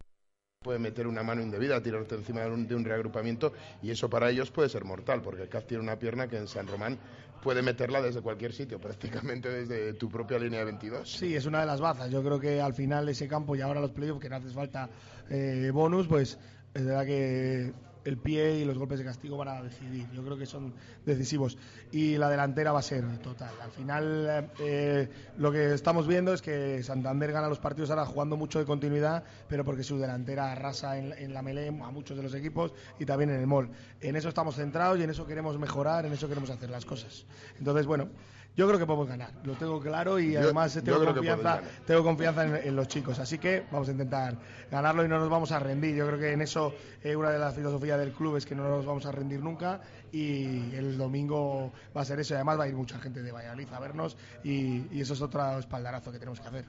puede 0.67 0.81
meter 0.81 1.07
una 1.07 1.23
mano 1.23 1.43
indebida, 1.43 1.81
tirarte 1.81 2.17
encima 2.17 2.41
de 2.41 2.51
un, 2.51 2.67
de 2.67 2.75
un, 2.75 2.85
reagrupamiento 2.85 3.53
y 3.81 3.93
eso 3.93 4.11
para 4.11 4.29
ellos 4.31 4.51
puede 4.51 4.69
ser 4.69 4.85
mortal, 4.85 5.23
porque 5.23 5.49
Caz 5.49 5.65
tiene 5.65 5.81
una 5.85 5.97
pierna 5.97 6.27
que 6.27 6.39
en 6.39 6.49
San 6.49 6.67
Román 6.67 6.99
puede 7.41 7.63
meterla 7.63 8.03
desde 8.03 8.21
cualquier 8.21 8.53
sitio, 8.53 8.81
prácticamente 8.81 9.49
desde 9.49 9.93
tu 9.93 10.11
propia 10.11 10.41
línea 10.41 10.59
de 10.59 10.65
22. 10.65 11.09
Sí, 11.09 11.37
es 11.37 11.47
una 11.47 11.61
de 11.61 11.67
las 11.67 11.81
bazas. 11.81 12.11
Yo 12.11 12.21
creo 12.21 12.41
que 12.41 12.61
al 12.61 12.75
final 12.75 13.09
ese 13.09 13.29
campo 13.29 13.55
y 13.55 13.61
ahora 13.61 13.81
los 13.81 13.93
playoffs, 13.93 14.21
que 14.21 14.29
no 14.29 14.35
hace 14.35 14.49
falta 14.49 14.91
eh, 15.31 15.71
bonus, 15.73 16.09
pues 16.09 16.37
es 16.75 16.85
verdad 16.85 17.07
que 17.07 17.73
el 18.07 18.19
pie 18.19 18.59
y 18.59 18.65
los 18.65 18.79
golpes 18.79 18.99
de 18.99 19.05
castigo 19.05 19.37
van 19.37 19.49
a 19.49 19.63
decidir. 19.63 20.09
Yo 20.13 20.23
creo 20.25 20.39
que 20.39 20.47
son 20.47 20.73
decisivos. 21.05 21.59
Y 21.91 22.17
la 22.17 22.31
delantera 22.31 22.73
va 22.73 22.79
a 22.79 22.83
ser 22.83 23.19
total. 23.19 23.53
Al 23.61 23.71
final, 23.71 24.51
eh, 24.61 25.09
lo 25.39 25.51
que 25.51 25.75
estamos 25.75 26.07
viendo 26.07 26.33
es 26.33 26.41
que 26.41 26.83
Santander 26.83 27.33
gana 27.33 27.49
los 27.49 27.59
partidos 27.59 27.91
ahora 27.91 28.07
jugando 28.07 28.37
mucho 28.37 28.59
de 28.59 28.65
continuidad, 28.65 29.25
pero 29.49 29.65
porque 29.65 29.83
su 29.83 29.99
delantera 29.99 30.53
arrasa 30.53 30.99
en, 30.99 31.35
la 31.35 31.43
melee 31.43 31.69
a 31.69 31.91
muchos 31.91 32.17
de 32.17 32.23
los 32.23 32.35
equipos 32.35 32.73
y 32.99 33.05
también 33.05 33.31
en 33.31 33.41
el 33.41 33.47
mall. 33.47 33.71
En 34.01 34.15
eso 34.15 34.29
estamos 34.29 34.55
centrados 34.55 34.99
y 34.99 35.03
en 35.03 35.11
eso 35.11 35.27
queremos 35.27 35.59
mejorar, 35.59 36.07
en 36.07 36.13
eso 36.13 36.29
queremos 36.29 36.51
hacer 36.51 36.71
las 36.71 36.85
cosas. 36.85 37.27
Entonces, 37.59 37.87
bueno, 37.87 38.09
yo 38.57 38.67
creo 38.67 38.79
que 38.79 38.87
podemos 38.87 39.07
ganar, 39.07 39.33
lo 39.45 39.53
tengo 39.53 39.79
claro 39.79 40.19
y 40.19 40.35
además 40.35 40.81
tengo 40.83 41.05
confianza, 41.05 41.61
tengo 41.87 42.03
confianza 42.03 42.59
en, 42.59 42.75
los 42.75 42.89
chicos. 42.89 43.19
Así 43.19 43.37
que 43.37 43.67
vamos 43.71 43.89
a 43.89 43.93
intentar 43.93 44.35
ganarlo 44.71 45.05
y 45.05 45.09
no 45.09 45.19
nos 45.19 45.29
vamos 45.29 45.53
a 45.53 45.59
rendir. 45.59 45.95
Yo 45.95 46.07
creo 46.07 46.19
que 46.19 46.33
en 46.33 46.41
eso 46.41 46.75
eh, 47.05 47.15
una 47.15 47.29
de 47.29 47.39
las 47.39 47.55
filosofías 47.55 47.99
del 47.99 48.13
club 48.13 48.37
es 48.37 48.47
que 48.47 48.55
no 48.55 48.67
nos 48.67 48.87
vamos 48.87 49.05
a 49.05 49.13
rendir 49.13 49.43
nunca 49.43 49.83
y 50.11 50.75
el 50.75 50.97
domingo 50.97 51.71
va 51.95 52.01
a 52.01 52.05
ser 52.07 52.19
eso. 52.19 52.33
Y 52.33 52.37
además 52.37 52.59
va 52.59 52.65
a 52.65 52.69
ir 52.69 52.75
mucha 52.75 52.99
gente 52.99 53.23
de 53.23 53.31
Valladolid 53.31 53.69
a 53.71 53.79
vernos 53.79 54.17
y, 54.43 54.87
eso 54.99 55.13
es 55.13 55.21
otro 55.21 55.59
espaldarazo 55.59 56.11
que 56.11 56.19
tenemos 56.19 56.41
que 56.41 56.49
hacer. 56.49 56.65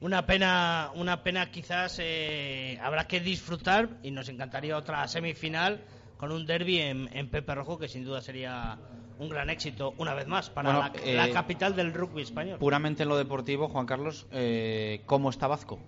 Una 0.00 0.26
pena, 0.26 0.92
una 0.94 1.24
pena 1.24 1.50
quizás 1.50 1.96
eh, 1.98 2.78
habrá 2.80 3.08
que 3.08 3.18
disfrutar 3.18 3.98
y 4.04 4.12
nos 4.12 4.28
encantaría 4.28 4.76
otra 4.76 5.08
semifinal 5.08 5.82
con 6.16 6.30
un 6.30 6.46
derby 6.46 6.78
en, 6.78 7.10
en 7.12 7.28
Pepe 7.28 7.56
Rojo 7.56 7.78
que 7.78 7.88
sin 7.88 8.04
duda 8.04 8.20
sería 8.20 8.78
un 9.18 9.28
gran 9.28 9.50
éxito 9.50 9.94
una 9.98 10.14
vez 10.14 10.26
más 10.26 10.50
para 10.50 10.72
la, 10.72 10.92
eh, 11.04 11.30
capital 11.32 11.74
del 11.74 11.92
rugby 11.92 12.22
español. 12.22 12.58
Puramente 12.58 13.02
en 13.02 13.08
lo 13.08 13.16
deportivo, 13.16 13.68
Juan 13.68 13.86
Carlos, 13.86 14.26
eh, 14.30 15.02
¿cómo 15.06 15.30
está 15.30 15.46
Vazco? 15.46 15.78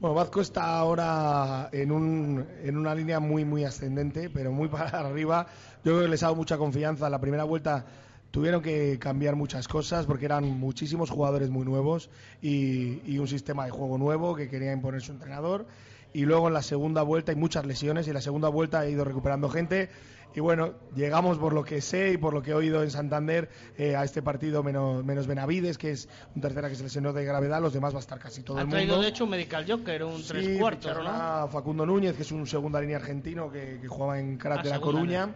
Bueno, 0.00 0.14
Vazco 0.14 0.40
está 0.40 0.78
ahora 0.78 1.68
en, 1.72 1.92
un, 1.92 2.46
en 2.62 2.76
una 2.78 2.94
línea 2.94 3.20
muy, 3.20 3.44
muy 3.44 3.64
ascendente, 3.64 4.30
pero 4.30 4.50
muy 4.52 4.68
para 4.70 5.00
arriba. 5.00 5.46
Yo 5.84 5.92
creo 5.92 6.02
que 6.04 6.08
les 6.08 6.22
ha 6.22 6.26
dado 6.26 6.36
mucha 6.36 6.56
confianza. 6.56 7.10
La 7.10 7.20
primera 7.20 7.44
vuelta 7.44 7.84
tuvieron 8.30 8.62
que 8.62 8.98
cambiar 8.98 9.36
muchas 9.36 9.68
cosas 9.68 10.06
porque 10.06 10.24
eran 10.24 10.44
muchísimos 10.58 11.10
jugadores 11.10 11.50
muy 11.50 11.64
nuevos 11.64 12.08
y, 12.40 13.02
y 13.04 13.18
un 13.18 13.28
sistema 13.28 13.66
de 13.66 13.72
juego 13.72 13.98
nuevo 13.98 14.34
que 14.34 14.48
quería 14.48 14.72
imponer 14.72 15.02
su 15.02 15.12
entrenador. 15.12 15.66
Y 16.12 16.24
luego 16.24 16.48
en 16.48 16.54
la 16.54 16.62
segunda 16.62 17.02
vuelta 17.02 17.32
hay 17.32 17.38
muchas 17.38 17.66
lesiones 17.66 18.06
y 18.06 18.10
en 18.10 18.14
la 18.14 18.20
segunda 18.20 18.48
vuelta 18.48 18.80
ha 18.80 18.88
ido 18.88 19.04
recuperando 19.04 19.48
gente 19.48 19.90
y 20.34 20.40
bueno, 20.40 20.74
llegamos 20.94 21.38
por 21.38 21.52
lo 21.52 21.64
que 21.64 21.80
sé 21.80 22.12
y 22.12 22.16
por 22.16 22.34
lo 22.34 22.42
que 22.42 22.52
he 22.52 22.54
oído 22.54 22.82
en 22.82 22.90
Santander 22.90 23.50
eh, 23.76 23.96
a 23.96 24.04
este 24.04 24.22
partido 24.22 24.62
menos, 24.62 25.04
menos 25.04 25.26
Benavides, 25.26 25.76
que 25.76 25.90
es 25.90 26.08
un 26.34 26.40
tercera 26.40 26.68
que 26.68 26.76
se 26.76 26.84
lesionó 26.84 27.12
de 27.12 27.24
gravedad, 27.24 27.60
los 27.60 27.72
demás 27.72 27.92
va 27.92 27.98
a 27.98 28.00
estar 28.00 28.18
casi 28.18 28.42
todo 28.42 28.58
el 28.58 28.64
mundo. 28.64 28.76
Ha 28.76 28.78
traído 28.78 29.00
de 29.00 29.08
hecho 29.08 29.24
un 29.24 29.30
Medical 29.30 29.64
Joker, 29.68 30.04
un 30.04 30.22
tres 30.22 30.58
cuartos, 30.58 30.96
¿no? 31.02 31.48
Facundo 31.48 31.84
Núñez, 31.84 32.14
que 32.14 32.22
es 32.22 32.32
un 32.32 32.46
segunda 32.46 32.80
línea 32.80 32.96
argentino 32.96 33.50
que, 33.50 33.80
jugaba 33.88 34.20
en 34.20 34.36
Karate 34.36 34.68
de 34.68 34.74
la 34.74 34.80
Coruña. 34.80 35.34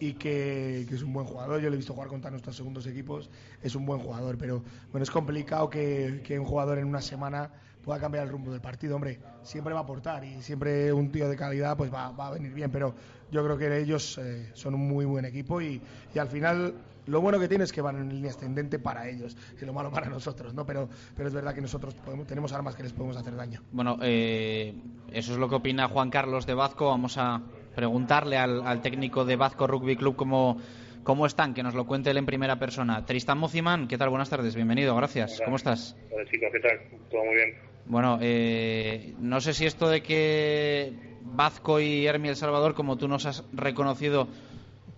y 0.00 0.14
que, 0.14 0.80
es 0.80 1.02
un 1.02 1.12
buen 1.12 1.26
jugador. 1.26 1.60
Yo 1.60 1.70
le 1.70 1.74
he 1.74 1.76
visto 1.76 1.94
jugar 1.94 2.08
contra 2.08 2.30
nuestros 2.30 2.56
segundos 2.56 2.86
equipos, 2.86 3.30
es 3.62 3.74
un 3.76 3.86
buen 3.86 4.00
jugador, 4.00 4.36
pero 4.36 4.64
bueno, 4.90 5.04
es 5.04 5.10
complicado 5.10 5.70
que, 5.70 6.22
que 6.24 6.38
un 6.38 6.44
jugador 6.44 6.78
en 6.78 6.86
una 6.86 7.00
semana 7.00 7.50
pueda 7.84 8.00
cambiar 8.00 8.24
el 8.24 8.30
rumbo 8.30 8.50
del 8.50 8.60
partido. 8.60 8.96
Hombre, 8.96 9.18
siempre 9.42 9.72
va 9.72 9.80
a 9.80 9.82
aportar 9.82 10.24
y 10.24 10.42
siempre 10.42 10.92
un 10.92 11.12
tío 11.12 11.28
de 11.28 11.36
calidad 11.36 11.76
pues 11.76 11.92
va, 11.92 12.10
va 12.10 12.28
a 12.28 12.30
venir 12.32 12.52
bien, 12.52 12.70
pero 12.70 12.94
yo 13.30 13.44
creo 13.44 13.58
que 13.58 13.78
ellos 13.78 14.18
eh, 14.18 14.50
son 14.54 14.74
un 14.74 14.88
muy 14.88 15.04
buen 15.04 15.24
equipo 15.24 15.60
y, 15.60 15.80
y, 16.14 16.18
al 16.18 16.28
final 16.28 16.74
lo 17.06 17.20
bueno 17.20 17.38
que 17.38 17.48
tiene 17.48 17.64
es 17.64 17.72
que 17.72 17.82
van 17.82 17.96
en 17.96 18.08
línea 18.08 18.30
ascendente 18.30 18.78
para 18.78 19.08
ellos 19.08 19.36
y 19.60 19.64
lo 19.64 19.72
malo 19.72 19.90
para 19.90 20.08
nosotros, 20.08 20.54
¿no? 20.54 20.64
Pero, 20.64 20.88
pero 21.16 21.28
es 21.28 21.34
verdad 21.34 21.54
que 21.54 21.60
nosotros 21.60 21.94
podemos, 21.94 22.26
tenemos 22.26 22.52
armas 22.52 22.74
que 22.74 22.82
les 22.82 22.92
podemos 22.92 23.16
hacer 23.16 23.36
daño. 23.36 23.60
Bueno, 23.72 23.98
eh, 24.02 24.74
eso 25.12 25.32
es 25.32 25.38
lo 25.38 25.48
que 25.48 25.56
opina 25.56 25.88
Juan 25.88 26.10
Carlos 26.10 26.46
de 26.46 26.54
Vazco. 26.54 26.88
Vamos 26.88 27.18
a 27.18 27.42
preguntarle 27.74 28.38
al, 28.38 28.66
al 28.66 28.80
técnico 28.80 29.24
de 29.24 29.36
Vazco 29.36 29.66
Rugby 29.66 29.96
Club 29.96 30.16
cómo 30.16 30.58
¿Cómo 31.04 31.26
están? 31.26 31.52
Que 31.52 31.62
nos 31.62 31.74
lo 31.74 31.86
cuente 31.86 32.10
él 32.10 32.16
en 32.16 32.24
primera 32.24 32.58
persona. 32.58 33.04
Tristan 33.04 33.36
Mocimán, 33.36 33.88
¿qué 33.88 33.98
tal? 33.98 34.08
Buenas 34.08 34.30
tardes, 34.30 34.56
bienvenido, 34.56 34.96
gracias. 34.96 35.38
¿Cómo 35.44 35.56
estás? 35.56 35.94
Hola 36.10 36.24
chicos, 36.30 36.48
¿qué 36.50 36.60
tal? 36.60 36.80
Todo 37.10 37.24
muy 37.26 37.34
bien. 37.34 37.73
Bueno, 37.86 38.18
eh, 38.22 39.12
no 39.18 39.40
sé 39.40 39.52
si 39.52 39.66
esto 39.66 39.88
de 39.88 40.02
que 40.02 40.92
Vazco 41.20 41.80
y 41.80 42.06
Hermi 42.06 42.28
El 42.28 42.36
Salvador, 42.36 42.74
como 42.74 42.96
tú 42.96 43.08
nos 43.08 43.26
has 43.26 43.44
reconocido 43.52 44.26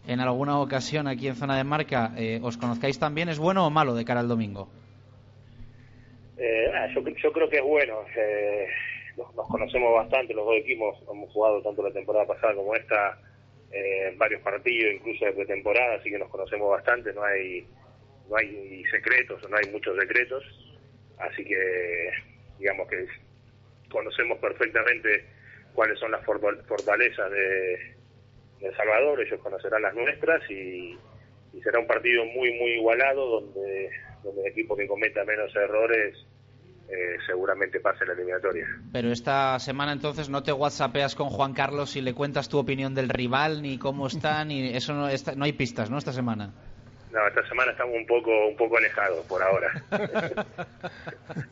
en 0.07 0.21
alguna 0.21 0.61
ocasión 0.61 1.09
aquí 1.09 1.27
en 1.27 1.35
zona 1.35 1.57
de 1.57 1.65
marca, 1.65 2.13
eh, 2.17 2.39
os 2.43 2.57
conozcáis 2.57 2.99
también, 3.01 3.29
¿es 3.29 3.41
bueno 3.41 3.67
o 3.67 3.71
malo 3.71 3.95
de 3.95 4.05
cara 4.05 4.21
al 4.21 4.29
domingo? 4.29 4.69
Eh, 6.39 6.71
ah, 6.73 6.87
yo, 6.95 7.33
creo 7.33 7.49
que 7.49 7.57
es 7.57 7.65
bueno. 7.65 7.95
Nos, 9.17 9.49
conocemos 9.49 9.93
bastante, 9.95 10.35
los 10.35 10.45
dos 10.45 10.57
equipos 10.57 10.97
hemos 11.11 11.33
jugado 11.33 11.63
tanto 11.63 11.83
la 11.83 11.91
temporada 11.91 12.27
pasada 12.27 12.55
como 12.55 12.75
esta, 12.77 13.19
varios 14.17 14.43
partidos, 14.43 14.95
incluso 14.95 15.25
de 15.25 15.33
pretemporada, 15.33 15.97
así 15.97 16.11
que 16.11 16.19
nos 16.19 16.29
conocemos 16.29 16.71
bastante, 16.71 17.13
no 17.15 17.25
hay, 17.25 17.67
no 18.29 18.37
hay 18.37 18.85
secretos, 18.93 19.43
no 19.51 19.57
hay 19.57 19.73
muchos 19.73 19.99
secretos, 19.99 20.45
así 21.19 21.45
que 21.45 22.11
digamos 22.59 22.89
que 22.89 23.07
conocemos 23.91 24.39
perfectamente 24.39 25.25
cuáles 25.75 25.99
son 25.99 26.11
las 26.11 26.25
fortalezas 26.25 27.31
de, 27.31 27.95
El 28.61 28.77
Salvador, 28.77 29.21
ellos 29.21 29.41
conocerán 29.41 29.83
las 29.83 29.95
nuestras 29.95 30.51
y, 30.51 30.99
y 31.53 31.61
será 31.63 31.79
un 31.79 31.87
partido 31.87 32.25
muy, 32.25 32.53
muy 32.59 32.73
igualado 32.73 33.41
donde, 33.41 33.91
donde 34.23 34.43
el 34.43 34.49
equipo 34.49 34.77
que 34.77 34.87
cometa 34.87 35.25
menos 35.25 35.55
errores 35.55 36.17
eh, 36.89 37.17
seguramente 37.27 37.81
pase 37.81 38.07
la 38.07 38.13
eliminatoria. 38.13 38.67
Pero 38.93 39.11
esta 39.11 39.59
semana 39.59 39.93
entonces 39.93 40.29
no 40.29 40.45
te 40.45 40.53
whatsappeas 40.53 41.17
con 41.17 41.31
Juan 41.31 41.53
Carlos 41.53 41.97
y 41.97 42.01
le 42.01 42.15
cuentas 42.15 42.49
tu 42.49 42.59
opinión 42.59 42.95
del 42.95 43.09
rival, 43.09 43.61
ni 43.61 43.77
cómo 43.77 44.07
está, 44.07 44.45
ni 44.45 44.69
eso 44.75 44.95
no, 44.95 45.09
está, 45.09 45.35
no 45.35 45.45
hay 45.45 45.53
pistas, 45.53 45.91
¿no? 45.91 45.99
Esta 45.99 46.13
semana. 46.13 46.53
No, 47.11 47.27
esta 47.27 47.47
semana 47.49 47.73
estamos 47.73 47.97
un 47.97 48.07
poco, 48.07 48.31
un 48.47 48.57
poco 48.57 48.79
alejados 48.79 49.27
por 49.27 49.43
ahora. 49.43 49.69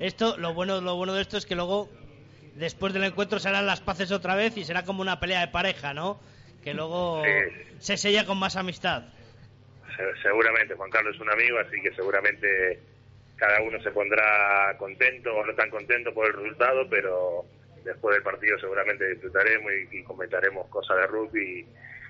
esto, 0.00 0.36
lo 0.38 0.54
bueno, 0.54 0.80
lo 0.80 0.96
bueno 0.96 1.14
de 1.14 1.22
esto 1.22 1.36
es 1.36 1.44
que 1.44 1.54
luego, 1.54 1.90
después 2.54 2.94
del 2.94 3.04
encuentro, 3.04 3.38
serán 3.38 3.66
las 3.66 3.80
paces 3.80 4.10
otra 4.10 4.34
vez 4.34 4.56
y 4.56 4.64
será 4.64 4.84
como 4.84 5.02
una 5.02 5.20
pelea 5.20 5.40
de 5.40 5.48
pareja, 5.48 5.92
¿no? 5.92 6.18
Que 6.64 6.72
luego 6.72 7.22
se 7.78 7.96
sella 7.98 8.24
con 8.24 8.38
más 8.38 8.56
amistad. 8.56 9.04
seguramente, 10.22 10.74
Juan 10.74 10.90
Carlos 10.90 11.14
es 11.14 11.20
un 11.20 11.30
amigo, 11.30 11.58
así 11.58 11.80
que 11.82 11.94
seguramente 11.94 12.80
cada 13.36 13.60
uno 13.62 13.80
se 13.82 13.90
pondrá 13.90 14.74
contento 14.78 15.34
o 15.34 15.44
no 15.44 15.54
tan 15.54 15.70
contento 15.70 16.12
por 16.14 16.26
el 16.26 16.32
resultado, 16.32 16.88
pero 16.88 17.44
después 17.84 18.14
del 18.14 18.22
partido 18.22 18.58
seguramente 18.58 19.06
disfrutaremos 19.08 19.70
y, 19.92 20.02
comentaremos 20.02 20.66
cosas 20.68 20.96
de 20.96 21.06
rugby 21.06 21.66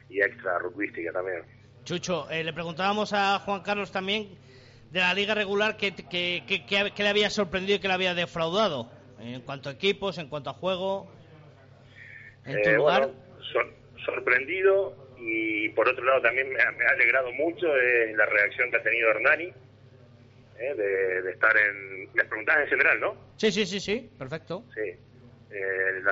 y, 0.08 0.20
extra 0.20 0.58
rugbyística 0.58 1.12
también. 1.12 1.42
Chucho, 1.84 2.30
eh, 2.30 2.44
le 2.44 2.52
preguntábamos 2.52 3.12
a 3.12 3.40
Juan 3.40 3.62
Carlos 3.62 3.90
también 3.90 4.28
de 4.90 5.00
la 5.00 5.14
liga 5.14 5.34
regular 5.34 5.76
qué 5.76 5.92
que, 5.92 6.42
que, 6.46 7.02
le 7.02 7.08
había 7.08 7.30
sorprendido 7.30 7.76
y 7.76 7.80
que 7.80 7.88
le 7.88 7.94
había 7.94 8.14
defraudado 8.14 8.90
en 9.20 9.40
cuanto 9.42 9.68
a 9.68 9.72
equipos, 9.72 10.18
en 10.18 10.28
cuanto 10.28 10.50
a 10.50 10.54
juego. 10.54 11.10
En 12.44 12.62
tu 12.62 12.70
eh, 12.70 12.74
lugar. 12.74 13.10
sorprendido 14.04 14.96
y 15.18 15.68
por 15.70 15.88
otro 15.88 16.04
lado 16.04 16.22
también 16.22 16.48
me 16.50 16.60
ha, 16.60 16.70
me 16.72 16.84
ha 16.84 16.90
alegrado 16.90 17.30
mucho 17.32 17.66
eh, 17.76 18.14
la 18.16 18.26
reacción 18.26 18.70
que 18.70 18.78
ha 18.78 18.82
tenido 18.82 19.10
Hernani 19.10 19.52
¿eh? 20.60 20.74
de, 20.74 21.30
estar 21.30 21.56
en... 21.56 22.08
Les 22.14 22.26
preguntabas 22.26 22.64
en 22.64 22.68
general, 22.68 23.00
¿no? 23.00 23.16
Sí, 23.36 23.50
sí, 23.50 23.66
sí, 23.66 23.80
sí, 23.80 24.10
perfecto. 24.18 24.64
Sí. 24.74 24.94
Eh, 25.52 26.02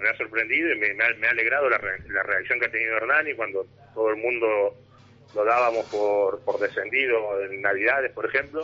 me 0.00 0.08
ha 0.08 0.16
sorprendido 0.16 0.72
y 0.72 0.78
me, 0.78 1.04
ha, 1.04 1.30
alegrado 1.30 1.68
la, 1.68 1.78
reacción 1.78 2.60
que 2.60 2.66
ha 2.66 2.70
tenido 2.70 2.96
Hernani 2.96 3.34
cuando 3.34 3.66
todo 3.92 4.10
el 4.10 4.16
mundo 4.16 4.76
lo 5.34 5.44
dábamos 5.44 5.86
por, 5.86 6.40
por 6.40 6.58
descendido 6.58 7.40
en 7.42 7.60
Navidades, 7.60 8.12
por 8.12 8.26
ejemplo, 8.26 8.62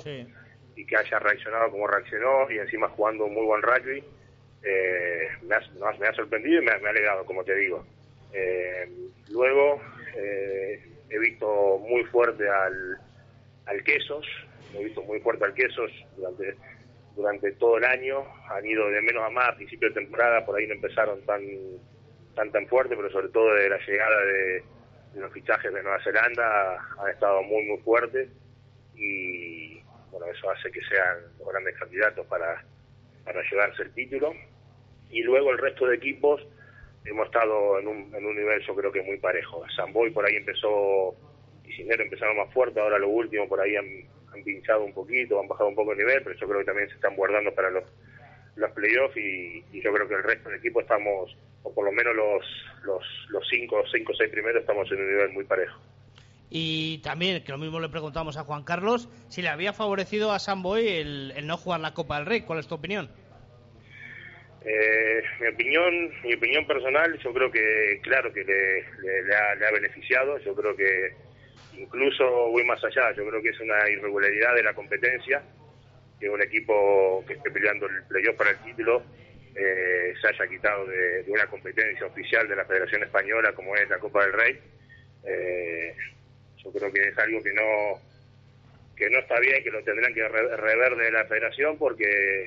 y 0.76 0.86
que 0.86 0.96
haya 0.96 1.18
reaccionado 1.18 1.70
como 1.70 1.86
reaccionó 1.86 2.50
y 2.50 2.58
encima 2.58 2.88
jugando 2.88 3.24
un 3.24 3.34
muy 3.34 3.44
buen 3.44 3.62
rugby. 3.62 4.04
Eh, 4.62 5.28
me, 5.42 5.54
ha, 5.54 5.60
me, 5.98 6.06
ha, 6.06 6.14
sorprendido 6.14 6.60
y 6.60 6.64
me, 6.64 6.70
ha, 6.70 6.74
alegrado, 6.74 7.24
como 7.24 7.44
te 7.44 7.54
digo. 7.54 7.84
luego 9.30 9.80
he 10.14 11.18
visto 11.18 11.78
muy 11.78 12.04
fuerte 12.04 12.48
al, 12.48 12.98
al 13.66 13.82
Quesos, 13.84 14.26
he 14.74 14.84
visto 14.84 15.02
muy 15.02 15.20
fuerte 15.20 15.44
al 15.44 15.54
Quesos 15.54 15.90
durante 16.16 16.54
durante 17.16 17.52
todo 17.52 17.76
el 17.78 17.84
año, 17.84 18.24
han 18.48 18.64
ido 18.64 18.88
de 18.88 19.02
menos 19.02 19.22
a 19.24 19.30
más 19.30 19.50
a 19.50 19.56
principio 19.56 19.88
de 19.88 19.94
temporada, 19.94 20.44
por 20.44 20.56
ahí 20.56 20.66
no 20.66 20.74
empezaron 20.74 21.20
tan 21.22 21.42
tan 22.34 22.50
tan 22.52 22.66
fuerte, 22.66 22.96
pero 22.96 23.10
sobre 23.10 23.28
todo 23.28 23.54
de 23.54 23.68
la 23.68 23.78
llegada 23.78 24.24
de, 24.24 24.62
los 25.14 25.32
fichajes 25.32 25.72
de 25.72 25.82
Nueva 25.82 26.02
Zelanda 26.02 26.78
han 26.98 27.10
estado 27.10 27.42
muy 27.42 27.64
muy 27.64 27.78
fuertes 27.78 28.28
y 28.94 29.80
bueno, 30.10 30.26
eso 30.26 30.50
hace 30.50 30.70
que 30.70 30.80
sean 30.82 31.18
los 31.38 31.48
grandes 31.48 31.76
candidatos 31.78 32.26
para, 32.26 32.64
para 33.24 33.42
llevarse 33.48 33.82
el 33.82 33.92
título. 33.94 34.34
Y 35.10 35.22
luego 35.22 35.50
el 35.50 35.58
resto 35.58 35.86
de 35.86 35.96
equipos 35.96 36.46
hemos 37.04 37.26
estado 37.26 37.78
en 37.78 37.88
un, 37.88 38.14
en 38.14 38.24
un 38.24 38.36
nivel 38.36 38.60
yo 38.66 38.74
creo 38.74 38.92
que 38.92 39.02
muy 39.02 39.18
parejo. 39.18 39.64
Samboy 39.74 40.10
por 40.10 40.26
ahí 40.26 40.36
empezó, 40.36 41.14
y 41.64 41.72
Cisneros 41.72 42.04
empezaron 42.04 42.36
más 42.36 42.52
fuerte, 42.52 42.80
ahora 42.80 42.98
lo 42.98 43.08
último 43.08 43.48
por 43.48 43.60
ahí 43.60 43.76
han 43.76 44.44
pinchado 44.44 44.84
un 44.84 44.94
poquito, 44.94 45.40
han 45.40 45.48
bajado 45.48 45.68
un 45.68 45.74
poco 45.74 45.92
el 45.92 45.98
nivel, 45.98 46.22
pero 46.22 46.38
yo 46.38 46.48
creo 46.48 46.60
que 46.60 46.66
también 46.66 46.88
se 46.88 46.94
están 46.94 47.16
guardando 47.16 47.54
para 47.54 47.70
los, 47.70 47.84
los 48.60 48.70
playoffs 48.72 49.16
y, 49.16 49.64
yo 49.80 49.92
creo 49.92 50.06
que 50.06 50.14
el 50.14 50.22
resto 50.22 50.48
del 50.48 50.58
equipo 50.58 50.80
estamos, 50.80 51.36
o 51.62 51.74
por 51.74 51.84
lo 51.84 51.92
menos 51.92 52.14
los, 52.14 52.44
los, 52.84 53.02
los 53.30 53.48
cinco, 53.48 53.82
cinco 53.90 54.12
o 54.12 54.14
seis 54.14 54.30
primeros 54.30 54.60
estamos 54.60 54.90
en 54.92 55.00
un 55.00 55.08
nivel 55.08 55.30
muy 55.30 55.44
parejo. 55.44 55.80
Y 56.50 56.98
también, 56.98 57.42
que 57.44 57.52
lo 57.52 57.58
mismo 57.58 57.80
le 57.80 57.88
preguntamos 57.88 58.36
a 58.36 58.44
Juan 58.44 58.64
Carlos, 58.64 59.08
si 59.28 59.40
le 59.40 59.48
había 59.48 59.72
favorecido 59.72 60.32
a 60.32 60.38
Samboy 60.38 60.86
el, 60.88 61.32
el 61.36 61.46
no 61.46 61.56
jugar 61.56 61.80
la 61.80 61.94
Copa 61.94 62.18
del 62.18 62.26
Rey. 62.26 62.40
¿Cuál 62.42 62.58
es 62.58 62.66
tu 62.66 62.74
opinión? 62.74 63.08
Eh, 64.62 65.22
mi 65.40 65.46
opinión 65.46 66.10
mi 66.22 66.34
opinión 66.34 66.66
personal 66.66 67.18
yo 67.20 67.32
creo 67.32 67.50
que 67.50 67.98
claro 68.02 68.30
que 68.30 68.44
le, 68.44 68.82
le, 69.00 69.34
ha, 69.34 69.54
le, 69.54 69.66
ha, 69.66 69.70
beneficiado 69.70 70.36
yo 70.40 70.54
creo 70.54 70.76
que 70.76 71.14
incluso 71.78 72.28
voy 72.50 72.62
más 72.64 72.84
allá, 72.84 73.10
yo 73.16 73.26
creo 73.26 73.40
que 73.40 73.48
es 73.48 73.60
una 73.60 73.88
irregularidad 73.88 74.54
de 74.54 74.62
la 74.62 74.74
competencia 74.74 75.42
que 76.20 76.28
un 76.28 76.42
equipo 76.42 77.24
que 77.26 77.34
esté 77.34 77.50
peleando 77.50 77.86
el 77.86 78.04
playoff 78.04 78.36
para 78.36 78.50
el 78.50 78.58
título 78.58 79.02
eh, 79.54 80.14
se 80.20 80.28
haya 80.28 80.46
quitado 80.46 80.86
de, 80.86 81.24
una 81.26 81.46
competencia 81.46 82.06
oficial 82.06 82.46
de 82.46 82.56
la 82.56 82.66
Federación 82.66 83.02
Española 83.02 83.52
como 83.52 83.74
es 83.74 83.88
la 83.88 83.98
Copa 83.98 84.24
del 84.24 84.34
Rey. 84.34 84.60
Eh, 85.24 85.94
yo 86.62 86.70
creo 86.72 86.92
que 86.92 87.08
es 87.08 87.18
algo 87.18 87.42
que 87.42 87.52
no 87.54 88.10
que 88.96 89.08
no 89.08 89.18
está 89.18 89.40
bien, 89.40 89.64
que 89.64 89.70
lo 89.70 89.82
tendrán 89.82 90.12
que 90.12 90.28
rever 90.28 90.94
de 90.94 91.10
la 91.10 91.24
Federación 91.24 91.78
porque 91.78 92.46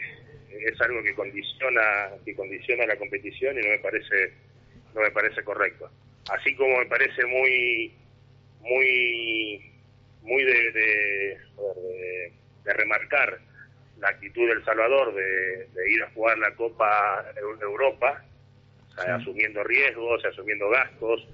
es 0.52 0.80
algo 0.82 1.02
que 1.02 1.16
condiciona 1.16 2.12
que 2.24 2.36
condiciona 2.36 2.86
la 2.86 2.96
competición 2.96 3.58
y 3.58 3.64
no 3.64 3.70
me 3.70 3.80
parece 3.80 4.34
no 4.94 5.02
me 5.02 5.12
parece 5.12 5.44
correcto. 5.44 5.90
Así 6.30 6.56
como 6.56 6.78
me 6.78 6.86
parece 6.86 7.26
muy 7.26 7.92
muy 8.62 9.72
muy 10.22 10.44
de, 10.44 10.72
de, 10.72 11.38
remarcar 12.74 13.40
la 14.00 14.10
actitud 14.10 14.48
del 14.48 14.64
Salvador 14.66 15.14
de, 15.14 15.68
ir 15.90 16.04
a 16.04 16.12
jugar 16.12 16.38
la 16.38 16.54
Copa 16.56 17.26
Europa, 17.62 18.24
asumiendo 18.98 19.64
riesgos, 19.64 20.24
asumiendo 20.26 20.70
gastos, 20.70 21.28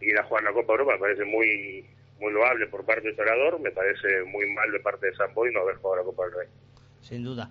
ir 0.00 0.18
a 0.18 0.24
jugar 0.24 0.44
la 0.44 0.52
Copa 0.52 0.72
Europa 0.72 0.92
me 0.94 0.98
parece 0.98 1.24
muy 1.24 1.84
muy 2.18 2.32
loable 2.32 2.66
por 2.68 2.84
parte 2.84 3.08
del 3.08 3.16
Salvador, 3.16 3.58
me 3.58 3.72
parece 3.72 4.22
muy 4.24 4.48
mal 4.52 4.70
de 4.70 4.78
parte 4.78 5.06
de 5.06 5.16
San 5.16 5.34
Boy 5.34 5.52
no 5.52 5.60
haber 5.60 5.76
jugado 5.76 6.02
la 6.02 6.04
Copa 6.04 6.24
del 6.26 6.34
Rey. 6.34 6.48
Sin 7.00 7.24
duda. 7.24 7.50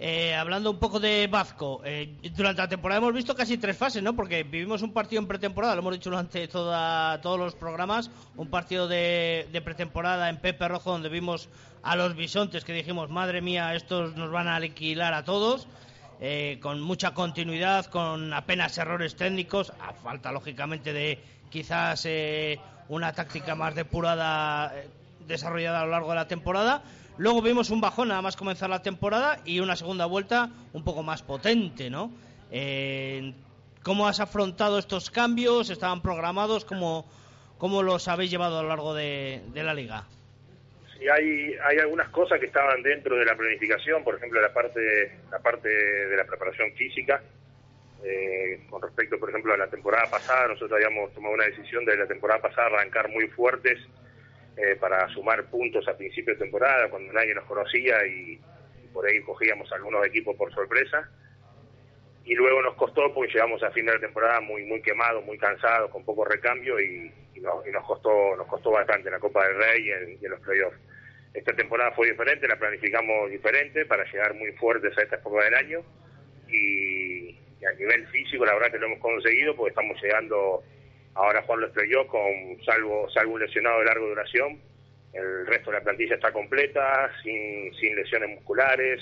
Eh, 0.00 0.32
hablando 0.32 0.70
un 0.70 0.78
poco 0.78 1.00
de 1.00 1.26
Vasco, 1.26 1.82
eh, 1.84 2.14
durante 2.36 2.62
la 2.62 2.68
temporada 2.68 3.00
hemos 3.00 3.12
visto 3.12 3.34
casi 3.34 3.58
tres 3.58 3.76
fases, 3.76 4.00
¿no? 4.00 4.14
Porque 4.14 4.44
vivimos 4.44 4.82
un 4.82 4.92
partido 4.92 5.20
en 5.20 5.26
pretemporada, 5.26 5.74
lo 5.74 5.80
hemos 5.80 5.94
dicho 5.94 6.08
durante 6.08 6.46
toda, 6.46 7.20
todos 7.20 7.36
los 7.36 7.56
programas, 7.56 8.08
un 8.36 8.48
partido 8.48 8.86
de, 8.86 9.48
pretemporada 9.64 10.28
en 10.28 10.36
Pepe 10.36 10.68
Rojo 10.68 10.92
donde 10.92 11.08
vimos 11.08 11.48
a 11.82 11.96
los 11.96 12.14
bisontes 12.14 12.64
que 12.64 12.72
dijimos, 12.72 13.10
madre 13.10 13.40
mía, 13.42 13.74
estos 13.74 14.14
nos 14.14 14.30
van 14.30 14.46
a 14.46 14.54
alquilar 14.54 15.14
a 15.14 15.24
todos, 15.24 15.66
eh, 16.20 16.60
con 16.62 16.80
mucha 16.80 17.12
continuidad, 17.12 17.86
con 17.86 18.32
apenas 18.32 18.78
errores 18.78 19.16
técnicos, 19.16 19.72
a 19.80 19.94
falta 19.94 20.30
lógicamente 20.30 20.92
de 20.92 21.18
quizás 21.50 22.06
una 22.88 23.12
táctica 23.14 23.56
más 23.56 23.74
depurada 23.74 24.72
desarrollada 25.26 25.80
a 25.80 25.84
lo 25.86 25.90
largo 25.90 26.10
de 26.10 26.14
la 26.14 26.28
temporada 26.28 26.84
Luego 27.18 27.42
vimos 27.42 27.70
un 27.70 27.80
bajón 27.80 28.08
nada 28.08 28.22
más 28.22 28.36
comenzar 28.36 28.70
la 28.70 28.80
temporada 28.80 29.40
y 29.44 29.58
una 29.58 29.74
segunda 29.74 30.06
vuelta 30.06 30.50
un 30.72 30.84
poco 30.84 31.02
más 31.02 31.22
potente, 31.22 31.90
¿no? 31.90 32.12
¿Cómo 33.82 34.06
has 34.06 34.20
afrontado 34.20 34.78
estos 34.78 35.10
cambios? 35.10 35.70
¿Estaban 35.70 36.02
programados? 36.02 36.64
¿Cómo, 36.64 37.10
cómo 37.58 37.82
los 37.82 38.06
habéis 38.06 38.30
llevado 38.30 38.58
a 38.58 38.62
lo 38.62 38.68
largo 38.68 38.94
de, 38.94 39.40
la 39.54 39.74
liga? 39.74 40.04
Sí, 40.96 41.08
hay, 41.08 41.54
hay 41.64 41.78
algunas 41.78 42.08
cosas 42.10 42.38
que 42.38 42.46
estaban 42.46 42.82
dentro 42.82 43.16
de 43.16 43.24
la 43.24 43.36
planificación, 43.36 44.04
por 44.04 44.16
ejemplo, 44.16 44.40
la 44.40 44.52
parte, 44.52 45.18
la 45.30 45.38
parte 45.38 45.68
de 45.68 46.16
la 46.16 46.24
preparación 46.24 46.72
física. 46.74 47.22
Eh, 48.04 48.60
con 48.70 48.80
respecto, 48.80 49.18
por 49.18 49.30
ejemplo, 49.30 49.54
a 49.54 49.56
la 49.56 49.68
temporada 49.68 50.08
pasada, 50.08 50.48
nosotros 50.48 50.72
habíamos 50.72 51.12
tomado 51.14 51.34
una 51.34 51.46
decisión 51.46 51.84
de 51.84 51.96
la 51.96 52.06
temporada 52.06 52.40
pasada 52.40 52.68
arrancar 52.68 53.08
muy 53.08 53.26
fuertes 53.28 53.78
eh, 54.60 54.74
para 54.74 55.08
sumar 55.10 55.44
puntos 55.44 55.86
a 55.86 55.96
principio 55.96 56.34
de 56.34 56.40
temporada, 56.40 56.90
cuando 56.90 57.12
nadie 57.12 57.32
nos 57.32 57.44
conocía 57.44 58.04
y, 58.04 58.40
por 58.92 59.06
ahí 59.06 59.20
cogíamos 59.20 59.70
algunos 59.70 60.04
equipos 60.04 60.34
por 60.34 60.52
sorpresa. 60.52 61.08
Y 62.24 62.34
luego 62.34 62.60
nos 62.62 62.74
costó, 62.74 63.14
porque 63.14 63.32
llegamos 63.32 63.62
a 63.62 63.70
fin 63.70 63.86
de 63.86 63.96
temporada 64.00 64.40
muy 64.40 64.64
muy 64.64 64.82
quemados, 64.82 65.24
muy 65.24 65.38
cansados, 65.38 65.92
con 65.92 66.04
poco 66.04 66.24
recambio 66.24 66.80
y, 66.80 67.12
nos 67.36 67.84
costó 67.86 68.34
nos 68.36 68.48
costó 68.48 68.72
bastante 68.72 69.08
la 69.08 69.20
Copa 69.20 69.46
del 69.46 69.56
Rey 69.58 69.86
y 69.86 70.24
en, 70.24 70.30
los 70.30 70.40
playoffs. 70.40 70.76
Esta 71.32 71.54
temporada 71.54 71.92
fue 71.92 72.10
diferente, 72.10 72.48
la 72.48 72.58
planificamos 72.58 73.30
diferente 73.30 73.86
para 73.86 74.10
llegar 74.10 74.34
muy 74.34 74.50
fuertes 74.52 74.98
a 74.98 75.02
esta 75.02 75.16
época 75.16 75.44
del 75.44 75.54
año 75.54 75.82
y, 76.48 77.38
y 77.60 77.64
a 77.64 77.72
nivel 77.78 78.08
físico 78.08 78.44
la 78.44 78.54
verdad 78.54 78.72
que 78.72 78.78
lo 78.78 78.86
hemos 78.86 78.98
conseguido 78.98 79.54
porque 79.54 79.70
estamos 79.70 80.02
llegando 80.02 80.64
ahora 81.18 81.42
Juan 81.42 81.60
los 81.60 81.70
playoffs 81.72 82.10
con 82.10 82.64
salvo 82.64 83.08
salvo 83.10 83.34
un 83.34 83.40
lesionado 83.40 83.80
de 83.80 83.84
larga 83.84 84.06
duración 84.06 84.60
el 85.12 85.46
resto 85.46 85.70
de 85.70 85.78
la 85.78 85.84
plantilla 85.84 86.14
está 86.14 86.32
completa 86.32 87.10
sin, 87.22 87.74
sin 87.74 87.96
lesiones 87.96 88.30
musculares 88.30 89.00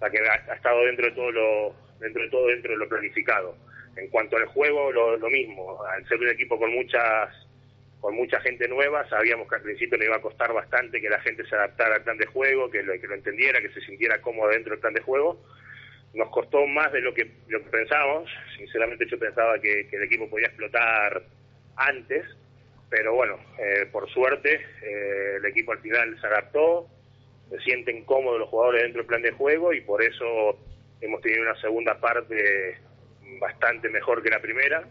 o 0.00 0.10
que 0.10 0.18
ha, 0.18 0.54
estado 0.54 0.84
dentro 0.86 1.06
de 1.06 1.12
todo 1.12 1.30
lo 1.30 1.74
dentro 1.98 2.22
de 2.22 2.30
todo 2.30 2.46
dentro 2.46 2.72
de 2.72 2.78
lo 2.78 2.88
planificado 2.88 3.56
en 3.96 4.08
cuanto 4.08 4.36
al 4.36 4.46
juego 4.46 4.92
lo, 4.92 5.16
lo 5.16 5.28
mismo 5.28 5.82
al 5.84 6.06
ser 6.08 6.18
un 6.18 6.28
equipo 6.28 6.58
con 6.58 6.72
muchas 6.72 7.34
con 8.00 8.14
mucha 8.14 8.40
gente 8.40 8.66
nueva, 8.66 9.06
sabíamos 9.08 9.48
que 9.48 9.56
al 9.56 9.62
principio 9.62 9.98
le 9.98 10.06
iba 10.06 10.16
a 10.16 10.22
costar 10.22 10.52
bastante 10.52 11.00
que 11.00 11.10
la 11.10 11.20
gente 11.20 11.44
se 11.46 11.54
adaptara 11.54 11.96
al 11.96 12.02
plan 12.02 12.16
de 12.16 12.26
juego, 12.26 12.70
que 12.70 12.82
lo, 12.82 12.98
que 12.98 13.06
lo 13.06 13.14
entendiera, 13.14 13.60
que 13.60 13.70
se 13.70 13.80
sintiera 13.82 14.20
cómodo 14.22 14.48
dentro 14.48 14.72
del 14.72 14.80
plan 14.80 14.94
de 14.94 15.02
juego. 15.02 15.38
Nos 16.14 16.30
costó 16.30 16.66
más 16.66 16.90
de 16.92 17.02
lo 17.02 17.14
que, 17.14 17.30
lo 17.48 17.62
que 17.62 17.70
pensábamos, 17.70 18.28
sinceramente 18.56 19.06
yo 19.06 19.18
pensaba 19.18 19.58
que, 19.60 19.86
el 19.92 20.02
equipo 20.02 20.28
podía 20.28 20.46
explotar 20.46 21.22
antes, 21.76 22.24
pero 22.88 23.14
bueno, 23.14 23.38
eh, 23.58 23.86
por 23.90 24.08
suerte 24.10 24.54
eh, 24.82 25.36
el 25.36 25.44
equipo 25.46 25.72
al 25.72 25.80
final 25.80 26.20
se 26.20 26.26
adaptó, 26.26 26.88
se 27.50 27.58
sienten 27.60 28.04
cómodos 28.04 28.40
los 28.40 28.48
jugadores 28.48 28.82
dentro 28.82 29.02
del 29.02 29.06
plan 29.06 29.22
de 29.22 29.32
juego 29.32 29.72
y 29.72 29.80
por 29.80 30.02
eso 30.02 30.58
hemos 31.00 31.20
tenido 31.20 31.42
una 31.42 31.60
segunda 31.60 31.98
parte 31.98 32.78
bastante 33.40 33.88
mejor 33.88 34.22
que 34.22 34.30
la 34.30 34.40
primera 34.40 34.84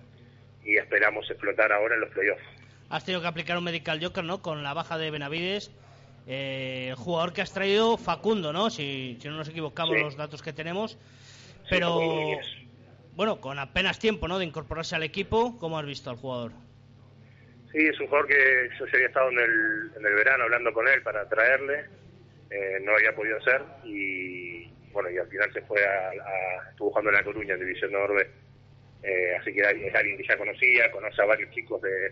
y 0.63 0.77
esperamos 0.77 1.29
explotar 1.29 1.71
ahora 1.71 1.95
en 1.95 2.01
los 2.01 2.09
playoffs 2.09 2.59
has 2.89 3.05
tenido 3.05 3.21
que 3.21 3.27
aplicar 3.27 3.57
un 3.57 3.63
Medical 3.63 4.03
Joker, 4.03 4.23
¿no? 4.23 4.41
Con 4.41 4.63
la 4.63 4.73
baja 4.73 4.97
de 4.97 5.11
Benavides. 5.11 5.71
Eh, 6.27 6.93
jugador 6.97 7.33
que 7.33 7.41
has 7.41 7.51
traído 7.51 7.97
Facundo, 7.97 8.51
¿no? 8.51 8.69
Si, 8.69 9.17
no 9.23 9.31
nos 9.31 9.47
equivocamos 9.47 9.95
los 9.99 10.15
datos 10.15 10.41
que 10.41 10.53
tenemos. 10.53 10.97
Pero, 11.69 11.99
bueno, 13.15 13.39
con 13.39 13.59
apenas 13.59 13.99
tiempo, 13.99 14.27
¿no? 14.27 14.39
De 14.39 14.45
incorporarse 14.45 14.95
al 14.95 15.03
equipo, 15.03 15.57
¿cómo 15.59 15.77
has 15.77 15.85
visto 15.85 16.09
al 16.09 16.17
jugador? 16.17 16.51
Sí, 17.71 17.85
es 17.85 17.99
un 17.99 18.07
jugador 18.07 18.27
que 18.27 18.69
yo 18.79 18.85
ya 18.85 18.93
había 18.93 19.07
estado 19.07 19.29
en 19.29 19.39
el, 19.39 19.91
en 19.97 20.05
el 20.05 20.15
verano 20.15 20.43
hablando 20.45 20.73
con 20.73 20.87
él 20.87 21.01
para 21.03 21.27
traerle. 21.29 21.85
Eh, 22.49 22.79
no 22.81 22.93
había 22.95 23.13
podido 23.13 23.39
ser 23.41 23.61
y, 23.83 24.67
bueno, 24.91 25.09
y 25.11 25.19
al 25.19 25.27
final 25.27 25.53
se 25.53 25.61
fue 25.61 25.85
a, 25.85 26.11
estuvo 26.71 26.89
jugando 26.89 27.11
en 27.11 27.17
La 27.17 27.23
Coruña, 27.23 27.53
en 27.53 27.59
División 27.59 27.91
Norte. 27.91 28.27
Eh, 29.03 29.35
así 29.39 29.53
que 29.53 29.61
es 29.61 29.95
alguien 29.95 30.17
que 30.17 30.27
ya 30.27 30.37
conocía, 30.37 30.91
conoce 30.91 31.21
a 31.21 31.25
varios 31.25 31.51
chicos 31.51 31.81
de, 31.81 32.11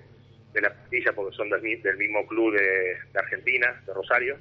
de 0.53 0.61
la 0.61 0.69
plantilla 0.69 1.13
porque 1.13 1.35
son 1.35 1.49
del, 1.49 1.97
mismo 1.97 2.25
club 2.27 2.53
de, 2.53 2.97
Argentina, 3.15 3.81
de 3.85 3.93
Rosario. 3.93 4.37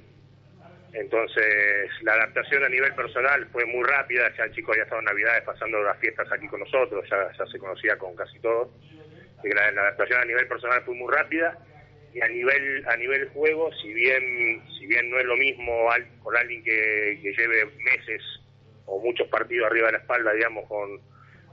Entonces, 0.93 1.91
la 2.01 2.13
adaptación 2.13 2.63
a 2.63 2.69
nivel 2.69 2.93
personal 2.93 3.45
fue 3.51 3.65
muy 3.65 3.83
rápida, 3.83 4.33
ya 4.35 4.45
el 4.45 4.53
chico 4.53 4.71
había 4.71 4.83
estado 4.83 4.99
en 4.99 5.05
Navidades 5.05 5.43
pasando 5.43 5.81
las 5.83 5.97
fiestas 5.99 6.31
aquí 6.31 6.47
con 6.47 6.59
nosotros, 6.61 7.05
ya, 7.09 7.31
ya 7.37 7.45
se 7.45 7.59
conocía 7.59 7.97
con 7.97 8.15
casi 8.15 8.39
todos. 8.39 8.69
La, 9.53 9.71
la, 9.71 9.81
adaptación 9.81 10.21
a 10.21 10.25
nivel 10.25 10.47
personal 10.47 10.81
fue 10.83 10.95
muy 10.95 11.13
rápida 11.13 11.57
y 12.13 12.21
a 12.21 12.27
nivel 12.27 12.85
a 12.87 12.95
nivel 12.97 13.29
juego, 13.29 13.71
si 13.81 13.93
bien 13.93 14.61
si 14.77 14.85
bien 14.87 15.09
no 15.09 15.19
es 15.19 15.25
lo 15.25 15.35
mismo 15.35 15.89
con 16.23 16.35
alguien 16.35 16.63
que, 16.63 17.19
que 17.21 17.33
lleve 17.33 17.65
meses 17.83 18.21
o 18.85 18.99
muchos 18.99 19.27
partidos 19.27 19.67
arriba 19.67 19.87
de 19.87 19.93
la 19.93 19.99
espalda, 19.99 20.33
digamos, 20.33 20.65
con, 20.67 20.99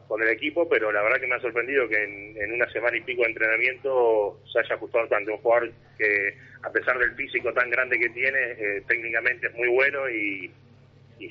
con 0.08 0.22
el 0.22 0.28
equipo, 0.28 0.68
pero 0.68 0.92
la 0.92 1.02
verdad 1.02 1.20
que 1.20 1.26
me 1.26 1.34
ha 1.34 1.40
sorprendido 1.40 1.88
que 1.88 2.02
en, 2.02 2.52
una 2.52 2.70
semana 2.70 2.96
y 2.96 3.00
pico 3.00 3.22
de 3.22 3.28
entrenamiento 3.28 4.40
se 4.52 4.60
haya 4.60 4.74
ajustado 4.74 5.08
tanto. 5.08 5.32
Un 5.32 5.38
jugador 5.38 5.72
que, 5.98 6.34
a 6.62 6.70
pesar 6.70 6.98
del 6.98 7.14
físico 7.14 7.52
tan 7.52 7.70
grande 7.70 7.98
que 7.98 8.08
tiene, 8.10 8.38
eh, 8.52 8.82
técnicamente 8.86 9.48
es 9.48 9.54
muy 9.54 9.68
bueno 9.68 10.08
y, 10.08 10.50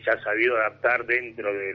se 0.04 0.10
ha 0.10 0.20
sabido 0.24 0.58
adaptar 0.58 1.06
dentro 1.06 1.54
de, 1.54 1.72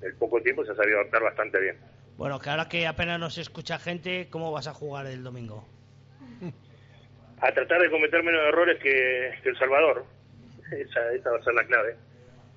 del 0.00 0.14
poco 0.20 0.40
tiempo, 0.40 0.64
se 0.64 0.70
ha 0.70 0.76
sabido 0.76 1.00
adaptar 1.00 1.22
bastante 1.22 1.58
bien. 1.58 1.76
Bueno, 2.16 2.38
que 2.38 2.50
ahora 2.50 2.68
que 2.68 2.86
apenas 2.86 3.18
nos 3.18 3.38
escucha 3.38 3.78
gente, 3.78 4.28
¿cómo 4.30 4.52
vas 4.52 4.68
a 4.68 4.74
jugar 4.74 5.06
el 5.06 5.24
domingo? 5.24 5.66
A 7.40 7.52
tratar 7.52 7.80
de 7.80 7.90
cometer 7.90 8.22
menos 8.22 8.40
errores 8.48 8.78
que, 8.80 9.28
El 9.44 9.58
Salvador. 9.58 10.06
Esa, 10.70 11.12
esa 11.12 11.30
va 11.30 11.38
a 11.38 11.44
ser 11.44 11.54
la 11.54 11.64
clave. 11.64 11.96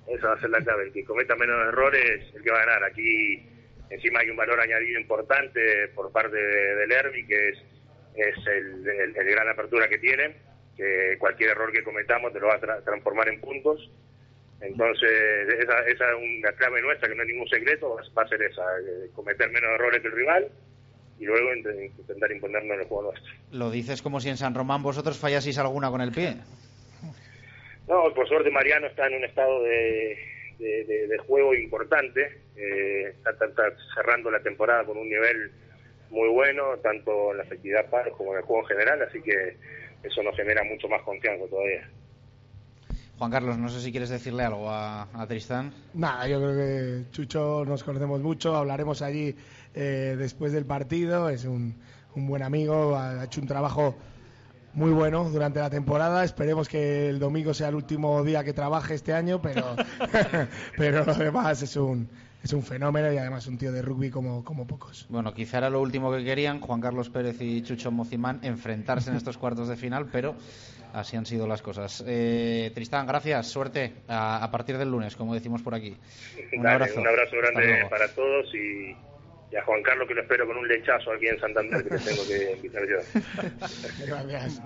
Esa 0.06 0.28
va 0.28 0.34
a 0.34 0.40
ser 0.40 0.50
la 0.50 0.60
clave. 0.60 0.84
El 0.84 0.92
que 0.92 1.04
cometa 1.04 1.34
menos 1.34 1.56
errores, 1.68 2.24
el 2.34 2.42
que 2.42 2.50
va 2.50 2.62
a 2.62 2.66
ganar. 2.66 2.84
Aquí 2.84 3.46
encima 3.90 4.20
hay 4.20 4.30
un 4.30 4.36
valor 4.36 4.60
añadido 4.60 5.00
importante 5.00 5.88
por 5.94 6.12
parte 6.12 6.36
del 6.36 6.92
Herbie, 6.92 7.26
que 7.26 7.48
es, 7.50 7.58
es 8.14 8.46
el, 8.46 9.12
gran 9.12 9.48
apertura 9.48 9.88
que 9.88 9.98
tiene, 9.98 10.36
que 10.76 11.16
cualquier 11.18 11.50
error 11.50 11.72
que 11.72 11.82
cometamos 11.82 12.32
te 12.32 12.40
lo 12.40 12.46
va 12.46 12.54
a 12.54 12.80
transformar 12.82 13.28
en 13.28 13.40
puntos. 13.40 13.90
Entonces, 14.60 15.10
esa, 15.60 15.78
esa 15.86 16.10
es 16.10 16.16
una 16.16 16.52
clave 16.52 16.82
nuestra, 16.82 17.08
que 17.08 17.14
no 17.14 17.22
es 17.22 17.28
ningún 17.28 17.48
secreto, 17.48 17.96
va 18.16 18.22
a 18.22 18.28
ser 18.28 18.42
esa, 18.42 18.62
eh, 18.80 19.08
cometer 19.14 19.48
menos 19.50 19.70
errores 19.70 20.02
que 20.02 20.08
el 20.08 20.14
rival 20.14 20.48
y 21.18 21.24
luego 21.24 21.54
intentar 21.54 22.30
imponernos 22.32 22.74
en 22.74 22.80
el 22.80 22.86
juego 22.86 23.10
nuestro. 23.10 23.32
Lo 23.52 23.70
dices 23.70 24.02
como 24.02 24.20
si 24.20 24.28
en 24.28 24.36
San 24.36 24.54
Román 24.54 24.82
vosotros 24.82 25.18
fallaseis 25.18 25.58
alguna 25.58 25.90
con 25.90 26.00
el 26.00 26.12
pie. 26.12 26.36
No, 27.88 28.12
por 28.14 28.28
suerte 28.28 28.50
Mariano 28.50 28.86
está 28.86 29.06
en 29.06 29.14
un 29.14 29.24
estado 29.24 29.62
de, 29.62 30.16
de, 30.58 31.18
juego 31.26 31.54
importante, 31.54 32.38
eh, 32.56 33.14
está, 33.16 33.48
cerrando 33.94 34.30
la 34.30 34.40
temporada 34.40 34.84
con 34.84 34.98
un 34.98 35.08
nivel 35.08 35.50
muy 36.10 36.28
bueno, 36.28 36.76
tanto 36.82 37.32
en 37.32 37.38
la 37.38 37.44
efectividad 37.44 37.88
par 37.90 38.10
como 38.12 38.32
en 38.32 38.38
el 38.38 38.44
juego 38.44 38.62
en 38.62 38.76
general, 38.76 39.02
así 39.02 39.20
que 39.22 39.56
eso 40.02 40.22
nos 40.22 40.36
genera 40.36 40.62
mucho 40.64 40.88
más 40.88 41.02
confianza 41.02 41.46
todavía. 41.48 41.88
Juan 43.18 43.30
Carlos, 43.30 43.58
no 43.58 43.68
sé 43.68 43.80
si 43.80 43.90
quieres 43.90 44.10
decirle 44.10 44.44
algo 44.44 44.70
a, 44.70 45.08
a 45.12 45.26
Tristán. 45.26 45.72
Nada, 45.94 46.28
yo 46.28 46.38
creo 46.38 46.52
que 46.54 47.10
Chucho 47.10 47.64
nos 47.66 47.82
conocemos 47.82 48.20
mucho, 48.20 48.54
hablaremos 48.54 49.02
allí 49.02 49.34
eh, 49.74 50.14
después 50.16 50.52
del 50.52 50.64
partido, 50.64 51.28
es 51.28 51.44
un, 51.44 51.74
un 52.14 52.26
buen 52.28 52.42
amigo, 52.42 52.96
ha 52.96 53.24
hecho 53.24 53.40
un 53.40 53.48
trabajo 53.48 53.96
muy 54.74 54.92
bueno 54.92 55.28
durante 55.28 55.58
la 55.58 55.70
temporada. 55.70 56.22
Esperemos 56.24 56.68
que 56.68 57.08
el 57.08 57.18
domingo 57.18 57.52
sea 57.54 57.68
el 57.68 57.74
último 57.74 58.22
día 58.22 58.44
que 58.44 58.52
trabaje 58.52 58.94
este 58.94 59.12
año, 59.12 59.42
pero, 59.42 59.74
pero 60.76 61.04
lo 61.04 61.14
demás 61.14 61.62
es 61.62 61.76
un, 61.76 62.08
es 62.42 62.52
un 62.52 62.62
fenómeno 62.62 63.12
y 63.12 63.18
además 63.18 63.46
un 63.46 63.58
tío 63.58 63.72
de 63.72 63.82
rugby 63.82 64.10
como, 64.10 64.44
como 64.44 64.66
pocos. 64.66 65.06
Bueno, 65.08 65.34
quizá 65.34 65.58
era 65.58 65.70
lo 65.70 65.80
último 65.80 66.12
que 66.12 66.24
querían 66.24 66.60
Juan 66.60 66.80
Carlos 66.80 67.10
Pérez 67.10 67.40
y 67.40 67.62
Chucho 67.62 67.90
Mocimán 67.90 68.40
enfrentarse 68.42 69.10
en 69.10 69.16
estos 69.16 69.36
cuartos 69.38 69.68
de 69.68 69.76
final, 69.76 70.06
pero 70.06 70.36
así 71.00 71.16
han 71.16 71.26
sido 71.26 71.46
las 71.46 71.62
cosas. 71.62 72.04
Eh, 72.06 72.70
Tristán, 72.74 73.06
gracias, 73.06 73.46
suerte 73.46 73.92
a, 74.08 74.48
partir 74.50 74.78
del 74.78 74.90
lunes, 74.90 75.16
como 75.16 75.34
decimos 75.34 75.62
por 75.62 75.74
aquí. 75.74 75.96
Un 76.52 76.66
abrazo. 76.66 77.00
Un 77.00 77.06
abrazo 77.06 77.36
grande 77.36 77.86
para 77.90 78.08
todos 78.08 78.54
y 78.54 78.94
y 79.50 79.56
a 79.56 79.62
Juan 79.62 79.82
Carlos 79.82 80.06
que 80.06 80.14
lo 80.14 80.22
espero 80.22 80.46
con 80.46 80.58
un 80.58 80.68
lechazo 80.68 81.10
aquí 81.12 81.26
en 81.26 81.40
Santander 81.40 81.82
que 81.82 81.96
tengo 81.98 82.26
que 82.26 82.52
invitar 82.56 82.82
yo. 82.86 82.98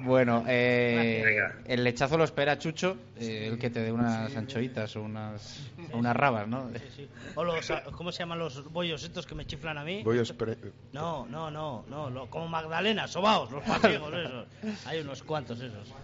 bueno, 0.00 0.44
eh, 0.48 1.40
el 1.66 1.84
lechazo 1.84 2.18
lo 2.18 2.24
espera 2.24 2.58
Chucho, 2.58 2.96
eh, 3.18 3.48
el 3.50 3.58
que 3.58 3.70
te 3.70 3.80
dé 3.80 3.92
unas 3.92 4.34
anchoitas 4.36 4.96
o 4.96 5.02
unas, 5.02 5.70
unas 5.92 6.16
rabas, 6.16 6.48
¿no? 6.48 6.68
O 7.36 7.44
los, 7.44 7.72
¿cómo 7.96 8.10
se 8.10 8.20
llaman 8.20 8.40
los 8.40 8.72
bollos 8.72 9.04
estos 9.04 9.26
que 9.26 9.34
me 9.34 9.46
chiflan 9.46 9.78
a 9.78 9.84
mí? 9.84 10.02
Bollos 10.02 10.34
No, 10.92 11.26
no, 11.26 11.50
no, 11.50 11.84
no, 11.88 12.26
como 12.28 12.48
Magdalena, 12.48 13.06
sobaos, 13.06 13.52
los 13.52 13.62
pasiegos 13.62 14.12
esos. 14.14 14.46
Hay 14.86 15.00
unos 15.00 15.22
cuantos 15.22 15.60
esos. 15.60 15.94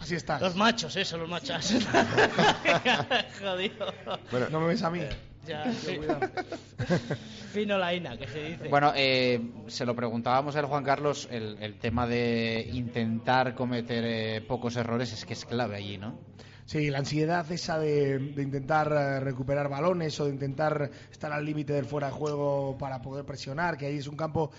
Así 0.00 0.14
está. 0.14 0.38
Los 0.40 0.56
machos, 0.56 0.96
eso, 0.96 1.16
los 1.16 1.28
machos. 1.28 1.72
Jodido. 3.40 3.94
Bueno, 4.30 4.48
no 4.50 4.60
me 4.60 4.68
ves 4.68 4.82
a 4.82 4.90
mí. 4.90 5.00
Ya, 5.46 5.64
Fino 7.52 7.78
la 7.78 7.94
ina, 7.94 8.16
que 8.18 8.26
se 8.26 8.42
dice. 8.42 8.68
Bueno, 8.68 8.92
eh, 8.96 9.40
se 9.68 9.86
lo 9.86 9.94
preguntábamos 9.94 10.56
a 10.56 10.62
Juan 10.64 10.82
Carlos, 10.82 11.28
el, 11.30 11.78
tema 11.80 12.06
de 12.06 12.68
intentar 12.72 13.54
cometer 13.54 14.04
eh, 14.04 14.40
pocos 14.40 14.76
errores 14.76 15.12
es 15.12 15.24
que 15.24 15.34
es 15.34 15.44
clave 15.44 15.76
allí, 15.76 15.98
¿no? 15.98 16.18
Sí, 16.64 16.90
la 16.90 16.98
ansiedad 16.98 17.50
esa 17.52 17.78
de, 17.78 18.18
de 18.18 18.42
intentar 18.42 18.90
eh, 18.90 19.20
recuperar 19.20 19.68
balones 19.68 20.18
o 20.18 20.24
de 20.24 20.32
intentar 20.32 20.90
estar 21.12 21.30
al 21.32 21.44
límite 21.44 21.74
del 21.74 21.84
fuera 21.84 22.08
de 22.08 22.12
juego 22.14 22.76
para 22.76 23.00
poder 23.00 23.24
presionar, 23.24 23.76
que 23.76 23.86
ahí 23.86 23.98
es 23.98 24.08
un 24.08 24.16
campo 24.16 24.50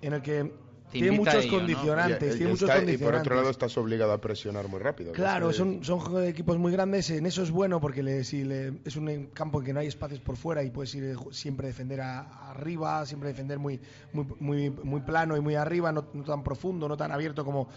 en 0.00 0.12
el 0.12 0.22
que 0.22 0.52
tiene 0.90 1.10
muchos 1.12 1.46
condicionantes. 1.46 2.40
Y, 2.40 2.96
por 2.98 3.14
otro 3.14 3.36
lado 3.36 3.50
estás 3.50 3.76
obligado 3.76 4.12
a 4.12 4.20
presionar 4.20 4.68
muy 4.68 4.80
rápido. 4.80 5.12
Claro, 5.12 5.52
son, 5.52 5.84
son 5.84 6.24
equipos 6.24 6.58
muy 6.58 6.72
grandes. 6.72 7.10
En 7.10 7.26
eso 7.26 7.42
es 7.42 7.50
bueno 7.50 7.80
porque 7.80 8.02
le, 8.02 8.24
si 8.24 8.44
le, 8.44 8.74
es 8.84 8.96
un 8.96 9.30
campo 9.32 9.60
en 9.60 9.66
que 9.66 9.72
no 9.72 9.80
hay 9.80 9.88
espacios 9.88 10.20
por 10.20 10.36
fuera 10.36 10.62
y 10.62 10.70
puedes 10.70 10.94
ir 10.94 11.16
siempre 11.30 11.68
defender 11.68 12.00
arriba, 12.00 13.04
siempre 13.06 13.30
defender 13.30 13.58
muy, 13.58 13.80
muy, 14.12 14.26
muy, 14.40 14.70
muy 14.70 15.00
plano 15.00 15.36
y 15.36 15.40
muy 15.40 15.54
arriba, 15.54 15.92
no, 15.92 16.06
no 16.12 16.24
tan 16.24 16.42
profundo, 16.42 16.88
no 16.88 16.96
tan 16.96 17.12
abierto 17.12 17.44
como 17.44 17.68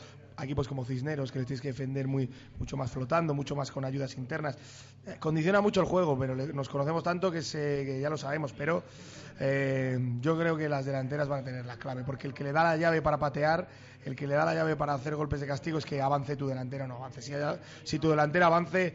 equipos 0.44 0.68
como 0.68 0.86
Cisneros, 0.86 1.32
que 1.32 1.40
les 1.40 1.48
tienes 1.48 1.62
que 1.62 1.70
defender 1.70 2.08
muy, 2.08 2.30
mucho 2.58 2.78
más 2.78 2.92
flotando, 2.92 3.34
mucho 3.34 3.56
más 3.56 3.72
con 3.72 3.86
ayudas 3.86 4.18
internas. 4.18 4.58
Eh, 5.06 5.16
condiciona 5.20 5.62
mucho 5.62 5.82
el 5.82 5.88
juego, 5.88 6.18
pero 6.18 6.36
nos 6.36 6.70
conocemos 6.70 7.04
tanto 7.04 7.32
que, 7.32 7.42
se, 7.42 8.00
ya 8.00 8.10
lo 8.10 8.18
sabemos. 8.18 8.54
Pero 8.54 8.84
eh, 9.40 9.98
yo 10.22 10.38
creo 10.38 10.58
que 10.58 10.70
las 10.70 10.86
delanteras 10.86 11.28
van 11.28 11.42
a 11.42 11.44
tener 11.44 11.66
la 11.66 11.78
clave, 11.78 12.04
porque 12.04 12.28
el 12.28 12.34
que 12.34 12.44
le 12.44 12.52
da 12.52 12.64
la 12.64 12.78
llave 12.78 13.02
para 13.02 13.18
patear, 13.18 13.68
el 14.06 14.16
que 14.16 14.28
le 14.28 14.36
da 14.36 14.46
la 14.46 14.54
llave 14.54 14.76
para 14.76 14.94
hacer 14.94 15.16
golpes 15.16 15.40
de 15.40 15.48
castigo 15.48 15.78
es 15.78 15.86
que 15.86 16.02
avance 16.02 16.36
tu 16.36 16.48
delantera 16.48 16.86
o 16.86 16.88
no 16.88 16.96
avance. 16.96 17.22
Si, 17.22 17.34
si 17.84 18.00
tu 18.00 18.10
delantera 18.10 18.48
avance, 18.48 18.94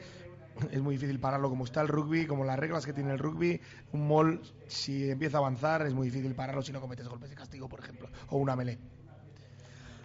es 0.70 0.80
muy 0.80 0.94
difícil 0.94 1.18
pararlo 1.18 1.48
como 1.48 1.64
está 1.64 1.80
el 1.80 1.88
rugby, 1.88 2.26
como 2.26 2.44
las 2.44 2.58
reglas 2.58 2.86
que 2.86 2.92
tiene 2.92 3.12
el 3.12 3.18
rugby. 3.18 3.60
Un 3.92 4.06
mol, 4.06 4.40
si 4.66 5.10
empieza 5.10 5.38
a 5.38 5.40
avanzar, 5.40 5.86
es 5.86 5.94
muy 5.94 6.08
difícil 6.08 6.34
pararlo 6.34 6.62
si 6.62 6.72
no 6.72 6.80
cometes 6.80 7.08
golpes 7.08 7.30
de 7.30 7.36
castigo, 7.36 7.68
por 7.68 7.80
ejemplo, 7.80 8.08
o 8.28 8.38
una 8.38 8.56
melee. 8.56 8.78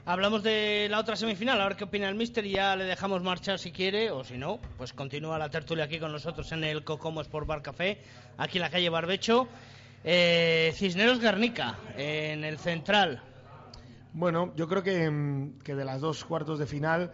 Hablamos 0.09 0.41
de 0.41 0.87
la 0.89 0.99
otra 0.99 1.15
semifinal, 1.15 1.61
a 1.61 1.65
ver 1.65 1.77
qué 1.77 1.83
opina 1.83 2.09
el 2.09 2.15
Mister 2.15 2.43
y 2.43 2.53
ya 2.53 2.75
le 2.75 2.85
dejamos 2.85 3.21
marchar 3.21 3.59
si 3.59 3.71
quiere, 3.71 4.09
o 4.09 4.23
si 4.23 4.39
no, 4.39 4.59
pues 4.75 4.91
continúa 4.91 5.37
la 5.37 5.51
tertulia 5.51 5.83
aquí 5.83 5.99
con 5.99 6.11
nosotros 6.11 6.51
en 6.51 6.63
el 6.63 6.83
Cocomo 6.83 7.21
Sport 7.21 7.45
Bar 7.45 7.61
Café, 7.61 8.01
aquí 8.35 8.57
en 8.57 8.63
la 8.63 8.71
calle 8.71 8.89
Barbecho. 8.89 9.47
Eh, 10.03 10.73
Cisneros 10.73 11.19
Garnica, 11.19 11.77
en 11.95 12.43
el 12.43 12.57
central. 12.57 13.21
Bueno, 14.13 14.51
yo 14.55 14.67
creo 14.67 14.81
que, 14.81 15.07
mm, 15.07 15.59
que 15.59 15.75
de 15.75 15.85
las 15.85 16.01
dos 16.01 16.25
cuartos 16.25 16.57
de 16.57 16.65
final 16.65 17.11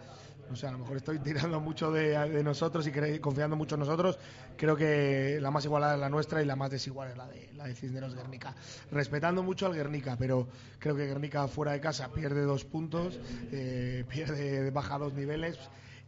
o 0.50 0.56
sea, 0.56 0.68
a 0.68 0.72
lo 0.72 0.78
mejor 0.78 0.96
estoy 0.96 1.18
tirando 1.18 1.60
mucho 1.60 1.90
de, 1.90 2.42
nosotros 2.42 2.86
y 2.86 3.18
confiando 3.18 3.56
mucho 3.56 3.74
en 3.74 3.80
nosotros. 3.80 4.18
Creo 4.56 4.76
que 4.76 5.38
la 5.40 5.50
más 5.50 5.64
igualada 5.64 5.94
es 5.94 6.00
la 6.00 6.08
nuestra 6.08 6.42
y 6.42 6.46
la 6.46 6.56
más 6.56 6.70
desigual 6.70 7.10
es 7.10 7.16
la 7.16 7.26
de, 7.26 7.50
la 7.56 7.64
de 7.66 7.74
Cisneros 7.74 8.14
Guernica. 8.14 8.54
Respetando 8.90 9.42
mucho 9.42 9.66
al 9.66 9.74
Guernica, 9.74 10.16
pero 10.18 10.48
creo 10.78 10.96
que 10.96 11.06
Guernica 11.06 11.48
fuera 11.48 11.72
de 11.72 11.80
casa 11.80 12.12
pierde 12.12 12.42
dos 12.42 12.64
puntos, 12.64 13.18
eh, 13.52 14.04
pierde, 14.08 14.70
baja 14.70 14.98
dos 14.98 15.14
niveles. 15.14 15.58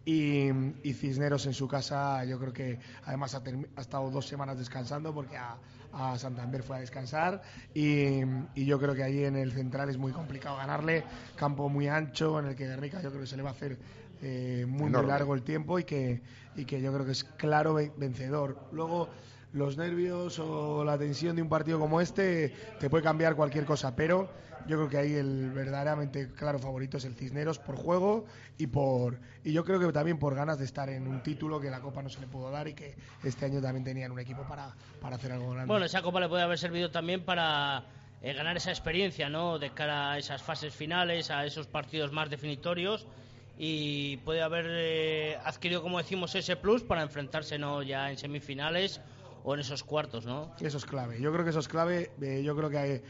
Y, 0.05 0.51
Cisneros 0.95 1.45
en 1.45 1.53
su 1.53 1.69
casa, 1.69 2.25
yo 2.25 2.39
creo 2.39 2.53
que 2.53 2.79
además 3.05 3.35
ha, 3.35 3.43
estado 3.79 4.11
dos 4.11 4.27
semanas 4.27 4.57
descansando 4.57 5.13
porque 5.13 5.37
a, 5.37 5.59
Santander 6.17 6.63
fue 6.63 6.77
a 6.77 6.81
descansar. 6.81 7.43
Y, 7.75 8.21
y, 8.55 8.65
yo 8.65 8.79
creo 8.79 8.95
que 8.95 9.03
allí 9.03 9.25
en 9.25 9.37
el 9.37 9.53
central 9.53 9.91
es 9.91 9.99
muy 9.99 10.13
complicado 10.13 10.57
ganarle. 10.57 11.05
Campo 11.37 11.69
muy 11.69 11.89
ancho 11.89 12.39
en 12.39 12.47
el 12.47 12.57
que 12.57 12.67
Guernica 12.67 13.03
yo 13.03 13.11
creo 13.11 13.23
que 13.23 13.27
se 13.27 13.37
le 13.37 13.43
va 13.43 13.51
a 13.51 13.53
hacer 13.53 13.79
eh, 14.23 14.65
muy, 14.67 14.91
largo 14.91 15.35
el 15.35 15.43
tiempo 15.43 15.79
y 15.79 15.85
que, 15.85 16.21
y 16.57 16.65
que 16.65 16.81
yo 16.81 16.93
creo 16.93 17.07
que 17.07 17.13
es 17.13 17.25
claro 17.25 17.75
vencedor. 17.75 18.59
Luego, 18.73 19.09
los 19.53 19.77
nervios 19.77 20.39
o 20.39 20.85
la 20.85 20.99
tensión 20.99 21.37
de 21.37 21.43
un 21.43 21.49
partido 21.49 21.79
como 21.79 22.01
este 22.01 22.53
te 22.79 22.91
puede 22.91 23.03
cambiar 23.03 23.35
cualquier 23.37 23.65
cosa, 23.65 23.95
pero 23.97 24.29
yo 24.67 24.77
creo 24.77 24.89
que 24.89 24.99
ahí 24.99 25.15
el 25.15 25.51
verdaderamente 25.51 26.29
claro 26.35 26.59
favorito 26.59 26.99
es 26.99 27.05
el 27.05 27.15
Cisneros 27.15 27.59
por 27.59 27.77
juego 27.77 28.27
y 28.59 28.67
por 28.67 29.19
y 29.45 29.53
yo 29.53 29.65
creo 29.65 29.81
que 29.81 29.91
también 29.93 30.19
por 30.19 30.35
ganas 30.35 30.59
de 30.59 30.67
estar 30.67 30.91
en 30.91 31.09
un 31.09 31.23
título 31.23 31.61
que 31.61 31.71
la 31.71 31.81
Copa 31.81 32.03
no 32.03 32.11
se 32.11 32.21
le 32.21 32.27
pudo 32.27 32.51
dar 32.51 32.69
y 32.69 32.75
que 32.75 32.95
este 33.25 33.47
año 33.47 33.63
también 33.63 33.85
tenían 33.85 34.13
un 34.13 34.19
equipo 34.19 34.43
para, 34.43 34.75
para 35.01 35.17
hacer 35.17 35.33
algo 35.33 35.51
grande. 35.51 35.69
Bueno, 35.69 35.87
esa 35.87 36.03
Copa 36.03 36.21
le 36.21 36.29
puede 36.29 36.43
haber 36.43 36.59
servido 36.59 36.91
también 36.91 37.25
para 37.25 37.85
eh, 38.21 38.35
ganar 38.35 38.57
esa 38.57 38.71
experiencia, 38.71 39.31
¿no? 39.31 39.59
De 39.59 39.71
cara 39.71 40.13
a 40.13 40.19
esas 40.19 40.43
fases 40.43 40.75
finales, 40.75 41.31
a 41.31 41.47
esos 41.47 41.67
partidos 41.67 42.13
más 42.13 42.29
definitorios 42.29 43.07
y 43.59 44.19
puede 44.19 44.41
haber 44.41 44.67
eh, 44.69 45.37
adquirido, 45.45 45.83
como 45.83 45.99
decimos, 45.99 46.35
ese 46.37 46.55
plus 46.55 46.85
para 46.85 47.03
enfrentarse 47.03 47.59
no 47.59 47.83
ya 47.83 48.09
en 48.11 48.17
semifinales 48.17 49.01
o 49.43 49.55
en 49.55 49.61
esos 49.61 49.83
cuartos, 49.83 50.25
¿no? 50.25 50.55
Eso 50.61 50.79
es 50.79 50.85
clave. 50.85 51.21
Yo 51.21 51.33
creo 51.33 51.43
que 51.43 51.51
eso 51.51 51.59
es 51.59 51.67
clave. 51.67 52.13
Eh, 52.23 52.43
yo 52.45 52.57
creo 52.57 52.71
que 52.71 53.03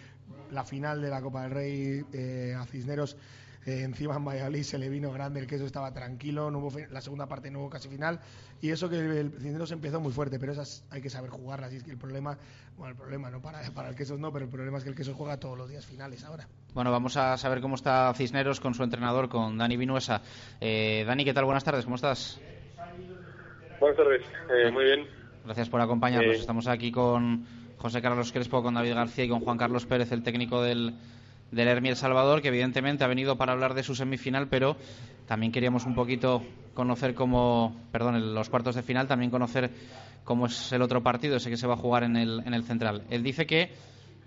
la 0.51 0.65
final 0.65 1.03
de 1.03 1.11
la 1.11 1.21
Copa 1.21 1.43
del 1.43 1.51
Rey 1.51 2.07
eh, 2.15 2.57
a 2.59 2.65
Cisneros 2.65 3.17
eh, 3.67 3.83
encima 3.83 4.17
en 4.17 4.25
Valladolid 4.25 4.63
se 4.63 4.79
le 4.79 4.89
vino 4.89 5.13
grande, 5.13 5.41
el 5.41 5.47
queso 5.47 5.65
estaba 5.65 5.93
tranquilo, 5.93 6.51
no 6.51 6.59
hubo 6.59 6.71
la 6.91 7.01
segunda 7.01 7.27
parte 7.27 7.51
no 7.51 7.61
hubo 7.61 7.71
casi 7.71 7.89
final. 7.89 8.21
Y 8.61 8.71
eso 8.71 8.89
que 8.89 8.99
el, 8.99 9.31
Cisneros 9.33 9.71
empezó 9.73 10.01
muy 10.01 10.13
fuerte, 10.13 10.39
pero 10.39 10.53
esas 10.53 10.85
hay 10.91 11.01
que 11.01 11.11
saber 11.11 11.31
jugarlas. 11.31 11.73
Y 11.73 11.77
es 11.77 11.85
que 11.85 11.91
el 11.91 11.99
problema, 11.99 12.39
bueno, 12.77 12.93
el 12.93 12.97
problema 12.97 13.31
no 13.31 13.41
para, 13.41 13.61
para 13.71 13.91
el 13.91 13.95
queso 13.95 14.17
no, 14.17 14.33
pero 14.33 14.47
el 14.47 14.51
problema 14.51 14.79
es 14.79 14.85
que 14.85 14.91
el 14.91 14.97
queso 14.97 15.15
juega 15.15 15.39
todos 15.39 15.57
los 15.57 15.69
días 15.69 15.87
finales 15.87 16.25
ahora. 16.25 16.49
Bueno, 16.75 16.91
vamos 16.91 17.17
a 17.17 17.37
saber 17.37 17.61
cómo 17.61 17.75
está 17.75 18.13
Cisneros 18.15 18.61
con 18.61 18.75
su 18.75 18.83
entrenador, 18.83 19.29
con 19.29 19.59
Dani 19.59 19.77
Vinuesa. 19.77 20.23
Eh, 20.61 21.05
Dani, 21.07 21.25
¿qué 21.25 21.35
tal? 21.35 21.45
Buenas 21.45 21.65
tardes, 21.65 21.85
¿cómo 21.85 21.97
estás? 21.97 22.41
Buenas 23.81 23.97
tardes, 23.97 24.23
eh, 24.51 24.71
muy 24.73 24.85
bien. 24.85 25.07
Gracias 25.45 25.69
por 25.69 25.81
acompañarnos. 25.81 26.37
Estamos 26.37 26.67
aquí 26.67 26.91
con 26.91 27.47
José 27.79 28.03
Carlos 28.03 28.33
Crespo, 28.33 28.63
con 28.63 28.75
David 28.75 28.95
García 28.95 29.25
y 29.25 29.29
con 29.29 29.41
Juan 29.41 29.57
Carlos 29.57 29.87
Pérez, 29.87 30.11
el 30.13 30.23
técnico 30.23 30.63
del 30.63 30.95
del 31.51 31.69
Hermi 31.69 31.91
El 31.91 31.97
Salvador, 31.97 32.43
que 32.43 32.49
evidentemente 32.49 33.05
ha 33.05 33.09
venido 33.09 33.37
para 33.37 33.53
hablar 33.53 33.75
de 33.75 33.83
su 33.83 33.95
semifinal, 33.95 34.49
pero 34.49 34.77
también 35.27 35.53
queríamos 35.53 35.87
un 35.87 35.95
poquito 35.95 36.43
conocer 36.75 37.15
cómo, 37.15 37.77
perdón, 37.91 38.35
los 38.35 38.49
cuartos 38.49 38.75
de 38.75 38.83
final, 38.83 39.09
también 39.09 39.31
conocer 39.31 39.71
cómo 40.25 40.47
es 40.47 40.73
el 40.73 40.83
otro 40.83 41.03
partido, 41.03 41.37
ese 41.37 41.51
que 41.51 41.57
se 41.57 41.67
va 41.67 41.75
a 41.75 41.79
jugar 41.79 42.05
en 42.05 42.17
el, 42.17 42.43
en 42.45 42.55
el 42.55 42.65
central. 42.65 43.05
Él 43.11 43.23
dice 43.23 43.47
que, 43.47 43.73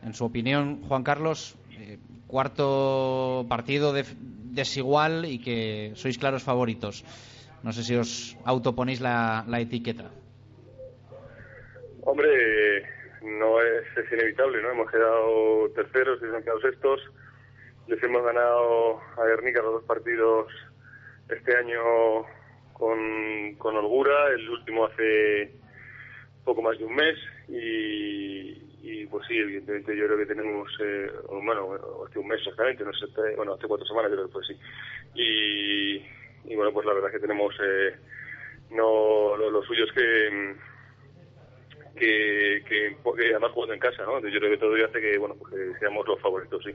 en 0.03 0.13
su 0.13 0.25
opinión, 0.25 0.81
Juan 0.87 1.03
Carlos, 1.03 1.55
eh, 1.71 1.97
cuarto 2.27 3.45
partido 3.47 3.93
desigual 3.93 5.25
y 5.25 5.39
que 5.39 5.93
sois 5.95 6.17
claros 6.17 6.43
favoritos. 6.43 7.05
No 7.63 7.71
sé 7.71 7.83
si 7.83 7.95
os 7.95 8.35
autoponéis 8.43 9.01
la, 9.01 9.45
la 9.47 9.59
etiqueta. 9.59 10.09
Hombre, 12.03 12.83
no 13.23 13.61
es, 13.61 14.11
inevitable, 14.11 14.61
¿no? 14.61 14.71
Hemos 14.71 14.91
quedado 14.91 15.69
terceros 15.75 16.19
y 16.21 16.25
han 16.25 16.43
quedado 16.43 16.61
sextos. 16.61 17.01
Les 17.87 18.01
hemos 18.03 18.23
ganado 18.23 18.99
a 19.17 19.25
Guernica 19.25 19.61
los 19.61 19.73
dos 19.73 19.83
partidos 19.83 20.47
este 21.29 21.55
año 21.55 22.25
con, 22.73 23.55
con 23.57 23.75
holgura, 23.75 24.29
el 24.29 24.49
último 24.49 24.85
hace 24.85 25.51
poco 26.43 26.61
más 26.61 26.77
de 26.77 26.85
un 26.85 26.95
mes 26.95 27.17
y, 27.47 29.05
pues 29.05 29.27
sí, 29.27 29.37
evidentemente 29.37 29.95
yo 29.95 30.05
creo 30.05 30.17
que 30.17 30.25
tenemos, 30.25 30.69
eh, 30.83 31.11
bueno, 31.29 31.77
hace 32.07 32.17
un 32.17 32.27
mes 32.27 32.39
exactamente, 32.39 32.83
no 32.83 32.93
sé, 32.93 33.05
bueno, 33.35 33.53
hace 33.53 33.67
cuatro 33.67 33.85
semanas 33.85 34.11
creo 34.11 34.25
que 34.25 34.31
fue 34.31 34.41
así. 34.41 34.57
Y, 35.13 36.55
bueno, 36.55 36.71
pues 36.73 36.85
la 36.85 36.93
verdad 36.93 37.09
es 37.09 37.15
que 37.15 37.27
tenemos, 37.27 37.53
eh, 37.61 37.95
no, 38.71 39.35
lo, 39.37 39.51
lo 39.51 39.63
suyo 39.63 39.85
es 39.85 39.91
que 39.91 40.55
que, 41.95 42.63
que, 42.67 42.97
además 43.31 43.51
jugando 43.51 43.73
en 43.73 43.79
casa, 43.79 44.03
¿no? 44.03 44.19
Yo 44.19 44.39
creo 44.39 44.51
que 44.51 44.57
todo 44.57 44.73
hace 44.73 45.01
que, 45.01 45.17
bueno, 45.17 45.35
pues 45.35 45.53
seamos 45.79 46.07
los 46.07 46.19
favoritos, 46.19 46.63
sí. 46.63 46.71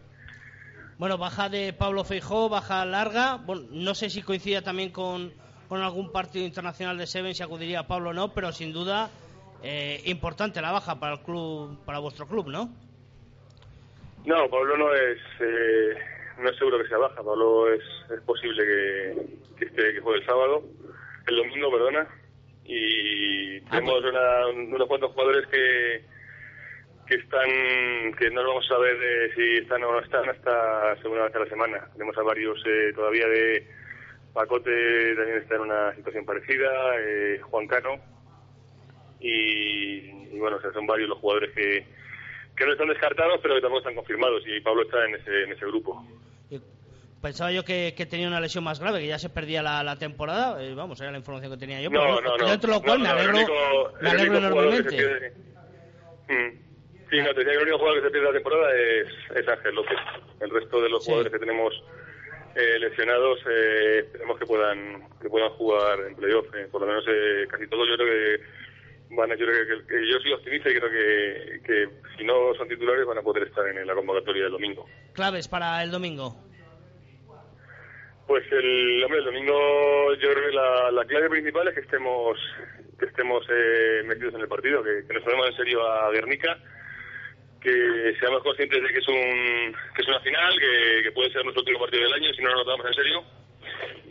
Bueno, 0.98 1.18
baja 1.18 1.48
de 1.48 1.72
Pablo 1.72 2.04
Feijó, 2.04 2.48
baja 2.48 2.84
larga. 2.84 3.36
Bueno, 3.36 3.66
no 3.70 3.94
sé 3.94 4.08
si 4.08 4.22
coincide 4.22 4.62
también 4.62 4.90
con, 4.90 5.32
con 5.68 5.82
algún 5.82 6.10
partido 6.10 6.46
internacional 6.46 6.96
de 6.96 7.06
Seven, 7.06 7.34
si 7.34 7.42
acudiría 7.42 7.80
a 7.80 7.86
Pablo 7.86 8.10
o 8.10 8.14
no, 8.14 8.32
pero 8.32 8.50
sin 8.52 8.72
duda 8.72 9.10
eh, 9.62 10.00
importante 10.04 10.60
la 10.62 10.72
baja 10.72 10.98
para 10.98 11.14
el 11.14 11.20
club, 11.20 11.78
para 11.84 11.98
vuestro 11.98 12.26
club, 12.26 12.48
¿no? 12.48 12.70
No, 14.24 14.48
Pablo 14.48 14.76
no 14.76 14.94
es, 14.94 15.18
eh, 15.40 15.94
no 16.38 16.48
es 16.48 16.56
seguro 16.56 16.78
que 16.78 16.88
sea 16.88 16.98
baja. 16.98 17.22
Pablo 17.22 17.72
es, 17.72 17.82
es 18.10 18.20
posible 18.22 18.64
que, 18.64 19.26
que, 19.58 19.64
esté, 19.66 19.92
que 19.92 20.00
juegue 20.00 20.20
el 20.20 20.26
sábado, 20.26 20.62
el 21.26 21.36
domingo, 21.36 21.70
perdona, 21.70 22.08
y 22.68 23.58
ah, 23.58 23.70
tenemos 23.70 24.04
una, 24.04 24.46
unos 24.48 24.88
cuantos 24.88 25.12
jugadores 25.12 25.46
que 25.48 26.04
que 27.06 27.14
están 27.14 28.12
que 28.18 28.30
no 28.30 28.46
vamos 28.46 28.68
a 28.70 28.78
ver 28.78 28.96
eh, 29.00 29.32
si 29.34 29.62
están 29.62 29.82
o 29.84 29.92
no 29.92 30.00
están 30.00 30.28
hasta 30.28 30.96
seguramente 31.00 31.38
la 31.38 31.46
semana. 31.46 31.88
Tenemos 31.92 32.18
a 32.18 32.22
varios 32.22 32.60
eh, 32.66 32.92
todavía 32.94 33.28
de 33.28 33.66
Pacote 34.32 35.14
también 35.14 35.38
está 35.38 35.54
en 35.54 35.60
una 35.60 35.94
situación 35.94 36.24
parecida 36.24 36.68
eh, 36.98 37.40
Juan 37.42 37.66
Cano. 37.68 38.00
Y, 39.20 40.36
bueno 40.38 40.56
o 40.56 40.60
sea, 40.60 40.72
son 40.72 40.86
varios 40.86 41.08
los 41.08 41.18
jugadores 41.18 41.52
que 41.54 41.86
que 42.56 42.64
no 42.64 42.72
están 42.72 42.88
descartados 42.88 43.38
pero 43.42 43.54
que 43.54 43.60
tampoco 43.60 43.80
están 43.80 43.94
confirmados 43.94 44.42
y 44.46 44.60
Pablo 44.60 44.82
está 44.82 45.04
en 45.04 45.14
ese 45.14 45.44
en 45.44 45.52
ese 45.52 45.66
grupo 45.66 46.04
Pensaba 47.22 47.50
yo 47.50 47.64
que, 47.64 47.92
tenía 48.08 48.28
una 48.28 48.40
lesión 48.40 48.62
más 48.62 48.78
grave, 48.78 49.00
que 49.00 49.06
ya 49.06 49.18
se 49.18 49.30
perdía 49.30 49.62
la, 49.62 49.96
temporada. 49.96 50.62
Eh, 50.62 50.74
vamos, 50.74 51.00
era 51.00 51.10
la 51.10 51.18
información 51.18 51.52
que 51.52 51.58
tenía 51.58 51.80
yo. 51.80 51.90
No, 51.90 52.20
no, 52.20 52.36
no. 52.36 52.48
Dentro 52.48 52.70
de 52.70 52.76
lo 52.76 52.82
cual 52.82 53.00
me 53.00 53.08
alegro, 53.08 53.92
me 54.00 54.10
alegro 54.10 54.38
enormemente. 54.38 55.32
Mm. 56.28 56.66
Sí, 57.10 57.18
no, 57.18 57.32
te 57.32 57.40
decía 57.40 57.52
que 57.52 57.58
el 57.58 57.62
único 57.62 57.78
jugador 57.78 58.00
que 58.00 58.06
se 58.06 58.10
pierde 58.10 58.26
la 58.26 58.32
temporada 58.32 58.74
es, 58.74 59.06
es 59.36 59.48
Ángel 59.48 59.74
López. 59.74 59.98
El 60.40 60.50
resto 60.50 60.80
de 60.80 60.88
los 60.88 61.04
jugadores 61.04 61.32
que 61.32 61.38
tenemos 61.38 61.72
eh, 62.56 62.78
lesionados 62.80 63.38
eh, 63.48 63.98
esperemos 64.04 64.38
que 64.38 64.46
puedan 64.46 65.08
que 65.20 65.28
puedan 65.28 65.50
jugar 65.50 66.00
en 66.00 66.16
playoff. 66.16 66.46
Eh, 66.54 66.66
por 66.70 66.80
lo 66.80 66.88
menos 66.88 67.04
eh, 67.08 67.46
casi 67.48 67.68
todos 67.68 67.86
yo 67.88 67.96
creo 67.96 68.08
que 68.08 69.14
van 69.14 69.30
a, 69.30 69.36
yo 69.36 69.46
creo 69.46 69.86
que, 69.86 70.10
yo 70.10 70.18
soy 70.18 70.32
optimista 70.32 70.68
y 70.68 70.74
creo 70.74 70.90
que, 70.90 71.60
que 71.64 71.88
si 72.16 72.24
no 72.24 72.54
son 72.54 72.68
titulares 72.68 73.06
van 73.06 73.18
a 73.18 73.22
poder 73.22 73.44
estar 73.44 73.66
en 73.68 73.86
la 73.86 73.94
convocatoria 73.94 74.44
del 74.44 74.52
domingo. 74.52 74.86
Claves 75.12 75.46
para 75.46 75.82
el 75.84 75.92
domingo. 75.92 76.34
Pues 78.26 78.44
el, 78.50 79.04
hombre, 79.04 79.20
el 79.20 79.24
domingo 79.24 80.14
yo 80.14 80.32
creo 80.32 80.48
que 80.48 80.56
la, 80.56 80.90
la 80.90 81.04
clave 81.04 81.30
principal 81.30 81.68
es 81.68 81.74
que 81.74 81.80
estemos 81.80 82.36
que 82.98 83.06
estemos 83.06 83.44
eh, 83.50 84.02
metidos 84.04 84.34
en 84.34 84.40
el 84.40 84.48
partido, 84.48 84.82
que, 84.82 85.02
nos 85.12 85.22
tomemos 85.22 85.48
en 85.50 85.56
serio 85.56 85.86
a 85.86 86.10
Guernica, 86.10 86.58
que 87.60 88.16
seamos 88.18 88.42
conscientes 88.42 88.82
de 88.82 88.88
que 88.88 88.98
es 88.98 89.08
un 89.08 89.76
que 89.94 90.02
es 90.02 90.08
una 90.08 90.20
final, 90.20 90.58
que, 90.58 91.12
puede 91.12 91.30
ser 91.30 91.44
nuestro 91.44 91.60
último 91.62 91.80
partido 91.80 92.02
del 92.02 92.14
año 92.14 92.32
si 92.34 92.42
no 92.42 92.50
nos 92.50 92.58
lo 92.58 92.64
tomamos 92.64 92.86
en 92.86 92.94
serio. 92.94 93.24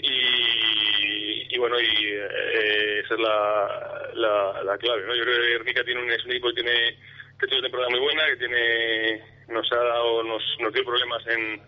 Y, 0.02 1.58
bueno, 1.58 1.80
y 1.80 2.06
eh, 2.06 3.00
esa 3.04 3.14
es 3.16 3.20
la, 3.20 4.62
la, 4.64 4.78
clave. 4.78 5.04
¿no? 5.08 5.16
Yo 5.16 5.24
creo 5.24 5.42
que 5.42 5.48
Guernica 5.48 5.84
tiene 5.84 6.02
un, 6.04 6.12
es 6.12 6.24
un 6.26 6.32
equipo 6.32 6.50
que 6.50 6.62
tiene 6.62 6.98
que 7.40 7.48
tiene 7.48 7.60
una 7.60 7.68
temporada 7.68 7.90
muy 7.90 8.00
buena, 8.00 8.26
que 8.28 8.36
tiene 8.38 9.24
nos 9.48 9.72
ha 9.72 9.78
dado 9.78 10.24
nos, 10.24 10.44
nos 10.60 10.74
dio 10.74 10.86
problemas 10.86 11.26
en 11.28 11.62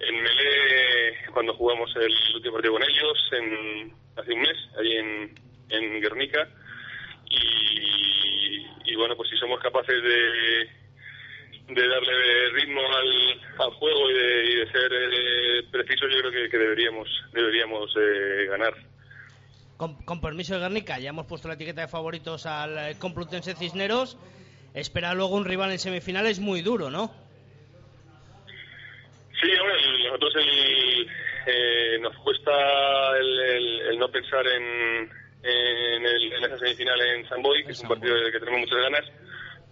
en 0.00 0.22
Melé 0.22 1.30
cuando 1.32 1.54
jugamos 1.54 1.94
el 1.96 2.14
último 2.34 2.54
partido 2.54 2.74
con 2.74 2.82
ellos 2.82 3.30
en, 3.32 3.92
hace 4.16 4.32
un 4.32 4.40
mes, 4.40 4.56
ahí 4.78 4.96
en, 4.96 5.34
en 5.70 6.00
Guernica. 6.00 6.48
Y, 8.84 8.94
bueno, 8.96 9.16
pues 9.16 9.30
si 9.30 9.36
somos 9.38 9.58
capaces 9.60 10.02
de, 10.02 10.68
de 11.74 11.88
darle 11.88 12.50
ritmo 12.50 12.80
al, 12.80 13.40
al 13.58 13.70
juego 13.72 14.10
y 14.10 14.14
de, 14.14 14.70
ser 14.70 14.92
eh, 14.92 15.62
precisos, 15.70 16.10
yo 16.12 16.20
creo 16.20 16.50
que, 16.50 16.58
deberíamos, 16.58 17.08
deberíamos 17.32 17.90
eh, 17.96 18.46
ganar. 18.50 18.74
Con, 19.78 20.20
permiso 20.20 20.54
de 20.54 20.60
Guernica, 20.60 20.98
ya 20.98 21.08
hemos 21.08 21.26
puesto 21.26 21.48
la 21.48 21.54
etiqueta 21.54 21.80
de 21.80 21.88
favoritos 21.88 22.44
al 22.46 22.96
Complutense 22.98 23.54
Cisneros. 23.54 24.18
Espera 24.74 25.14
luego 25.14 25.34
un 25.34 25.44
rival 25.44 25.72
en 25.72 25.78
semifinales 25.78 26.38
muy 26.38 26.62
duro, 26.62 26.90
¿no? 26.90 27.10
Sí, 29.42 29.50
hombre, 29.58 29.74
nosotros 30.04 30.36
el, 30.36 31.08
eh, 31.46 31.98
nos 32.00 32.16
cuesta 32.18 33.18
el, 33.18 33.80
el, 33.90 33.98
no 33.98 34.08
pensar 34.08 34.46
en, 34.46 35.10
en, 35.42 36.06
el, 36.06 36.32
en, 36.32 36.44
esa 36.44 36.58
semifinal 36.58 37.00
en 37.00 37.28
San 37.28 37.42
Boy, 37.42 37.64
que 37.64 37.72
es 37.72 37.80
un 37.80 37.88
partido 37.88 38.14
del 38.14 38.30
que 38.30 38.38
tenemos 38.38 38.60
muchas 38.60 38.78
ganas, 38.78 39.04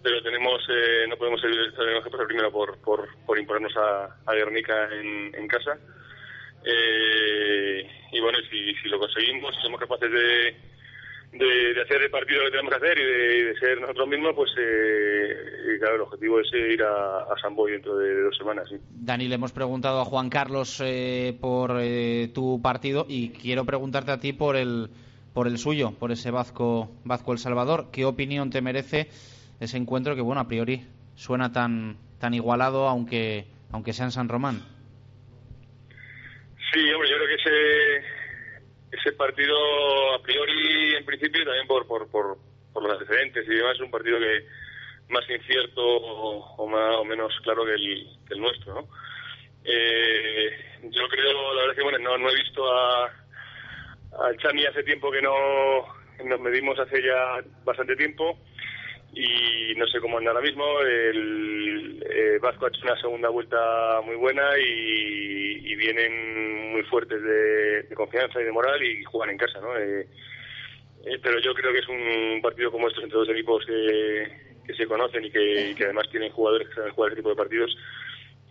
pero 0.03 0.21
tenemos 0.23 0.61
eh, 0.69 1.05
no 1.07 1.15
podemos 1.15 1.41
tenemos 1.41 2.03
que 2.03 2.09
pasar 2.09 2.27
primero 2.27 2.51
por, 2.51 2.81
por, 2.81 3.07
por 3.25 3.39
imponernos 3.39 3.73
a, 3.77 4.17
a 4.25 4.33
Guernica 4.33 4.89
en, 4.91 5.33
en 5.35 5.47
casa. 5.47 5.77
Eh, 6.65 7.89
y 8.11 8.19
bueno, 8.19 8.39
si, 8.49 8.73
si 8.75 8.89
lo 8.89 8.99
conseguimos, 8.99 9.55
si 9.55 9.61
somos 9.61 9.79
capaces 9.79 10.11
de, 10.11 10.55
de, 11.31 11.81
hacer 11.81 12.01
el 12.01 12.11
partido 12.11 12.41
que 12.43 12.51
tenemos 12.51 12.71
que 12.71 12.77
hacer 12.77 12.97
y 12.99 13.43
de, 13.43 13.55
ser 13.59 13.79
nosotros 13.79 14.07
mismos, 14.07 14.33
pues 14.35 14.51
eh, 14.59 15.77
claro, 15.79 15.95
el 15.95 16.01
objetivo 16.01 16.39
es 16.39 16.47
ir 16.53 16.83
a, 16.83 17.19
a 17.23 17.35
San 17.41 17.55
Boy 17.55 17.71
dentro 17.71 17.97
de, 17.97 18.21
dos 18.23 18.37
semanas. 18.37 18.67
¿sí? 18.69 18.75
Dani, 18.89 19.27
le 19.27 19.35
hemos 19.35 19.51
preguntado 19.51 20.01
a 20.01 20.05
Juan 20.05 20.29
Carlos 20.29 20.81
eh, 20.83 21.37
por 21.39 21.77
eh, 21.79 22.29
tu 22.33 22.61
partido 22.61 23.05
y 23.07 23.29
quiero 23.29 23.65
preguntarte 23.65 24.11
a 24.11 24.19
ti 24.19 24.33
por 24.33 24.55
el 24.55 24.89
por 25.33 25.47
el 25.47 25.57
suyo, 25.57 25.93
por 25.97 26.11
ese 26.11 26.31
Vasco, 26.31 26.91
Vasco 27.05 27.31
El 27.31 27.37
Salvador. 27.37 27.87
¿Qué 27.91 28.05
opinión 28.05 28.49
te 28.49 28.61
merece 28.61 29.07
ese 29.59 29.77
encuentro 29.77 30.15
que, 30.15 30.21
bueno, 30.21 30.41
a 30.41 30.47
priori 30.47 30.85
suena 31.15 31.51
tan, 31.51 31.97
tan 32.19 32.33
igualado, 32.33 32.87
aunque, 32.87 33.45
aunque 33.71 33.93
sea 33.93 34.05
en 34.05 34.11
San 34.11 34.27
Román? 34.27 34.61
Sí, 36.73 36.79
hombre, 36.93 37.09
yo 37.09 37.15
creo 37.17 37.27
que 37.27 37.35
ese, 37.35 37.90
ese 39.01 39.13
partido, 39.13 40.15
a 40.15 40.21
priori, 40.21 40.95
en 40.95 41.05
principio, 41.05 41.43
también 41.43 41.67
por, 41.67 41.87
por, 41.87 42.09
por, 42.09 42.37
los 42.83 42.91
antecedentes 42.93 43.45
y 43.47 43.55
demás, 43.55 43.75
es 43.75 43.81
un 43.81 43.91
partido 43.91 44.19
que 44.19 44.45
más 45.09 45.29
incierto 45.29 45.81
o, 45.81 46.67
más, 46.67 46.97
o 46.97 47.05
menos 47.05 47.33
claro 47.43 47.65
que 47.65 47.73
el, 47.73 48.07
que 48.27 48.33
el 48.33 48.41
nuestro, 48.41 48.73
¿no? 48.75 48.87
Eh, 49.63 50.79
yo 50.83 51.07
creo, 51.09 51.53
la 51.53 51.61
verdad 51.61 51.71
es 51.71 51.77
que, 51.77 51.83
bueno, 51.83 51.99
no, 51.99 52.17
no 52.17 52.29
he 52.29 52.35
visto 52.35 52.71
a, 52.71 53.05
a 53.05 54.35
Chami 54.37 54.65
hace 54.65 54.83
tiempo 54.83 55.11
que 55.11 55.21
no 55.21 55.33
nos 56.23 56.39
medimos 56.39 56.77
hace 56.79 57.01
ya 57.01 57.43
bastante 57.63 57.95
tiempo 57.95 58.37
y 59.13 59.73
no 59.75 59.87
sé 59.87 59.99
cómo 59.99 60.17
anda 60.17 60.31
ahora 60.31 60.43
mismo. 60.43 60.63
El 60.81 62.03
eh, 62.09 62.39
Vasco 62.41 62.65
ha 62.65 62.69
hecho 62.69 62.81
una 62.83 62.99
segunda 62.99 63.29
vuelta 63.29 64.01
muy 64.05 64.15
buena 64.15 64.57
y, 64.57 65.75
vienen 65.81 66.73
muy 66.73 66.83
fuertes 66.83 67.19
de, 67.23 67.95
confianza 67.95 68.39
y 68.39 68.43
de 68.43 68.51
moral 68.51 68.83
y 68.83 69.03
juegan 69.03 69.31
en 69.31 69.37
casa, 69.39 69.59
¿no? 69.59 69.75
Eh, 69.75 70.07
eh, 71.05 71.19
pero 71.23 71.39
yo 71.39 71.55
creo 71.55 71.73
que 71.73 71.79
es 71.79 71.87
un 71.87 72.39
partido 72.39 72.71
como 72.71 72.87
estos 72.87 73.03
entre 73.03 73.17
dos 73.17 73.29
equipos 73.29 73.65
que, 73.65 74.51
se 74.77 74.85
conocen 74.85 75.25
y 75.25 75.31
que, 75.31 75.75
además 75.83 76.07
tienen 76.11 76.31
jugadores 76.31 76.69
que 76.69 76.75
saben 76.75 76.93
jugar 76.93 77.11
ese 77.11 77.17
tipo 77.17 77.29
de 77.29 77.35
partidos. 77.35 77.75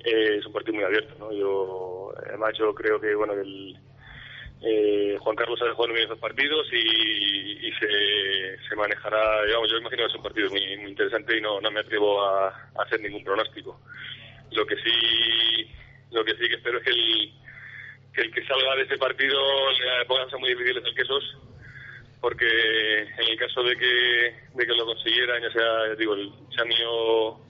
es 0.04 0.44
un 0.44 0.52
partido 0.52 0.74
muy 0.74 0.84
abierto, 0.84 1.14
¿no? 1.20 1.32
Yo, 1.32 2.12
además, 2.26 2.52
yo 2.58 2.74
creo 2.74 3.00
que, 3.00 3.14
bueno, 3.14 3.34
el 3.34 3.78
eh, 4.62 5.16
Juan 5.20 5.36
Carlos 5.36 5.60
ha 5.62 5.74
jugado 5.74 5.94
bien 5.94 6.04
esos 6.04 6.18
partidos 6.18 6.66
y, 6.72 7.72
se, 8.68 8.76
manejará, 8.76 9.44
digamos, 9.44 9.70
yo 9.70 9.78
imagino 9.78 10.02
que 10.02 10.08
es 10.10 10.14
un 10.14 10.22
partido 10.22 10.50
muy, 10.50 10.62
interesante 10.62 11.36
y 11.36 11.40
no, 11.40 11.60
me 11.60 11.80
atrevo 11.80 12.22
a, 12.22 12.70
hacer 12.78 13.00
ningún 13.00 13.24
pronóstico. 13.24 13.80
Lo 14.52 14.66
que 14.66 14.76
sí, 14.76 15.70
lo 16.10 16.24
que 16.24 16.32
sí 16.32 16.48
que 16.48 16.54
espero 16.54 16.78
es 16.78 16.84
que 16.84 16.90
el 18.22 18.32
que, 18.32 18.46
salga 18.46 18.76
de 18.76 18.82
ese 18.82 18.98
partido 18.98 19.38
le 19.72 20.04
ponga 20.06 20.24
cosas 20.24 20.40
muy 20.40 20.50
difíciles 20.50 20.84
al 20.84 20.94
Quesos, 20.94 21.38
porque 22.20 22.98
en 23.00 23.28
el 23.28 23.38
caso 23.38 23.62
de 23.62 23.76
que, 23.76 24.34
de 24.54 24.66
que 24.66 24.74
lo 24.74 24.84
consiguiera, 24.86 25.40
ya 25.40 25.50
sea, 25.52 25.94
digo, 25.96 26.14
el 26.14 26.30
Chami 26.50 26.74
o, 26.86 27.40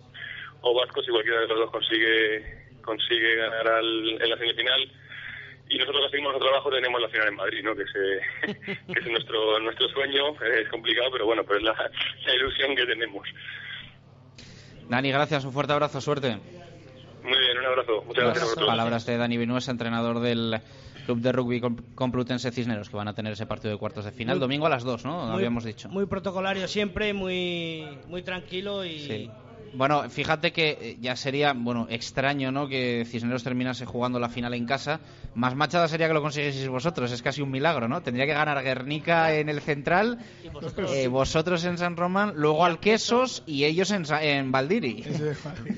Vasco, 0.75 1.03
si 1.03 1.11
cualquiera 1.11 1.41
de 1.41 1.49
los 1.49 1.59
dos 1.59 1.71
consigue 1.71 2.61
consigue 2.83 3.37
ganar 3.37 3.83
en 3.83 4.31
la 4.31 4.37
semifinal, 4.39 4.91
y 5.71 5.79
nosotros 5.79 6.03
hacemos 6.07 6.33
nuestro 6.33 6.49
trabajo 6.49 6.71
tenemos 6.71 7.01
la 7.01 7.09
final 7.09 7.29
en 7.29 7.37
Madrid, 7.37 7.63
¿no? 7.63 7.75
que, 7.77 7.83
es, 7.83 7.89
que 8.67 8.99
es 8.99 9.07
nuestro 9.07 9.59
nuestro 9.61 9.89
sueño, 9.89 10.35
es 10.43 10.69
complicado, 10.69 11.11
pero 11.13 11.27
bueno, 11.27 11.45
pues 11.45 11.61
es 11.61 11.65
la, 11.65 12.35
ilusión 12.35 12.75
que 12.75 12.85
tenemos. 12.85 13.27
Dani, 14.89 15.13
gracias, 15.13 15.45
un 15.45 15.53
fuerte 15.53 15.73
abrazo, 15.73 16.01
suerte. 16.01 16.37
Muy 17.23 17.39
bien, 17.39 17.59
un 17.59 17.67
abrazo. 17.67 18.03
Muchas 18.03 18.25
gracias. 18.25 18.57
Las 18.57 18.67
palabras 18.67 19.07
de 19.07 19.17
Dani 19.17 19.37
Vinuesa, 19.37 19.71
entrenador 19.71 20.19
del 20.19 20.61
Club 21.07 21.21
de 21.21 21.33
Rugby 21.33 21.61
Complutense 21.95 22.51
Cisneros, 22.51 22.91
que 22.91 22.97
van 22.97 23.07
a 23.07 23.15
tener 23.15 23.35
ese 23.35 23.47
partido 23.47 23.73
de 23.73 23.79
cuartos 23.79 24.05
de 24.05 24.11
final, 24.11 24.41
domingo 24.41 24.67
a 24.67 24.71
las 24.71 24.83
dos, 24.83 25.05
¿no? 25.05 25.23
Habíamos 25.33 25.63
dicho. 25.63 25.89
Muy 25.89 26.07
protocolario 26.07 26.67
siempre, 26.67 27.13
muy, 27.13 27.87
muy 28.09 28.23
tranquilo 28.23 28.85
y... 28.85 29.31
Bueno, 29.75 30.09
fíjate 30.11 30.53
que 30.53 30.71
eh, 30.71 30.97
ya 31.01 31.17
sería, 31.17 31.53
bueno, 31.53 31.87
extraño, 31.91 32.51
¿no? 32.51 32.69
Que 32.69 33.05
Cisneros 33.07 33.45
terminase 33.45 33.85
jugando 33.87 34.19
la 34.19 34.29
final 34.29 34.55
en 34.55 34.67
casa. 34.67 35.01
Más 35.35 35.55
machada 35.55 35.89
sería 35.89 36.09
que 36.09 36.15
lo 36.15 36.23
consiguieseis 36.23 36.69
vosotros. 36.69 37.13
Es 37.13 37.23
casi 37.23 37.43
un 37.43 37.51
milagro, 37.51 37.89
¿no? 37.89 38.03
Tendría 38.03 38.27
que 38.27 38.33
ganar 38.33 38.63
Guernica 38.63 39.35
en 39.35 39.49
el 39.49 39.61
central, 39.61 40.19
eh, 40.89 41.09
vosotros? 41.09 41.65
en 41.65 41.79
San 41.79 41.97
Román, 41.97 42.33
luego 42.37 42.65
al 42.65 42.81
Quesos 42.81 43.43
y 43.47 43.65
ellos 43.65 43.91
en, 43.91 44.05
en 44.21 44.51
Valdiri. 44.51 45.05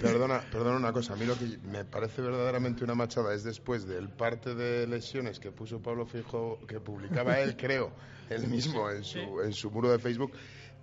Perdona, 0.00 0.40
perdona 0.50 0.76
una 0.76 0.92
cosa. 0.92 1.14
A 1.14 1.16
mí 1.16 1.26
lo 1.26 1.36
que 1.38 1.58
me 1.64 1.84
parece 1.84 2.22
verdaderamente 2.22 2.84
una 2.84 2.94
machada 2.94 3.34
es 3.34 3.44
después 3.44 3.86
del 3.86 4.08
parte 4.08 4.54
de 4.54 4.86
lesiones 4.86 5.38
que 5.38 5.50
puso 5.50 5.80
Pablo 5.80 6.06
Fijo, 6.06 6.58
que 6.66 6.80
publicaba 6.80 7.40
él, 7.40 7.56
creo, 7.58 7.92
él 8.30 8.46
mismo 8.48 8.90
en 8.90 9.04
su, 9.04 9.40
en 9.42 9.52
su 9.52 9.70
muro 9.70 9.90
de 9.90 9.98
Facebook 9.98 10.32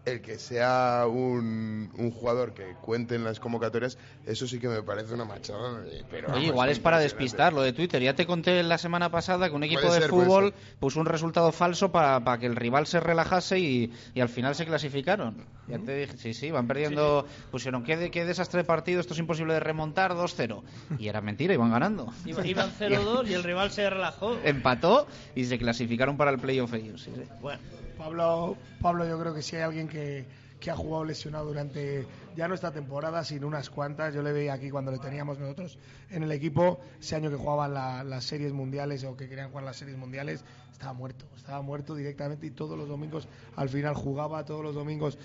el 0.06 0.22
que 0.22 0.39
sea 0.39 1.06
un, 1.08 1.91
un, 1.97 2.12
jugador 2.12 2.54
que 2.54 2.74
cuente 2.82 3.16
en 3.16 3.24
las 3.24 3.39
convocatorias, 3.39 3.97
eso 4.26 4.47
sí 4.47 4.60
que 4.60 4.68
me 4.68 4.82
parece 4.82 5.14
una 5.14 5.26
machada. 5.26 5.84
Pero 6.10 6.38
igual 6.39 6.70
es 6.70 6.80
para 6.80 7.00
despistar 7.00 7.54
lo 7.54 7.62
de 7.62 7.74
Twitter. 7.74 8.02
Ya 8.02 8.16
te 8.16 8.26
conté 8.26 8.64
la 8.64 8.78
semana 8.78 9.10
pasada 9.12 9.50
que 9.50 9.56
un 9.56 9.64
equipo 9.64 9.93
de 9.93 10.08
fútbol 10.08 10.54
puso 10.80 11.00
un 11.00 11.06
resultado 11.06 11.52
falso 11.52 11.91
para, 11.91 12.24
para, 12.24 12.39
que 12.39 12.45
el 12.45 12.56
rival 12.56 12.88
se 12.88 13.00
relajase 13.00 13.60
y, 13.60 13.93
y 14.14 14.22
al 14.22 14.30
final 14.30 14.56
se 14.56 14.66
clasificaron. 14.66 15.45
Ya 15.68 15.78
te 15.78 15.95
dije, 15.95 16.18
sí, 16.18 16.34
sí, 16.34 16.50
van 16.50 16.68
perdiendo. 16.68 17.28
Pusieron, 17.52 17.84
¿qué, 17.84 18.10
qué 18.10 18.26
desastre 18.26 18.62
de 18.62 18.64
partido, 18.64 19.02
esto 19.02 19.14
es 19.14 19.20
imposible 19.20 19.54
de 19.54 19.60
remontar, 19.60 20.14
2-0. 20.14 20.64
Y 20.97 21.08
era 21.08 21.22
mentira, 21.22 21.54
iban 21.54 21.72
ganando. 21.72 22.12
Iban 22.26 22.72
0-2 22.72 23.28
y 23.28 23.34
el 23.34 23.43
rival 23.43 23.72
se 23.72 23.89
relajó. 23.89 24.38
Empató 24.43 25.08
y 25.36 25.45
se 25.45 25.60
clasificaron 25.60 26.18
para 26.18 26.32
el 26.32 26.39
playoff 26.39 26.74
ellos. 26.74 27.02
Sí, 27.02 27.12
Bueno. 27.41 27.60
Pablo, 28.00 28.56
Pablo, 28.82 29.06
yo 29.06 29.20
creo 29.20 29.34
que 29.34 29.41
si 29.41 29.58
hay 29.58 29.64
alguien 29.64 29.89
que, 29.89 30.26
ha 30.72 30.76
jugado 30.76 31.04
lesionado 31.04 31.47
durante 31.47 32.08
ya 32.34 32.47
no 32.47 32.56
esta 32.56 32.72
temporada, 32.72 33.26
sino 33.26 33.45
unas 33.45 33.70
cuantas. 33.70 34.14
Yo 34.14 34.24
le 34.24 34.32
veía 34.32 34.54
aquí 34.54 34.70
cuando 34.70 34.89
le 34.89 35.00
teníamos 35.00 35.38
nosotros 35.38 35.78
en 36.10 36.24
el 36.24 36.32
equipo, 36.32 36.80
ese 36.97 37.18
año 37.18 37.30
que 37.30 37.36
jugaban 37.36 37.74
las 37.74 38.24
series 38.24 38.54
mundiales 38.54 39.04
o 39.04 39.18
que 39.18 39.28
querían 39.28 39.50
jugar 39.50 39.66
las 39.66 39.76
series 39.76 39.97
mundiales, 39.97 40.45
estaba 40.72 40.93
muerto, 40.93 41.26
estaba 41.36 41.61
muerto 41.61 41.95
directamente 41.95 42.47
y 42.47 42.51
todos 42.51 42.78
los 42.78 42.88
domingos 42.88 43.28
al 43.55 43.70
final 43.70 43.95
jugaba, 43.95 44.45
todos 44.45 44.63
los 44.63 44.76
domingos 44.76 45.17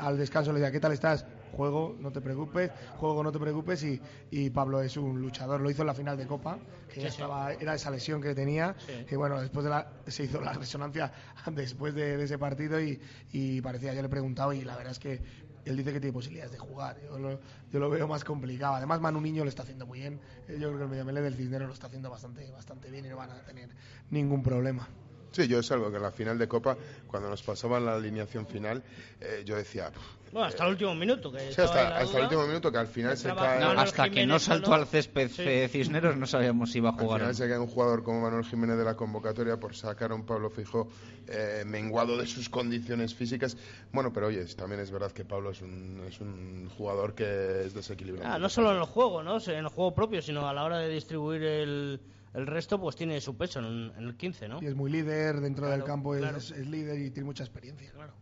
al 0.00 0.18
descanso 0.18 0.52
le 0.52 0.60
decía, 0.60 0.72
¿qué 0.72 0.80
tal 0.80 0.92
estás? 0.92 1.26
Juego, 1.52 1.96
no 2.00 2.10
te 2.10 2.20
preocupes, 2.20 2.70
juego, 2.96 3.22
no 3.22 3.30
te 3.30 3.38
preocupes 3.38 3.84
y, 3.84 4.00
y 4.30 4.48
Pablo 4.50 4.80
es 4.80 4.96
un 4.96 5.20
luchador, 5.20 5.60
lo 5.60 5.70
hizo 5.70 5.82
en 5.82 5.88
la 5.88 5.94
final 5.94 6.16
de 6.16 6.26
Copa, 6.26 6.58
que 6.92 7.02
ya 7.02 7.08
estaba, 7.08 7.52
era 7.52 7.74
esa 7.74 7.90
lesión 7.90 8.22
que 8.22 8.34
tenía, 8.34 8.74
y 9.10 9.14
bueno, 9.16 9.40
después 9.40 9.64
de 9.64 9.70
la, 9.70 9.92
se 10.06 10.24
hizo 10.24 10.40
la 10.40 10.54
resonancia 10.54 11.12
después 11.52 11.94
de, 11.94 12.22
ese 12.22 12.38
partido 12.38 12.80
y, 12.80 12.98
y 13.32 13.60
parecía, 13.60 13.92
yo 13.92 14.00
le 14.00 14.06
he 14.06 14.10
preguntado 14.10 14.52
y 14.52 14.62
la 14.62 14.76
verdad 14.76 14.92
es 14.92 14.98
que 14.98 15.20
él 15.64 15.76
dice 15.76 15.92
que 15.92 16.00
tiene 16.00 16.12
posibilidades 16.12 16.52
de 16.52 16.58
jugar. 16.58 17.00
Yo 17.02 17.18
lo, 17.18 17.40
yo 17.70 17.78
lo, 17.78 17.90
veo 17.90 18.08
más 18.08 18.24
complicado. 18.24 18.74
Además, 18.74 19.00
Manu 19.00 19.20
Niño 19.20 19.44
lo 19.44 19.48
está 19.48 19.62
haciendo 19.62 19.86
muy 19.86 20.00
bien. 20.00 20.20
Eh, 20.48 20.58
yo 20.60 20.68
creo 20.68 20.78
que 20.78 20.84
el 20.84 20.90
Mediamele 20.90 21.20
del 21.20 21.34
Cisnero 21.34 21.66
lo 21.66 21.72
está 21.72 21.86
haciendo 21.86 22.10
bastante, 22.10 22.50
bastante 22.50 22.90
bien 22.90 23.04
y 23.06 23.08
no 23.08 23.16
van 23.16 23.30
a 23.30 23.44
tener 23.44 23.70
ningún 24.10 24.42
problema. 24.42 24.88
Sí, 25.32 25.48
yo 25.48 25.58
es 25.58 25.70
algo 25.72 25.90
que 25.90 25.96
en 25.96 26.02
la 26.02 26.10
final 26.10 26.38
de 26.38 26.46
Copa, 26.46 26.76
cuando 27.06 27.28
nos 27.28 27.42
pasaban 27.42 27.84
la 27.84 27.94
alineación 27.94 28.46
final, 28.46 28.82
eh, 29.20 29.42
yo 29.44 29.56
decía, 29.56 29.90
bueno, 30.32 30.48
hasta 30.48 30.64
el 30.64 30.70
último 30.70 30.94
minuto. 30.94 31.30
Que 31.30 31.48
hasta, 31.48 32.00
el 32.00 32.22
último 32.22 32.46
minuto 32.46 32.72
que 32.72 32.78
al 32.78 32.86
final 32.86 33.18
se 33.18 33.34
cae. 33.34 33.62
hasta 33.62 34.08
que 34.08 34.24
no 34.24 34.38
saltó 34.38 34.72
al 34.72 34.86
césped 34.86 35.30
Cisneros 35.68 36.16
no 36.16 36.26
sabíamos 36.26 36.72
si 36.72 36.78
iba 36.78 36.88
a 36.88 36.92
jugar. 36.92 37.20
Al 37.20 37.20
final 37.20 37.34
se 37.34 37.48
cae 37.48 37.58
un 37.58 37.66
jugador 37.66 38.02
como 38.02 38.22
Manuel 38.22 38.44
Jiménez 38.46 38.78
de 38.78 38.84
la 38.84 38.96
convocatoria 38.96 39.60
por 39.60 39.76
sacar 39.76 40.10
a 40.10 40.14
un 40.14 40.24
Pablo 40.24 40.48
Fijo 40.48 40.88
eh, 41.28 41.64
menguado 41.66 42.16
de 42.16 42.26
sus 42.26 42.48
condiciones 42.48 43.14
físicas. 43.14 43.58
Bueno, 43.92 44.10
pero 44.10 44.28
oye, 44.28 44.42
también 44.54 44.80
es 44.80 44.90
verdad 44.90 45.12
que 45.12 45.26
Pablo 45.26 45.50
es 45.50 45.60
un, 45.60 46.02
es 46.08 46.18
un 46.18 46.70
jugador 46.78 47.14
que 47.14 47.66
es 47.66 47.74
desequilibrado. 47.74 48.32
Ah, 48.34 48.38
no 48.38 48.48
solo 48.48 48.70
en 48.72 48.78
el 48.78 48.84
juego, 48.84 49.22
¿no? 49.22 49.38
En 49.38 49.58
el 49.58 49.68
juego 49.68 49.94
propio, 49.94 50.22
sino 50.22 50.48
a 50.48 50.54
la 50.54 50.64
hora 50.64 50.78
de 50.78 50.88
distribuir 50.88 51.42
el, 51.42 52.00
el 52.34 52.46
resto 52.46 52.80
pues 52.80 52.96
tiene 52.96 53.20
su 53.20 53.36
peso 53.36 53.60
en, 53.60 53.92
el 53.96 54.16
15, 54.16 54.48
¿no? 54.48 54.62
Y 54.62 54.66
es 54.66 54.74
muy 54.74 54.90
líder 54.90 55.40
dentro 55.40 55.68
del 55.68 55.84
campo, 55.84 56.14
es, 56.14 56.50
es, 56.50 56.66
líder 56.66 56.98
y 57.00 57.10
tiene 57.10 57.26
mucha 57.26 57.44
experiencia, 57.44 57.90
claro. 57.92 58.14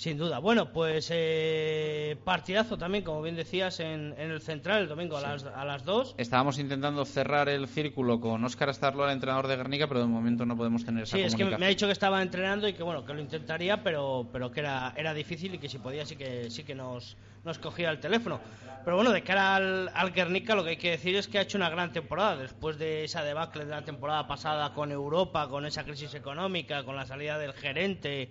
Sin 0.00 0.16
duda. 0.16 0.38
Bueno, 0.38 0.72
pues 0.72 1.10
eh, 1.12 2.16
partidazo 2.24 2.78
también, 2.78 3.04
como 3.04 3.20
bien 3.20 3.36
decías, 3.36 3.80
en, 3.80 4.14
el 4.16 4.40
Central 4.40 4.80
el 4.80 4.88
domingo 4.88 5.18
a, 5.18 5.20
las, 5.20 5.44
a 5.44 5.62
las 5.66 5.84
2. 5.84 6.14
Estábamos 6.16 6.58
intentando 6.58 7.04
cerrar 7.04 7.50
el 7.50 7.68
círculo 7.68 8.18
con 8.18 8.42
Óscar 8.42 8.70
Astarlo, 8.70 9.04
el 9.04 9.12
entrenador 9.12 9.46
de 9.46 9.56
Guernica, 9.56 9.88
pero 9.88 10.00
de 10.00 10.06
momento 10.06 10.46
no 10.46 10.56
podemos 10.56 10.86
tener 10.86 11.02
esa 11.02 11.18
Sí, 11.18 11.22
es 11.22 11.34
que 11.34 11.44
me 11.44 11.66
ha 11.66 11.68
dicho 11.68 11.84
que 11.84 11.92
estaba 11.92 12.22
entrenando 12.22 12.66
y 12.66 12.72
que 12.72 12.82
bueno, 12.82 13.04
que 13.04 13.12
lo 13.12 13.20
intentaría, 13.20 13.82
pero, 13.82 14.26
pero 14.32 14.50
que 14.50 14.60
era, 14.60 14.94
era 14.96 15.12
difícil 15.12 15.56
y 15.56 15.58
que 15.58 15.68
si 15.68 15.76
podía 15.76 16.06
sí 16.06 16.16
que, 16.16 16.50
sí 16.50 16.64
que 16.64 16.74
nos, 16.74 17.18
nos 17.44 17.58
cogía 17.58 17.90
el 17.90 18.00
teléfono. 18.00 18.40
Pero 18.82 18.96
bueno, 18.96 19.12
de 19.12 19.22
cara 19.22 19.56
al, 19.56 19.90
al 19.92 20.12
Guernica 20.12 20.54
lo 20.54 20.64
que 20.64 20.70
hay 20.70 20.76
que 20.78 20.92
decir 20.92 21.14
es 21.14 21.28
que 21.28 21.36
ha 21.36 21.42
hecho 21.42 21.58
una 21.58 21.68
gran 21.68 21.92
temporada. 21.92 22.36
Después 22.36 22.78
de 22.78 23.04
esa 23.04 23.22
debacle 23.22 23.66
de 23.66 23.72
la 23.72 23.84
temporada 23.84 24.26
pasada 24.26 24.72
con 24.72 24.92
Europa, 24.92 25.46
con 25.50 25.66
esa 25.66 25.84
crisis 25.84 26.14
económica, 26.14 26.84
con 26.84 26.96
la 26.96 27.04
salida 27.04 27.36
del 27.36 27.52
gerente 27.52 28.30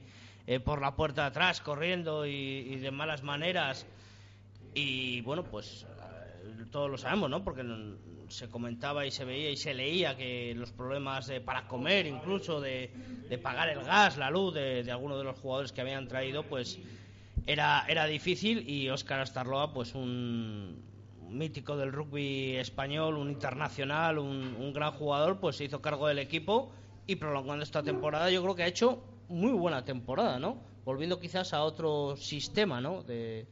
eh, 0.49 0.59
por 0.59 0.81
la 0.81 0.95
puerta 0.95 1.21
de 1.21 1.27
atrás, 1.27 1.61
corriendo 1.61 2.25
y, 2.25 2.75
de 2.77 2.89
malas 2.89 3.21
maneras. 3.21 3.85
Y 4.73 5.21
bueno, 5.21 5.43
pues 5.43 5.85
eh, 5.85 6.65
todos 6.71 6.89
lo 6.89 6.97
sabemos, 6.97 7.29
¿no? 7.29 7.43
Porque 7.43 7.63
se 8.29 8.49
comentaba 8.49 9.05
y 9.05 9.11
se 9.11 9.25
veía 9.25 9.51
y 9.51 9.57
se 9.57 9.75
leía 9.75 10.17
que 10.17 10.55
los 10.55 10.71
problemas 10.71 11.27
de, 11.27 11.39
para 11.39 11.67
comer, 11.67 12.07
incluso 12.07 12.59
de, 12.59 12.89
pagar 13.43 13.69
el 13.69 13.83
gas, 13.83 14.17
la 14.17 14.31
luz 14.31 14.55
de, 14.55 14.81
de 14.81 14.91
algunos 14.91 15.19
de 15.19 15.25
los 15.25 15.37
jugadores 15.37 15.71
que 15.71 15.81
habían 15.81 16.07
traído, 16.07 16.41
pues 16.41 16.79
era, 17.45 17.85
era 17.87 18.07
difícil 18.07 18.67
y 18.67 18.89
Óscar 18.89 19.19
Astarloa, 19.19 19.71
pues 19.71 19.93
un 19.93 20.81
mítico 21.29 21.77
del 21.77 21.91
rugby 21.91 22.55
español, 22.55 23.17
un 23.17 23.29
internacional, 23.29 24.17
un 24.17 24.73
gran 24.73 24.93
jugador, 24.93 25.39
pues 25.39 25.57
se 25.57 25.65
hizo 25.65 25.79
cargo 25.79 26.07
del 26.07 26.17
equipo 26.17 26.71
y 27.05 27.17
prolongando 27.17 27.63
esta 27.63 27.81
temporada 27.81 28.29
yo 28.29 28.41
creo 28.41 28.55
que 28.55 28.63
ha 28.63 28.67
hecho 28.67 29.03
muy 29.29 29.53
buena 29.53 29.85
temporada, 29.85 30.39
¿no? 30.39 30.57
Volviendo 30.83 31.19
quizás 31.19 31.53
a 31.53 31.63
otro 31.63 32.17
sistema, 32.17 32.81
¿no? 32.81 33.03
De, 33.03 33.47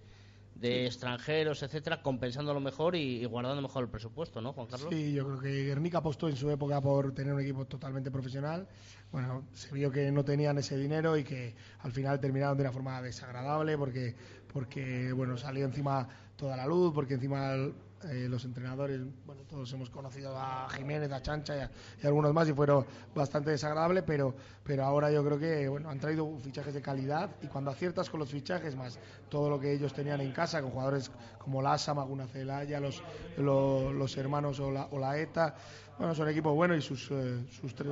extranjeros, 0.60 1.62
etcétera, 1.62 2.02
compensándolo 2.02 2.60
mejor 2.60 2.96
y, 2.96 3.24
guardando 3.26 3.62
mejor 3.62 3.84
el 3.84 3.90
presupuesto, 3.90 4.42
¿no, 4.42 4.54
Juan 4.54 4.66
Carlos? 4.66 4.90
Sí, 4.92 5.14
yo 5.14 5.24
creo 5.24 5.40
que 5.40 5.66
Guernica 5.66 6.00
apostó 6.00 6.28
en 6.30 6.36
su 6.36 6.50
época 6.50 6.82
por 6.82 7.14
tener 7.14 7.32
un 7.32 7.42
equipo 7.42 7.66
totalmente 7.66 8.10
profesional. 8.10 8.68
Bueno, 9.12 9.46
se 9.54 9.72
vio 9.72 9.92
que 9.92 10.12
no 10.12 10.26
tenían 10.26 10.58
ese 10.58 10.76
dinero 10.76 11.16
y 11.16 11.24
que 11.24 11.56
al 11.80 11.92
final 11.92 12.20
terminaron 12.20 12.58
de 12.58 12.64
una 12.64 12.72
forma 12.72 13.00
desagradable 13.04 13.78
porque, 13.78 14.16
porque 14.58 15.14
bueno, 15.14 15.38
salió 15.38 15.66
encima 15.66 16.08
toda 16.36 16.58
la 16.58 16.66
luz, 16.66 16.92
porque 16.92 17.14
encima 17.14 17.54
eh, 17.54 18.26
los 18.28 18.44
entrenadores, 18.44 19.00
bueno, 19.24 19.44
todos 19.48 19.72
hemos 19.72 19.92
conocido 19.92 20.36
a 20.36 20.68
Jiménez, 20.72 21.12
a 21.12 21.22
Chancha 21.22 21.70
y, 22.02 22.08
algunos 22.08 22.34
más 22.34 22.50
y 22.50 22.54
fueron 22.54 22.84
bastante 23.14 23.52
desagradables, 23.52 24.04
pero, 24.04 24.34
pero 24.64 24.84
ahora 24.84 25.12
yo 25.12 25.24
creo 25.24 25.38
que 25.38 25.68
bueno, 25.68 25.92
han 25.92 26.00
traído 26.00 26.36
fichajes 26.40 26.74
de 26.74 26.82
calidad 26.82 27.30
y 27.44 27.46
cuando 27.46 27.70
aciertas 27.70 28.10
con 28.10 28.20
los 28.20 28.32
fichajes 28.32 28.76
más 28.76 28.98
todo 29.30 29.48
lo 29.48 29.60
que 29.60 29.74
ellos 29.74 29.94
tenían 29.94 30.22
en 30.22 30.32
casa, 30.32 30.60
con 30.60 30.72
jugadores 30.72 31.12
como 31.38 31.62
Lassa, 31.62 31.94
Maguna 31.94 32.26
Celaya, 32.26 32.80
los, 32.80 33.04
los, 33.38 34.18
hermanos 34.18 34.60
o 34.60 34.72
la, 34.72 34.88
o 34.90 34.98
la, 34.98 35.20
ETA, 35.20 35.54
bueno, 36.00 36.16
son 36.16 36.30
equipos 36.30 36.56
buenos 36.56 36.80
y 36.80 36.82
sus, 36.82 37.12
eh, 37.12 37.46
sus 37.52 37.76
tres, 37.76 37.92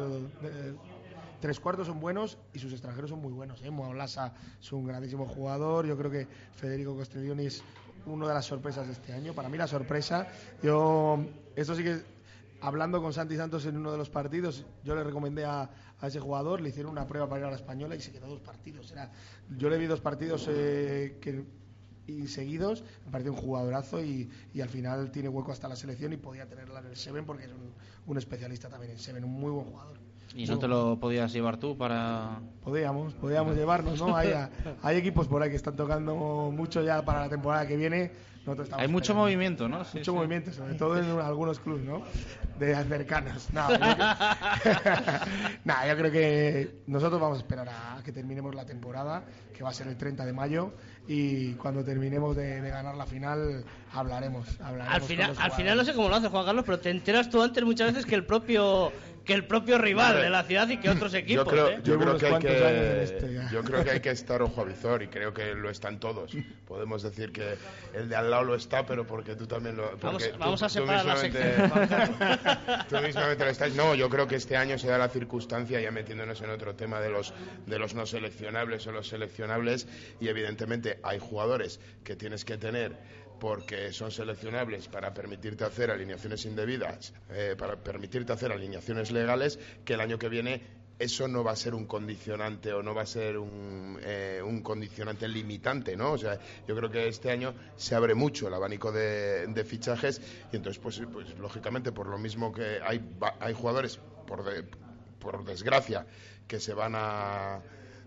tres 1.46 1.60
cuartos 1.60 1.86
son 1.86 2.00
buenos 2.00 2.40
y 2.54 2.58
sus 2.58 2.72
extranjeros 2.72 3.12
son 3.12 3.22
muy 3.22 3.32
buenos. 3.32 3.62
¿eh? 3.62 3.70
Lassa 3.96 4.34
es 4.60 4.72
un 4.72 4.84
grandísimo 4.84 5.28
jugador, 5.28 5.86
yo 5.86 5.96
creo 5.96 6.10
que 6.10 6.28
Federico 6.56 6.98
Castiglioni 6.98 7.46
es 7.46 7.62
una 8.08 8.28
de 8.28 8.34
las 8.34 8.48
sorpresas 8.48 8.88
de 8.88 8.94
este 8.94 9.14
año. 9.14 9.32
Para 9.34 9.48
mí 9.48 9.56
la 9.56 9.68
sorpresa, 9.68 10.28
yo, 10.64 11.24
esto 11.56 11.76
sí 11.76 11.84
que, 11.84 12.02
hablando 12.62 13.00
con 13.00 13.14
Santi 13.14 13.36
Santos 13.36 13.68
en 13.68 13.78
uno 13.78 13.92
de 13.92 14.00
los 14.00 14.10
partidos, 14.10 14.66
yo 14.84 14.96
le 14.96 15.04
recomendé 15.04 15.46
a, 15.46 15.70
ese 16.02 16.20
jugador, 16.20 16.62
le 16.62 16.70
hicieron 16.70 16.92
una 16.92 17.06
prueba 17.06 17.30
para 17.30 17.42
ir 17.42 17.46
a 17.46 17.50
la 17.52 17.58
española 17.58 17.96
y 17.96 18.02
se 18.02 18.12
quedó 18.12 18.26
dos 18.26 18.42
partidos. 18.42 18.92
Yo 19.56 19.70
le 19.70 19.78
vi 19.78 19.86
dos 19.86 20.02
partidos 20.02 20.48
eh, 20.50 21.20
que 21.22 21.46
y 22.08 22.28
seguidos, 22.28 22.84
me 23.06 23.12
parece 23.12 23.30
un 23.30 23.38
jugadorazo 23.38 24.04
y, 24.04 24.32
y, 24.52 24.62
al 24.62 24.70
final 24.70 25.12
tiene 25.12 25.30
hueco 25.30 25.52
hasta 25.52 25.68
la 25.68 25.76
selección 25.76 26.12
y 26.14 26.18
podía 26.18 26.48
tenerla 26.48 26.80
en 26.80 26.88
el 26.88 26.96
Seven 26.96 27.24
porque 27.24 27.46
es 27.46 27.52
un, 27.52 27.72
un 28.08 28.18
especialista 28.18 28.68
también 28.68 28.94
en 28.94 29.00
Seven, 29.00 29.24
un 29.24 29.32
muy 29.32 29.52
buen 29.52 29.66
jugador. 29.66 30.00
¿Y 30.36 30.46
no 30.46 30.60
te 30.60 30.68
lo 30.68 31.00
podías 31.00 31.32
llevar 31.32 31.58
tú 31.58 31.78
para...? 31.78 32.42
Podíamos, 32.62 33.14
podíamos 33.14 33.56
llevarnos, 33.56 34.02
¿no? 34.02 34.16
Hay, 34.16 34.34
hay 34.82 34.98
equipos 34.98 35.28
por 35.28 35.42
ahí 35.42 35.50
que 35.50 35.56
están 35.56 35.76
tocando 35.76 36.52
mucho 36.52 36.84
ya 36.84 37.04
para 37.06 37.22
la 37.22 37.30
temporada 37.30 37.66
que 37.66 37.78
viene. 37.78 38.12
Hay 38.74 38.88
mucho 38.88 39.16
movimiento, 39.16 39.68
¿no? 39.68 39.82
mucho 39.94 40.14
movimiento, 40.14 40.52
sobre 40.52 40.76
todo 40.76 41.00
en 41.00 41.20
algunos 41.20 41.60
clubes, 41.60 41.84
¿no? 41.84 42.04
De 42.60 42.76
cercanos. 42.76 43.48
No, 43.52 43.68
yo, 43.72 43.78
yo 45.88 45.98
creo 45.98 46.12
que 46.12 46.84
nosotros 46.86 47.20
vamos 47.20 47.40
a 47.40 47.42
esperar 47.42 47.70
a 47.70 48.04
que 48.04 48.12
terminemos 48.12 48.54
la 48.54 48.66
temporada, 48.66 49.24
que 49.52 49.64
va 49.64 49.72
a 49.72 49.74
ser 49.74 49.88
el 49.88 49.98
30 49.98 50.26
de 50.26 50.34
mayo, 50.34 50.74
y 51.08 51.54
cuando 51.54 51.84
terminemos 51.84 52.36
de, 52.36 52.62
ganar 52.62 52.96
la 52.96 53.08
final 53.08 53.66
hablaremos. 53.92 54.48
hablaremos 54.62 54.94
al 54.94 55.02
final, 55.02 55.36
al 55.40 55.52
final 55.52 55.78
no 55.78 55.84
sé 55.84 55.94
cómo 55.94 56.10
lo 56.10 56.16
hace 56.16 56.28
Juan 56.28 56.46
Carlos, 56.46 56.66
pero 56.66 56.80
te 56.80 56.92
enteras 56.92 57.30
tú 57.30 57.42
antes 57.42 57.64
muchas 57.64 57.94
veces 57.94 58.06
que 58.06 58.14
el 58.14 58.26
propio 58.26 58.92
que 59.26 59.34
el 59.34 59.46
propio 59.46 59.78
rival 59.78 60.22
de 60.22 60.30
la 60.30 60.44
ciudad 60.44 60.70
y 60.70 60.78
que 60.78 60.90
otros 60.90 61.14
equipos. 61.14 61.46
Yo 61.46 61.52
creo, 61.52 61.70
¿eh? 61.70 61.80
yo 61.84 62.00
creo 62.00 62.18
que 62.18 62.28
hay 62.28 62.40
que, 62.40 63.48
yo 63.52 63.64
creo 63.64 63.84
que 63.84 63.92
hay 63.92 64.00
que 64.00 64.12
estar 64.12 64.42
ojo 64.42 64.62
a 64.62 64.66
visor 64.66 65.02
y 65.04 65.08
creo 65.08 65.34
que 65.34 65.56
lo 65.56 65.70
están 65.70 66.00
todos. 66.00 66.32
Podemos 66.68 67.02
decir 67.02 67.32
que 67.32 67.56
el 67.94 68.08
de 68.08 68.16
al 68.16 68.30
lado 68.30 68.44
lo 68.44 68.56
está, 68.56 68.86
pero 68.86 69.06
porque 69.06 69.36
tú 69.36 69.48
también 69.48 69.76
lo. 69.78 69.98
Vamos, 69.98 70.30
vamos 70.38 70.64
a 70.64 70.70
separar 70.70 71.06
la 71.06 71.18
sección. 71.18 71.72
tú 72.90 72.98
mismamente 72.98 73.44
lo 73.44 73.52
estás. 73.52 73.74
No, 73.74 73.96
yo 73.96 74.10
creo 74.10 74.28
que 74.28 74.36
este 74.36 74.56
año 74.56 74.78
se 74.78 74.88
da 74.88 74.98
la 74.98 75.10
circunstancia, 75.10 75.82
ya 75.82 75.92
metiéndonos 75.92 76.42
en 76.42 76.52
otro 76.52 76.76
tema 76.76 77.00
de 77.02 77.10
los 77.10 77.34
de 77.66 77.80
los 77.80 77.96
no 77.96 78.06
seleccionables 78.06 78.86
o 78.88 78.92
los 78.92 79.08
seleccionables, 79.08 79.88
y 80.20 80.28
evidentemente 80.28 81.00
hay 81.04 81.20
jugadores 81.20 81.80
que 82.04 82.16
tienes 82.16 82.46
que 82.46 82.58
tener 82.58 82.96
porque 83.40 83.92
son 83.92 84.12
seleccionables 84.12 84.88
para 84.88 85.14
permitirte 85.14 85.64
hacer 85.64 85.92
alineaciones 85.92 86.46
indebidas, 86.46 87.14
eh, 87.30 87.56
para 87.58 87.76
permitirte 87.76 88.34
hacer 88.34 88.52
alineaciones 88.52 89.12
legales, 89.12 89.60
que 89.84 89.94
el 89.94 90.02
año 90.02 90.18
que 90.18 90.30
viene 90.30 90.62
eso 90.98 91.28
no 91.28 91.44
va 91.44 91.52
a 91.52 91.56
ser 91.56 91.76
un 91.76 91.86
condicionante 91.86 92.72
o 92.72 92.82
no 92.82 92.96
va 92.96 93.02
a 93.02 93.06
ser 93.06 93.38
un, 93.38 94.00
eh, 94.02 94.42
un, 94.44 94.62
condicionante 94.62 95.28
limitante, 95.28 95.98
¿no? 95.98 96.14
O 96.14 96.18
sea, 96.18 96.40
yo 96.68 96.76
creo 96.76 96.90
que 96.90 97.08
este 97.08 97.32
año 97.32 97.54
se 97.76 97.96
abre 97.96 98.16
mucho 98.16 98.48
el 98.48 98.54
abanico 98.54 98.92
de, 98.92 99.66
fichajes 99.68 100.22
y 100.54 100.56
entonces, 100.56 100.82
pues, 100.82 101.02
pues, 101.12 101.38
lógicamente, 101.38 101.92
por 101.92 102.08
lo 102.08 102.18
mismo 102.18 102.54
que 102.54 102.80
hay, 102.82 103.02
hay 103.40 103.54
jugadores, 103.54 104.00
por, 104.26 104.44
por 105.20 105.44
desgracia, 105.44 106.06
que 106.48 106.60
se 106.60 106.74
van 106.74 106.94
a 106.96 107.62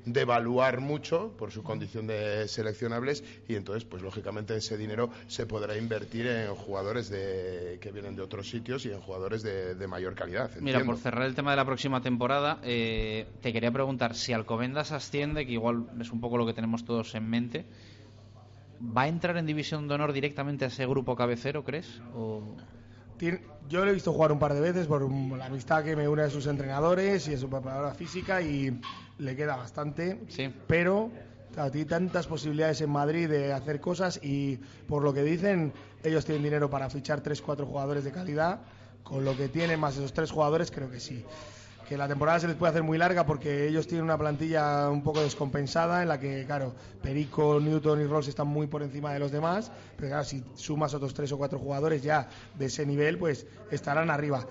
devaluar 0.05 0.81
mucho 0.81 1.33
por 1.39 1.51
su 1.51 1.63
condición 1.63 2.07
de 2.07 2.49
seleccionables 2.49 3.25
y 3.47 3.55
entonces, 3.55 3.85
pues 3.85 4.03
lógicamente 4.03 4.57
ese 4.57 4.77
dinero 4.77 5.11
se 5.27 5.47
podrá 5.47 5.77
invertir 5.77 6.27
en 6.27 6.55
jugadores 6.55 7.11
de, 7.11 7.79
que 7.81 7.93
vienen 7.93 8.17
de 8.17 8.23
otros 8.23 8.49
sitios 8.49 8.87
y 8.87 8.91
en 8.91 9.01
jugadores 9.01 9.43
de, 9.43 9.89
mayor 9.89 10.15
calidad. 10.15 10.51
Mira, 10.61 10.85
por 10.85 10.99
cerrar 10.99 11.25
el 11.25 11.35
tema 11.35 11.53
de 11.53 11.57
la 11.57 11.65
próxima 11.65 12.03
temporada, 12.03 12.59
eh, 12.63 13.27
te 13.41 13.53
quería 13.53 13.71
preguntar 13.71 14.15
si 14.15 14.35
Alcobendas 14.35 14.93
asciende, 14.93 15.47
que 15.47 15.53
igual 15.53 15.87
es 15.99 16.11
un 16.11 16.21
poco 16.21 16.37
lo 16.37 16.47
que 16.47 16.53
tenemos 16.53 16.85
todos 16.85 17.15
en 17.15 17.29
mente. 17.29 17.65
¿Va 18.81 19.03
a 19.03 19.09
entrar 19.09 19.37
en 19.39 19.47
división 19.47 19.89
de 19.89 19.95
honor 19.95 20.13
directamente 20.13 20.67
a 20.67 20.69
ese 20.69 20.87
grupo 20.87 21.17
cabecero, 21.17 21.65
crees? 21.65 22.01
O... 22.15 22.43
Yo 23.69 23.85
lo 23.85 23.91
he 23.91 23.95
visto 23.95 24.13
jugar 24.13 24.33
un 24.33 24.39
par 24.39 24.55
de 24.55 24.61
veces 24.61 24.87
por 24.87 25.11
la 25.11 25.47
amistad 25.47 25.83
que 25.83 25.97
me 25.97 26.09
une 26.09 26.23
a 26.23 26.31
sus 26.31 26.47
entrenadores 26.47 27.27
y 27.29 27.35
a 27.35 27.39
su 27.39 27.51
preparadora 27.51 27.93
física 27.93 28.41
y 28.41 28.81
le 29.19 29.37
queda 29.37 29.57
bastante. 29.57 30.21
Sí. 30.29 30.53
Pero 30.67 31.11
tiene 31.73 31.89
tantas 31.89 32.27
posibilidades 32.27 32.81
en 32.81 32.91
Madrid 32.91 33.29
de 33.29 33.53
hacer 33.53 33.81
cosas 33.81 34.21
y 34.23 34.59
por 34.87 35.03
lo 35.03 35.13
que 35.13 35.23
dicen, 35.23 35.73
ellos 36.03 36.25
tienen 36.25 36.43
dinero 36.43 36.71
para 36.71 36.89
fichar 36.91 37.23
3-4 37.23 37.67
jugadores 37.67 38.05
de 38.05 38.13
calidad. 38.13 38.61
Con 39.03 39.25
lo 39.25 39.37
que 39.37 39.49
tienen 39.49 39.81
más 39.81 39.97
esos 39.97 40.13
tres 40.13 40.31
jugadores, 40.31 40.71
creo 40.71 40.91
que 40.91 41.01
sí 41.01 41.25
que 41.89 41.97
la 41.97 42.07
temporada 42.07 42.39
se 42.39 42.47
les 42.47 42.57
puede 42.57 42.71
hacer 42.71 42.83
muy 42.83 42.99
larga 42.99 43.25
porque 43.25 43.67
ellos 43.67 43.87
tienen 43.87 44.05
una 44.05 44.19
plantilla 44.19 44.91
un 44.91 45.03
poco 45.03 45.23
descompensada 45.23 46.03
en 46.03 46.09
la 46.09 46.21
que, 46.21 46.45
claro, 46.45 46.75
Perico, 47.03 47.59
Newton 47.59 48.03
y 48.03 48.05
Ross 48.05 48.29
están 48.29 48.47
muy 48.47 48.67
por 48.67 48.83
encima 48.83 49.15
de 49.15 49.19
los 49.19 49.33
demás, 49.33 49.73
pero 49.97 50.09
claro, 50.09 50.25
si 50.25 50.45
sumas 50.55 50.93
otros 50.93 51.15
tres 51.15 51.33
o 51.33 51.39
cuatro 51.39 51.59
jugadores 51.59 52.03
ya 52.03 52.29
de 52.59 52.67
ese 52.67 52.85
nivel, 52.85 53.17
pues 53.17 53.47
estarán 53.71 54.11
arriba. 54.11 54.47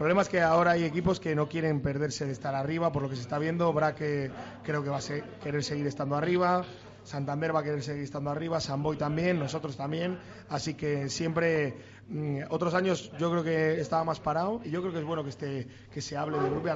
Problema 0.00 0.22
es 0.22 0.30
que 0.30 0.40
ahora 0.40 0.70
hay 0.70 0.84
equipos 0.84 1.20
que 1.20 1.34
no 1.34 1.46
quieren 1.46 1.82
perderse 1.82 2.24
de 2.24 2.32
estar 2.32 2.54
arriba, 2.54 2.90
por 2.90 3.02
lo 3.02 3.10
que 3.10 3.16
se 3.16 3.20
está 3.20 3.38
viendo. 3.38 3.70
Braque 3.70 4.30
creo 4.64 4.82
que 4.82 4.88
va 4.88 4.96
a 4.96 5.42
querer 5.42 5.62
seguir 5.62 5.86
estando 5.86 6.16
arriba. 6.16 6.64
Santander 7.04 7.54
va 7.54 7.60
a 7.60 7.62
querer 7.62 7.82
seguir 7.82 8.04
estando 8.04 8.30
arriba, 8.30 8.60
Samboy 8.60 8.96
también, 8.96 9.38
nosotros 9.38 9.76
también. 9.76 10.18
Así 10.48 10.72
que 10.72 11.10
siempre 11.10 11.74
otros 12.48 12.74
años 12.74 13.12
yo 13.18 13.30
creo 13.30 13.44
que 13.44 13.80
estaba 13.80 14.02
más 14.02 14.18
parado 14.18 14.60
y 14.64 14.70
yo 14.70 14.80
creo 14.80 14.92
que 14.92 14.98
es 14.98 15.04
bueno 15.04 15.22
que 15.22 15.30
esté 15.30 15.68
que 15.92 16.00
se 16.00 16.16
hable 16.16 16.38
de 16.38 16.48
rugby, 16.48 16.70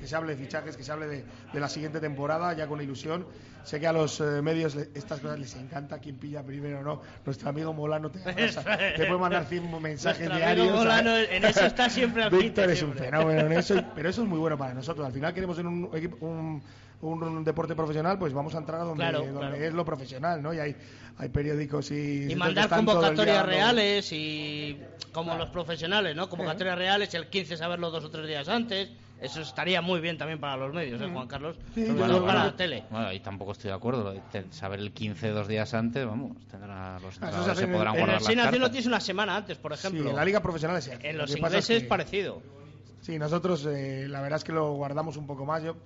que 0.00 0.06
se 0.06 0.16
hable 0.16 0.34
de 0.34 0.42
fichajes, 0.42 0.76
que 0.76 0.82
se 0.82 0.90
hable 0.90 1.06
de, 1.06 1.24
la 1.52 1.68
siguiente 1.68 2.00
temporada 2.00 2.52
ya 2.54 2.66
con 2.66 2.80
ilusión. 2.80 3.26
Sé 3.62 3.78
que 3.78 3.86
a 3.86 3.92
los 3.92 4.20
eh, 4.20 4.42
medios 4.42 4.74
estas 4.74 5.20
cosas 5.20 5.38
les 5.38 5.54
encanta, 5.54 5.98
quien 6.00 6.16
pilla 6.16 6.42
primero 6.42 6.80
o 6.80 6.82
no. 6.82 7.00
Nuestro 7.24 7.48
amigo 7.48 7.72
Molano 7.72 8.10
te, 8.10 8.18
te 8.96 9.06
puede 9.06 9.18
mandar 9.18 9.44
100 9.44 9.80
mensajes 9.80 10.28
diarios. 10.34 10.72
Molano 10.72 11.16
en 11.16 11.44
eso 11.44 11.64
está 11.66 11.88
siempre 11.88 12.24
al 12.24 12.30
Víctor 12.30 12.70
es 12.70 12.82
un 12.82 12.94
fenómeno 12.94 13.40
en 13.40 13.52
eso, 13.52 13.80
pero 13.94 14.08
eso 14.08 14.22
es 14.22 14.28
muy 14.28 14.38
bueno 14.38 14.58
para 14.58 14.74
nosotros. 14.74 15.06
Al 15.06 15.12
final 15.12 15.32
queremos 15.32 15.58
en 15.60 15.66
un 15.68 15.90
equipo 15.94 16.26
un, 16.26 16.60
un, 17.02 17.44
deporte 17.44 17.74
profesional, 17.74 18.18
pues 18.18 18.32
vamos 18.32 18.54
a 18.54 18.58
entrar 18.58 18.80
a 18.80 18.84
donde, 18.84 19.66
es 19.66 19.72
lo 19.72 19.84
profesional, 19.84 20.40
¿no? 20.42 20.54
Y 20.54 20.58
hay, 20.58 20.76
hay 21.18 21.28
periódicos 21.28 21.90
y... 21.90 22.30
Y 22.30 22.36
mandar 22.36 22.68
convocatorias 22.68 23.44
reales 23.44 24.12
y 24.12 24.71
como 25.12 25.34
los 25.36 25.48
profesionales, 25.50 26.16
¿no? 26.16 26.28
Convocatorias 26.28 26.76
reales, 26.76 27.14
el 27.14 27.28
15 27.28 27.56
saberlo 27.56 27.90
dos 27.90 28.04
o 28.04 28.10
tres 28.10 28.26
días 28.26 28.48
antes. 28.48 28.90
Eso 29.20 29.40
estaría 29.40 29.80
muy 29.80 30.00
bien 30.00 30.18
también 30.18 30.40
para 30.40 30.56
los 30.56 30.74
medios, 30.74 31.00
¿eh, 31.00 31.08
Juan 31.12 31.28
Carlos? 31.28 31.56
bueno, 31.76 32.26
para 32.26 32.46
la 32.46 32.56
tele. 32.56 32.82
Bueno, 32.90 33.12
y 33.12 33.20
tampoco 33.20 33.52
estoy 33.52 33.68
de 33.68 33.76
acuerdo. 33.76 34.12
Saber 34.50 34.80
el 34.80 34.90
15 34.90 35.28
dos 35.28 35.46
días 35.46 35.74
antes, 35.74 36.04
vamos, 36.04 36.36
tendrá 36.50 36.98
los 36.98 37.22
ah, 37.22 37.54
se 37.54 37.68
podrán 37.68 37.96
guardar 37.96 38.20
en 38.32 38.38
el 38.40 38.60
lo 38.60 38.68
tienes 38.68 38.86
una 38.86 38.98
semana 38.98 39.36
antes, 39.36 39.58
por 39.58 39.72
ejemplo. 39.72 40.02
Sí, 40.02 40.08
en 40.08 40.16
la 40.16 40.24
Liga 40.24 40.40
Profesional 40.40 40.76
es 40.76 40.88
En 40.88 41.18
los 41.18 41.36
ingleses 41.36 41.70
es 41.70 41.84
parecido. 41.84 42.42
Sí, 43.00 43.16
nosotros 43.16 43.64
eh, 43.66 44.06
la 44.08 44.20
verdad 44.22 44.38
es 44.38 44.44
que 44.44 44.52
lo 44.52 44.72
guardamos 44.72 45.16
un 45.16 45.26
poco 45.28 45.46
más. 45.46 45.62
Yo 45.62 45.76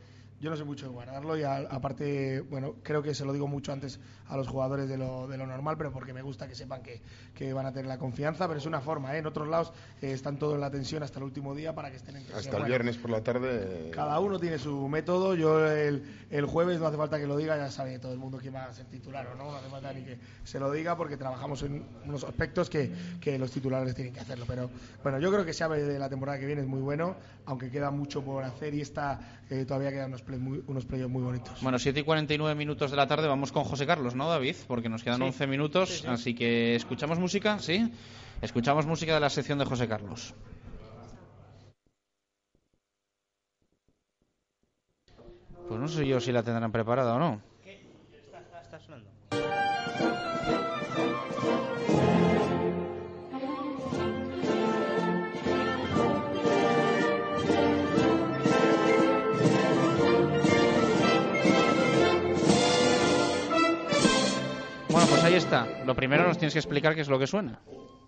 yo 0.41 0.51
no 0.51 0.57
sé 0.57 0.64
mucho 0.64 0.87
de 0.87 0.93
guardarlo 0.93 1.37
y 1.39 1.45
aparte, 1.45 2.41
bueno, 2.43 2.76
creo 2.82 3.03
que 3.03 3.14
se 3.14 3.24
lo 3.24 3.32
digo 3.32 3.49
mucho 3.49 3.72
antes 3.72 3.99
a 4.28 4.37
los 4.37 4.49
jugadores 4.49 4.89
de 4.89 4.99
lo, 4.99 5.26
de 5.28 5.39
lo 5.39 5.47
normal, 5.47 5.76
pero 5.78 5.93
porque 5.93 6.12
me 6.12 6.20
gusta 6.20 6.47
que 6.47 6.55
sepan 6.55 6.82
que, 6.82 7.01
que 7.34 7.53
van 7.53 7.64
a 7.64 7.72
tener 7.72 7.87
la 7.87 7.99
confianza, 7.99 8.47
pero 8.47 8.59
es 8.59 8.66
una 8.66 8.80
forma, 8.80 9.14
¿eh? 9.14 9.18
En 9.18 9.26
otros 9.26 9.49
lados 9.49 9.72
eh, 10.03 10.12
están 10.12 10.39
todos 10.39 10.55
en 10.55 10.61
la 10.61 10.70
tensión 10.70 11.03
hasta 11.03 11.18
el 11.18 11.24
último 11.24 11.55
día 11.55 11.74
para 11.74 11.91
que 11.91 11.97
estén 11.97 12.16
en 12.16 12.24
tensión. 12.24 12.39
Hasta 12.39 12.57
el 12.59 12.64
viernes 12.64 12.97
por 12.99 13.11
la 13.11 13.22
tarde. 13.22 13.91
Cada 13.95 14.18
uno 14.20 14.39
tiene 14.39 14.59
su 14.59 14.89
método. 14.89 15.34
Yo 15.34 15.66
el, 15.70 16.03
el, 16.30 16.45
jueves 16.45 16.80
no 16.80 16.87
hace 16.87 16.97
falta 16.97 17.18
que 17.18 17.26
lo 17.26 17.37
diga, 17.37 17.57
ya 17.57 17.70
sabe 17.70 17.99
todo 17.99 18.12
el 18.12 18.18
mundo 18.18 18.39
quién 18.39 18.55
va 18.55 18.64
a 18.64 18.72
ser 18.72 18.87
titular 18.87 19.26
o 19.28 19.34
no, 19.37 19.51
no 19.51 19.57
hace 19.57 19.70
falta 19.70 19.93
ni 19.93 20.03
que 20.03 20.18
se 20.45 20.59
lo 20.59 20.70
diga 20.70 20.97
porque 20.97 21.16
trabajamos 21.16 21.62
en 21.62 21.84
unos 22.05 22.24
aspectos 22.24 22.68
que, 22.68 22.91
que 23.20 23.39
los 23.39 23.51
titulares 23.51 23.95
tienen 23.95 24.12
que 24.12 24.20
hacerlo. 24.20 24.45
Pero 24.47 24.68
bueno, 25.03 25.18
yo 25.18 25.32
creo 25.32 25.45
que 25.45 25.55
se 25.55 25.64
abre 25.64 25.82
de 25.82 25.99
la 25.99 26.09
temporada 26.09 26.39
que 26.39 26.47
viene 26.47 26.62
es 26.62 26.68
muy 26.68 26.80
bueno, 26.80 27.16
aunque 27.47 27.70
queda 27.70 27.91
mucho 27.91 28.22
por 28.22 28.45
hacer 28.45 28.74
y 28.74 28.80
está 28.82 29.41
eh, 29.51 29.64
todavía 29.64 29.90
quedan 29.90 30.09
unos, 30.09 30.22
play 30.22 30.38
muy, 30.38 30.62
unos 30.66 30.86
muy 30.88 31.22
bonitos. 31.22 31.61
Bueno, 31.62 31.78
7 31.78 32.01
y 32.01 32.03
49 32.03 32.55
minutos 32.57 32.90
de 32.90 32.97
la 32.97 33.07
tarde 33.07 33.28
vamos 33.28 33.53
con 33.53 33.64
José 33.64 33.86
Carlos, 33.86 34.14
¿no, 34.14 34.28
David? 34.28 34.57
Porque 34.66 34.88
nos 34.88 35.03
quedan 35.05 35.22
11 35.22 35.47
minutos, 35.47 36.05
así 36.07 36.34
que 36.34 36.74
escuchamos 36.74 37.18
música, 37.18 37.59
¿sí? 37.59 37.92
Escuchamos 38.42 38.86
música 38.86 39.14
de 39.14 39.20
la 39.20 39.30
sección 39.30 39.59
de 39.59 39.64
José 39.64 39.88
Carlos. 39.88 40.34
Pues 45.68 45.80
no 45.80 45.88
sé 45.88 46.07
yo 46.07 46.20
si 46.20 46.32
la 46.32 46.42
tendrán 46.42 46.70
preparada 46.70 47.14
o 47.14 47.18
no. 47.18 47.40
¿Qué? 47.64 47.80
Está, 48.12 48.61
está 48.61 48.78
sonando. 48.78 49.11
Ahí 65.27 65.35
está. 65.35 65.66
Lo 65.85 65.95
primero 65.95 66.27
nos 66.27 66.39
tienes 66.39 66.53
que 66.53 66.61
explicar 66.61 66.95
qué 66.95 67.01
es 67.01 67.09
lo 67.09 67.18
que 67.18 67.27
suena. 67.27 67.61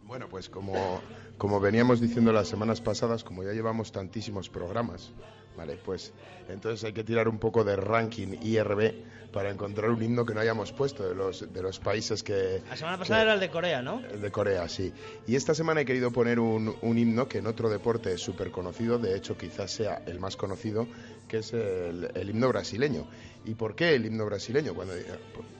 Bueno, 0.04 0.28
pues 0.28 0.48
como, 0.48 1.00
como 1.36 1.60
veníamos 1.60 2.00
diciendo 2.00 2.32
las 2.32 2.48
semanas 2.48 2.80
pasadas, 2.80 3.24
como 3.24 3.42
ya 3.42 3.52
llevamos 3.52 3.92
tantísimos 3.92 4.48
programas, 4.48 5.12
Vale, 5.58 5.76
pues 5.84 6.12
entonces 6.48 6.84
hay 6.84 6.92
que 6.92 7.02
tirar 7.02 7.26
un 7.26 7.40
poco 7.40 7.64
de 7.64 7.74
ranking 7.74 8.38
IRB 8.40 8.92
para 9.32 9.50
encontrar 9.50 9.90
un 9.90 10.00
himno 10.00 10.24
que 10.24 10.32
no 10.32 10.38
hayamos 10.38 10.70
puesto 10.70 11.08
de 11.08 11.16
los, 11.16 11.52
de 11.52 11.62
los 11.62 11.80
países 11.80 12.22
que... 12.22 12.62
La 12.70 12.76
semana 12.76 12.96
pasada 12.96 13.22
era 13.22 13.34
el 13.34 13.40
de 13.40 13.50
Corea, 13.50 13.82
¿no? 13.82 14.00
El 14.06 14.20
de 14.20 14.30
Corea, 14.30 14.68
sí. 14.68 14.92
Y 15.26 15.34
esta 15.34 15.54
semana 15.54 15.80
he 15.80 15.84
querido 15.84 16.12
poner 16.12 16.38
un, 16.38 16.76
un 16.80 16.96
himno 16.96 17.26
que 17.26 17.38
en 17.38 17.48
otro 17.48 17.68
deporte 17.68 18.12
es 18.12 18.20
súper 18.20 18.52
conocido, 18.52 19.00
de 19.00 19.16
hecho 19.16 19.36
quizás 19.36 19.72
sea 19.72 20.00
el 20.06 20.20
más 20.20 20.36
conocido, 20.36 20.86
que 21.28 21.38
es 21.38 21.52
el, 21.52 22.28
himno 22.28 22.48
brasileño. 22.48 23.06
¿Y 23.44 23.54
por 23.54 23.74
qué 23.74 23.94
el 23.94 24.06
himno 24.06 24.26
brasileño? 24.26 24.74
Cuando 24.74 24.94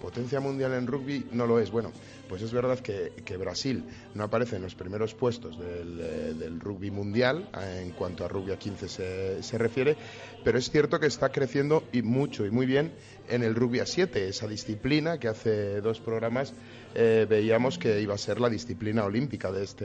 potencia 0.01 0.41
mundial 0.41 0.75
en 0.75 0.87
rugby 0.87 1.27
no 1.33 1.47
lo 1.47 1.59
es. 1.61 1.71
Bueno, 1.71 1.93
pues 2.29 2.43
es 2.43 2.53
verdad 2.53 2.81
que, 2.81 3.37
Brasil 3.37 3.85
no 4.15 4.25
aparece 4.25 4.57
en 4.57 4.63
los 4.63 4.75
primeros 4.75 5.15
puestos 5.15 5.59
del, 5.59 6.01
eh, 6.01 6.51
rugby 6.59 6.91
mundial 6.91 7.49
eh, 7.59 7.83
en 7.85 7.93
cuanto 7.93 8.25
a 8.25 8.29
rugby 8.29 8.53
a 8.53 8.59
15 8.59 8.89
se, 8.89 9.43
se, 9.43 9.59
refiere, 9.59 9.97
pero 10.43 10.59
es 10.59 10.71
cierto 10.71 10.99
que 10.99 11.07
está 11.07 11.31
creciendo 11.31 11.85
y 11.93 12.03
mucho 12.03 12.45
y 12.45 12.51
muy 12.51 12.67
bien 12.67 12.93
en 13.29 13.43
el 13.45 13.55
rugby 13.55 13.79
a 13.81 13.87
7, 13.87 14.29
esa 14.29 14.49
disciplina 14.49 15.19
que 15.19 15.29
hace 15.29 15.81
dos 15.81 16.01
programas 16.01 16.53
eh, 16.95 17.27
veíamos 17.29 17.79
que 17.79 18.01
iba 18.01 18.15
a 18.15 18.19
ser 18.19 18.41
la 18.41 18.49
disciplina 18.49 19.05
olímpica 19.05 19.53
de 19.53 19.65
este, 19.65 19.85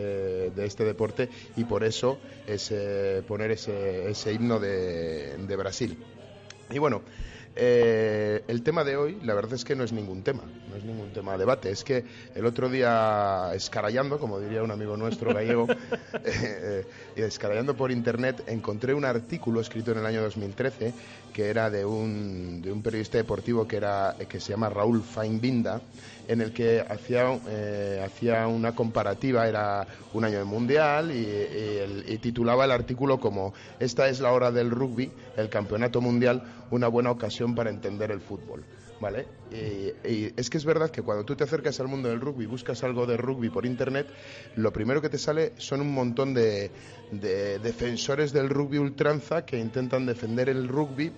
de 0.51 0.65
este 0.65 0.83
deporte 0.83 1.29
y 1.55 1.63
por 1.63 1.83
eso 1.83 2.19
ese, 2.47 3.23
poner 3.27 3.51
ese, 3.51 4.09
ese 4.09 4.33
himno 4.33 4.59
de, 4.59 5.37
de 5.37 5.55
Brasil. 5.55 5.97
Y 6.69 6.79
bueno, 6.79 7.01
eh, 7.55 8.43
el 8.47 8.63
tema 8.63 8.83
de 8.83 8.97
hoy, 8.97 9.17
la 9.23 9.35
verdad 9.35 9.53
es 9.53 9.63
que 9.63 9.75
no 9.75 9.83
es 9.83 9.91
ningún 9.91 10.23
tema, 10.23 10.43
no 10.73 10.79
es 10.79 10.85
ningún 10.85 11.11
tema 11.11 11.33
de 11.33 11.39
debate. 11.39 11.69
Es 11.69 11.83
que 11.83 12.03
el 12.33 12.45
otro 12.45 12.67
día, 12.69 13.51
escarallando, 13.53 14.17
como 14.17 14.39
diría 14.39 14.63
un 14.63 14.71
amigo 14.71 14.97
nuestro 14.97 15.33
gallego, 15.33 15.67
eh, 16.25 16.25
eh, 16.25 16.85
escarallando 17.15 17.75
por 17.75 17.91
internet, 17.91 18.43
encontré 18.47 18.93
un 18.93 19.05
artículo 19.05 19.61
escrito 19.61 19.91
en 19.91 19.99
el 19.99 20.05
año 20.05 20.21
2013 20.23 20.93
que 21.33 21.49
era 21.49 21.69
de 21.69 21.83
un, 21.83 22.61
de 22.61 22.71
un 22.71 22.81
periodista 22.81 23.17
deportivo 23.17 23.67
que, 23.67 23.77
era, 23.77 24.15
que 24.29 24.39
se 24.39 24.51
llama 24.51 24.69
Raúl 24.69 25.01
Feinbinda, 25.01 25.81
en 26.27 26.41
el 26.41 26.53
que 26.53 26.79
hacía, 26.79 27.39
eh, 27.49 28.01
hacía 28.05 28.47
una 28.47 28.73
comparativa, 28.73 29.47
era 29.47 29.85
un 30.13 30.23
año 30.23 30.37
de 30.37 30.43
mundial 30.45 31.11
y, 31.11 32.17
titulaba 32.19 32.63
el 32.63 32.71
artículo 32.71 33.19
como 33.19 33.53
Esta 33.79 34.07
es 34.07 34.21
la 34.21 34.31
hora 34.31 34.51
del 34.51 34.69
rugby, 34.69 35.11
el 35.35 35.49
campeonato 35.49 35.99
mundial, 35.99 36.43
una 36.71 36.87
buena 36.87 37.11
ocasión 37.11 37.55
para 37.55 37.69
entender 37.69 38.11
el 38.11 38.21
fútbol. 38.21 38.63
¿Vale? 39.03 39.25
Y, 39.51 40.31
es 40.39 40.49
que 40.49 40.57
es 40.57 40.63
verdad 40.63 40.89
que 40.89 41.01
cuando 41.01 41.25
tú 41.25 41.35
te 41.35 41.43
acercas 41.43 41.77
al 41.81 41.89
mundo 41.89 42.07
del 42.07 42.21
rugby, 42.21 42.45
buscas 42.45 42.85
algo 42.85 43.05
de 43.05 43.17
rugby 43.17 43.49
por 43.49 43.65
internet, 43.65 44.07
lo 44.55 44.71
primero 44.71 45.01
que 45.01 45.09
te 45.09 45.17
sale 45.17 45.51
son 45.57 45.81
un 45.81 45.93
montón 45.93 46.33
de, 46.33 46.71
de 47.11 47.59
defensores 47.59 48.31
del 48.31 48.47
rugby 48.47 48.77
ultranza 48.77 49.45
que 49.45 49.59
intentan 49.59 50.05
defender 50.05 50.47
el 50.47 50.69
rugby 50.69 51.11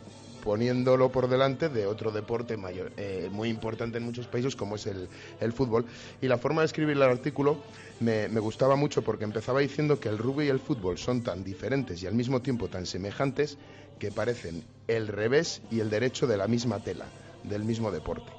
poniéndolo 0.44 1.12
por 1.12 1.28
delante 1.28 1.70
de 1.70 1.86
otro 1.86 2.12
deporte 2.12 2.58
mayor, 2.58 2.92
eh, 2.98 3.30
muy 3.32 3.50
importante 3.50 4.00
en 4.00 4.04
muchos 4.04 4.26
países 4.26 4.56
como 4.56 4.78
es 4.78 4.88
el, 4.88 5.54
fútbol. 5.54 5.86
Y 6.22 6.28
la 6.28 6.40
forma 6.40 6.62
de 6.62 6.66
escribir 6.66 6.96
el 6.96 7.04
artículo 7.04 7.58
me, 8.00 8.28
gustaba 8.40 8.76
mucho 8.76 9.04
porque 9.04 9.26
empezaba 9.26 9.60
diciendo 9.60 10.00
que 10.00 10.10
el 10.10 10.18
rugby 10.18 10.46
y 10.46 10.50
el 10.50 10.60
fútbol 10.60 10.98
son 10.98 11.22
tan 11.24 11.44
diferentes 11.44 12.02
y 12.02 12.08
al 12.08 12.16
mismo 12.16 12.42
tiempo 12.42 12.68
tan 12.68 12.88
semejantes 12.88 13.60
que 14.00 14.12
parecen 14.12 14.64
el 14.88 15.08
revés 15.08 15.62
y 15.72 15.80
el 15.80 15.90
derecho 15.90 16.28
de 16.28 16.38
la 16.38 16.48
misma 16.48 16.80
tela, 16.80 17.06
del 17.50 17.64
mismo 17.64 17.92
deporte. 17.92 18.32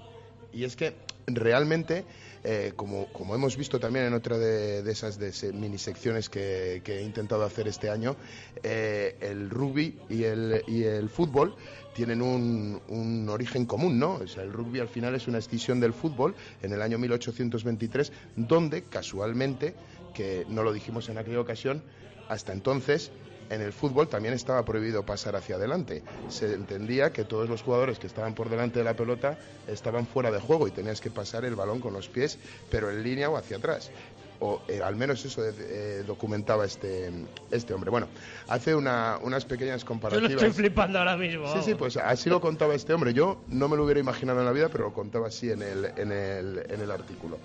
Y 0.53 0.65
es 0.65 0.77
que 0.77 0.95
realmente 1.27 2.05
eh, 2.49 2.75
como, 2.77 3.07
como, 3.13 3.35
hemos 3.35 3.57
visto 3.57 3.81
también 3.81 4.05
en 4.07 4.15
otra 4.15 4.39
de, 4.39 4.89
esas 4.89 5.19
de 5.19 5.53
mini 5.53 5.79
secciones 5.79 6.29
que, 6.29 6.81
he 6.87 7.03
intentado 7.03 7.45
hacer 7.45 7.67
este 7.67 7.91
año, 7.91 8.15
eh, 8.63 9.17
el 9.21 9.51
rugby 9.51 9.99
y 10.09 10.23
el, 10.23 10.63
y 10.69 10.85
el 10.85 11.09
fútbol 11.09 11.57
tienen 11.93 12.23
un, 12.23 12.81
un, 12.87 13.29
origen 13.29 13.67
común, 13.67 13.99
¿no? 13.99 14.15
O 14.15 14.29
sea, 14.29 14.45
el 14.45 14.53
rugby 14.53 14.79
al 14.79 14.89
final 14.89 15.17
es 15.17 15.27
una 15.27 15.39
escisión 15.39 15.81
del 15.81 15.93
fútbol 15.93 16.37
en 16.63 16.73
el 16.73 16.83
año 16.83 16.99
1823, 16.99 18.13
donde 18.37 18.85
casualmente, 18.85 19.75
que 20.15 20.47
no 20.49 20.63
lo 20.63 20.73
dijimos 20.73 21.09
en 21.09 21.19
aquella 21.19 21.41
ocasión, 21.41 21.83
hasta 22.29 22.53
entonces 22.53 23.11
en 23.51 23.61
el 23.61 23.73
fútbol 23.73 24.09
también 24.09 24.35
estaba 24.35 24.65
prohibido 24.65 25.05
pasar 25.05 25.37
hacia 25.37 25.57
adelante. 25.57 26.03
Se 26.29 26.55
entendía 26.55 27.13
que 27.13 27.25
todos 27.25 27.49
los 27.49 27.63
jugadores 27.63 27.99
que 27.99 28.07
estaban 28.07 28.35
por 28.35 28.49
delante 28.49 28.79
de 28.79 28.85
la 28.85 28.95
pelota 28.95 29.39
estaban 29.69 30.07
fuera 30.07 30.31
de 30.31 30.41
juego 30.41 30.69
y 30.69 30.71
tenías 30.71 31.01
que 31.01 31.11
pasar 31.11 31.45
el 31.45 31.55
balón 31.55 31.81
con 31.81 31.93
los 31.93 32.09
pies, 32.09 32.39
pero 32.71 32.91
en 32.91 33.03
línea 33.03 33.31
o 33.31 33.37
hacia 33.37 33.57
atrás. 33.59 33.91
O 34.39 34.61
eh, 34.69 34.83
al 34.83 34.97
menos 34.97 35.25
eso 35.25 35.43
eh, 35.47 36.05
documentaba 36.07 36.67
este, 36.67 37.11
este 37.51 37.73
hombre. 37.73 37.91
Bueno, 37.91 38.07
hace 38.49 38.75
una, 38.75 39.19
unas 39.23 39.47
pequeñas 39.47 39.83
comparativas. 39.85 40.31
Yo 40.31 40.37
lo 40.37 40.47
estoy 40.47 40.65
flipando 40.65 40.99
ahora 40.99 41.17
mismo. 41.17 41.51
Sí, 41.55 41.61
sí, 41.65 41.75
pues 41.75 41.97
así 41.97 42.29
lo 42.29 42.41
contaba 42.41 42.75
este 42.75 42.93
hombre. 42.93 43.15
Yo 43.15 43.41
no 43.49 43.69
me 43.69 43.77
lo 43.77 43.85
hubiera 43.85 44.01
imaginado 44.01 44.41
en 44.41 44.47
la 44.47 44.53
vida, 44.53 44.69
pero 44.69 44.85
lo 44.85 44.93
contaba 44.93 45.29
así 45.29 45.51
en 45.51 45.63
el, 45.63 45.87
en 45.97 46.13
el, 46.13 46.67
en 46.69 46.81
el 46.81 46.91
artículo. 46.91 47.39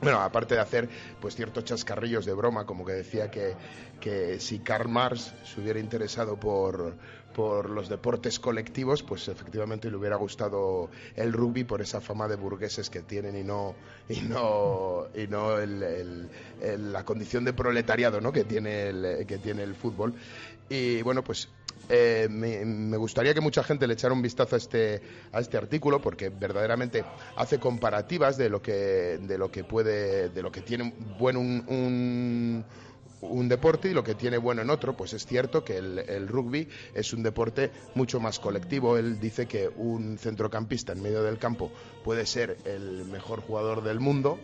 Bueno, 0.00 0.20
aparte 0.20 0.54
de 0.54 0.60
hacer 0.60 0.88
pues 1.20 1.34
ciertos 1.34 1.64
chascarrillos 1.64 2.26
de 2.26 2.34
broma, 2.34 2.66
como 2.66 2.84
que 2.84 2.92
decía 2.92 3.30
que, 3.30 3.54
que 3.98 4.38
si 4.40 4.58
Karl 4.58 4.88
Marx 4.88 5.32
se 5.42 5.60
hubiera 5.60 5.80
interesado 5.80 6.38
por, 6.38 6.94
por 7.34 7.70
los 7.70 7.88
deportes 7.88 8.38
colectivos, 8.38 9.02
pues 9.02 9.26
efectivamente 9.28 9.90
le 9.90 9.96
hubiera 9.96 10.16
gustado 10.16 10.90
el 11.16 11.32
rugby 11.32 11.64
por 11.64 11.80
esa 11.80 12.00
fama 12.02 12.28
de 12.28 12.36
burgueses 12.36 12.90
que 12.90 13.00
tienen 13.02 13.36
y 13.36 13.42
no 13.42 13.74
y 14.08 14.20
no 14.20 15.06
y 15.14 15.26
no 15.28 15.58
el- 15.58 16.28
la 16.60 17.04
condición 17.04 17.44
de 17.44 17.54
proletariado, 17.54 18.20
¿no? 18.20 18.32
que 18.32 18.44
tiene 18.44 18.88
el, 18.88 19.26
que 19.26 19.38
tiene 19.38 19.62
el 19.62 19.74
fútbol. 19.74 20.14
Y 20.68 21.00
bueno, 21.02 21.24
pues 21.24 21.48
eh, 21.88 22.26
me, 22.30 22.64
me 22.64 22.96
gustaría 22.96 23.32
que 23.34 23.40
mucha 23.40 23.62
gente 23.62 23.86
le 23.86 23.94
echara 23.94 24.12
un 24.14 24.22
vistazo 24.22 24.56
a 24.56 24.58
este, 24.58 25.00
a 25.32 25.40
este 25.40 25.56
artículo 25.56 26.00
porque 26.00 26.28
verdaderamente 26.30 27.04
hace 27.36 27.58
comparativas 27.58 28.36
de 28.36 28.48
lo 28.48 28.60
que, 28.62 28.72
de 29.20 29.38
lo 29.38 29.50
que 29.50 29.64
puede, 29.64 30.28
de 30.30 30.42
lo 30.42 30.50
que 30.50 30.62
tiene 30.62 30.92
bueno 31.18 31.40
un, 31.40 31.64
un- 31.68 32.64
un 33.22 33.48
deporte 33.48 33.88
y 33.90 33.94
lo 33.94 34.04
que 34.04 34.14
tiene 34.14 34.36
bueno 34.36 34.60
en 34.62 34.68
otro, 34.70 34.94
pues 34.94 35.14
es 35.14 35.24
cierto 35.26 35.64
que 35.64 35.78
el, 35.78 35.98
el 36.00 36.28
rugby 36.28 36.68
es 36.94 37.12
un 37.14 37.22
deporte 37.22 37.70
mucho 37.94 38.20
más 38.20 38.38
colectivo. 38.38 38.98
Él 38.98 39.18
dice 39.18 39.46
que 39.46 39.68
un 39.74 40.18
centrocampista 40.18 40.92
en 40.92 41.02
medio 41.02 41.22
del 41.22 41.38
campo 41.38 41.70
puede 42.04 42.26
ser 42.26 42.58
el 42.66 43.04
mejor 43.06 43.40
jugador 43.40 43.82
del 43.82 44.00
mundo 44.00 44.38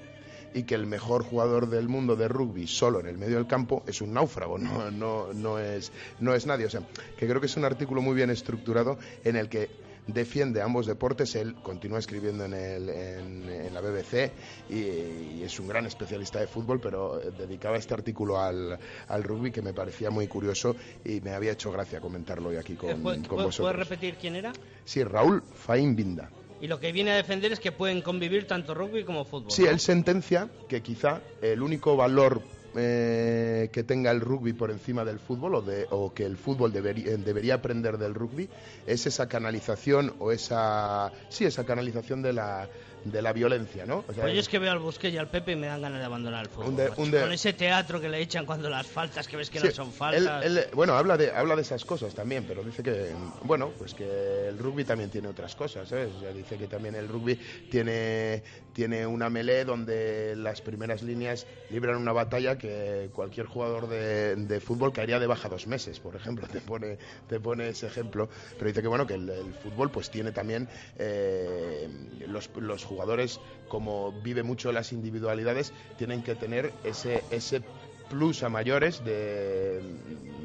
y 0.54 0.64
que 0.64 0.74
el 0.74 0.86
mejor 0.86 1.24
jugador 1.24 1.68
del 1.68 1.88
mundo 1.88 2.16
de 2.16 2.28
rugby 2.28 2.66
solo 2.66 3.00
en 3.00 3.06
el 3.06 3.18
medio 3.18 3.36
del 3.36 3.46
campo 3.46 3.82
es 3.86 4.00
un 4.00 4.12
náufrago, 4.12 4.58
no, 4.58 4.90
no, 4.90 5.32
no, 5.32 5.58
es, 5.58 5.92
no 6.20 6.34
es 6.34 6.46
nadie. 6.46 6.66
O 6.66 6.70
sea, 6.70 6.82
que 7.18 7.26
creo 7.26 7.40
que 7.40 7.46
es 7.46 7.56
un 7.56 7.64
artículo 7.64 8.02
muy 8.02 8.14
bien 8.14 8.30
estructurado 8.30 8.98
en 9.24 9.36
el 9.36 9.48
que 9.48 9.70
defiende 10.06 10.60
ambos 10.60 10.86
deportes. 10.86 11.36
Él 11.36 11.54
continúa 11.62 12.00
escribiendo 12.00 12.44
en, 12.44 12.54
el, 12.54 12.88
en, 12.88 13.48
en 13.48 13.72
la 13.72 13.80
BBC 13.80 14.32
y, 14.68 14.74
y 14.74 15.42
es 15.44 15.60
un 15.60 15.68
gran 15.68 15.86
especialista 15.86 16.40
de 16.40 16.48
fútbol, 16.48 16.80
pero 16.80 17.20
eh, 17.20 17.30
dedicaba 17.38 17.76
este 17.76 17.94
artículo 17.94 18.40
al, 18.40 18.78
al 19.08 19.22
rugby 19.22 19.52
que 19.52 19.62
me 19.62 19.72
parecía 19.72 20.10
muy 20.10 20.26
curioso 20.26 20.74
y 21.04 21.20
me 21.20 21.30
había 21.34 21.52
hecho 21.52 21.70
gracia 21.70 22.00
comentarlo 22.00 22.48
hoy 22.48 22.56
aquí 22.56 22.74
con, 22.74 22.90
Eh, 22.90 22.96
¿Puedes, 23.00 23.20
con 23.20 23.28
puedes- 23.28 23.44
vosotros. 23.46 23.72
puedes 23.74 23.88
repetir 23.88 24.16
quién 24.20 24.34
era? 24.34 24.52
Sí, 24.84 25.04
Raúl 25.04 25.42
Faín 25.54 25.94
Binda. 25.94 26.28
Y 26.62 26.68
lo 26.68 26.78
que 26.80 26.92
viene 26.92 27.10
a 27.10 27.16
defender 27.16 27.52
es 27.52 27.60
que 27.60 27.72
pueden 27.72 28.00
convivir 28.02 28.46
tanto 28.46 28.72
rugby 28.72 29.04
como 29.04 29.24
fútbol. 29.24 29.50
Sí, 29.50 29.62
¿no? 29.64 29.70
él 29.70 29.80
sentencia 29.80 30.48
que 30.68 30.80
quizá 30.80 31.20
el 31.42 31.60
único 31.60 31.96
valor 31.96 32.40
eh, 32.74 33.68
que 33.72 33.82
tenga 33.82 34.10
el 34.12 34.20
rugby 34.20 34.52
por 34.54 34.70
encima 34.70 35.04
del 35.04 35.18
fútbol 35.18 35.56
o, 35.56 35.60
de- 35.62 35.86
o 35.90 36.14
que 36.14 36.24
el 36.24 36.36
fútbol 36.38 36.72
debería, 36.72 37.16
debería 37.18 37.54
aprender 37.54 37.98
del 37.98 38.14
rugby 38.14 38.48
es 38.86 39.04
esa 39.06 39.28
canalización 39.28 40.14
o 40.20 40.32
esa 40.32 41.12
sí 41.28 41.44
esa 41.44 41.64
canalización 41.64 42.22
de 42.22 42.32
la 42.32 42.68
de 43.04 43.22
la 43.22 43.32
violencia, 43.32 43.84
¿no? 43.86 44.04
O 44.08 44.12
sea, 44.12 44.22
Pues 44.22 44.34
yo 44.34 44.40
es 44.40 44.48
que 44.48 44.58
veo 44.58 44.70
al 44.72 44.78
Busquets 44.78 45.14
y 45.14 45.18
al 45.18 45.28
Pepe 45.28 45.52
y 45.52 45.56
me 45.56 45.66
dan 45.66 45.82
ganas 45.82 45.98
de 45.98 46.04
abandonar 46.04 46.44
el 46.44 46.50
fútbol. 46.50 46.68
Un 46.70 46.76
de- 46.76 46.88
macho. 46.90 47.02
un 47.02 47.10
de- 47.10 47.20
Con 47.20 47.32
ese 47.32 47.52
teatro 47.52 48.00
que 48.00 48.08
le 48.08 48.20
echan 48.20 48.46
cuando 48.46 48.70
las 48.70 48.86
faltas, 48.86 49.26
que 49.26 49.36
ves 49.36 49.50
que 49.50 49.58
Sí, 49.60 49.66
no 49.66 49.72
son 49.72 49.92
faltas. 49.92 50.44
él- 50.44 50.58
él, 50.58 50.66
bueno, 50.72 50.94
habla 50.94 51.16
de, 51.16 51.30
habla 51.32 51.56
de 51.56 51.62
esas 51.62 51.84
cosas 51.84 52.14
también, 52.14 52.44
pero 52.46 52.62
dice 52.62 52.82
que, 52.82 53.14
bueno, 53.42 53.72
pues 53.78 53.94
que 53.94 54.48
el 54.48 54.58
rugby 54.58 54.84
también 54.84 55.10
tiene 55.10 55.28
otras 55.28 55.54
cosas, 55.56 55.88
¿sabes? 55.88 56.12
O 56.16 56.20
sea, 56.20 56.32
dice 56.32 56.56
que 56.58 56.66
también 56.68 56.94
el 56.94 57.08
rugby 57.08 57.38
tiene, 57.68 58.42
tiene 58.72 59.06
una 59.06 59.28
melee 59.30 59.64
donde 59.64 60.34
las 60.36 60.60
primeras 60.60 61.02
líneas 61.02 61.46
libran 61.70 61.96
una 61.96 62.12
batalla 62.12 62.58
que 62.58 63.10
cualquier 63.12 63.46
jugador 63.46 63.88
de, 63.88 64.36
de 64.36 64.60
fútbol 64.60 64.92
caería 64.92 65.18
de 65.18 65.26
baja 65.26 65.48
dos 65.48 65.66
meses, 65.66 65.98
por 66.00 66.14
ejemplo, 66.16 66.46
te 66.52 66.60
pone, 66.60 66.98
te 67.26 67.40
pone 67.40 67.68
ese 67.68 67.86
ejemplo, 67.86 68.28
pero 68.58 68.68
dice 68.68 68.82
que, 68.82 68.88
bueno, 68.88 69.06
que 69.06 69.14
el, 69.14 69.28
el 69.28 69.54
fútbol 69.54 69.90
pues 69.90 70.10
tiene 70.10 70.32
también 70.32 70.68
eh, 70.98 71.88
los, 72.26 72.50
los 72.56 72.84
jugadores, 72.92 73.40
como 73.68 74.12
vive 74.22 74.42
mucho 74.42 74.70
las 74.72 74.92
individualidades, 74.92 75.72
tienen 75.96 76.22
que 76.22 76.34
tener 76.34 76.72
ese, 76.84 77.24
ese 77.30 77.62
plus 78.10 78.42
a 78.42 78.50
mayores 78.50 79.02
de, 79.04 79.80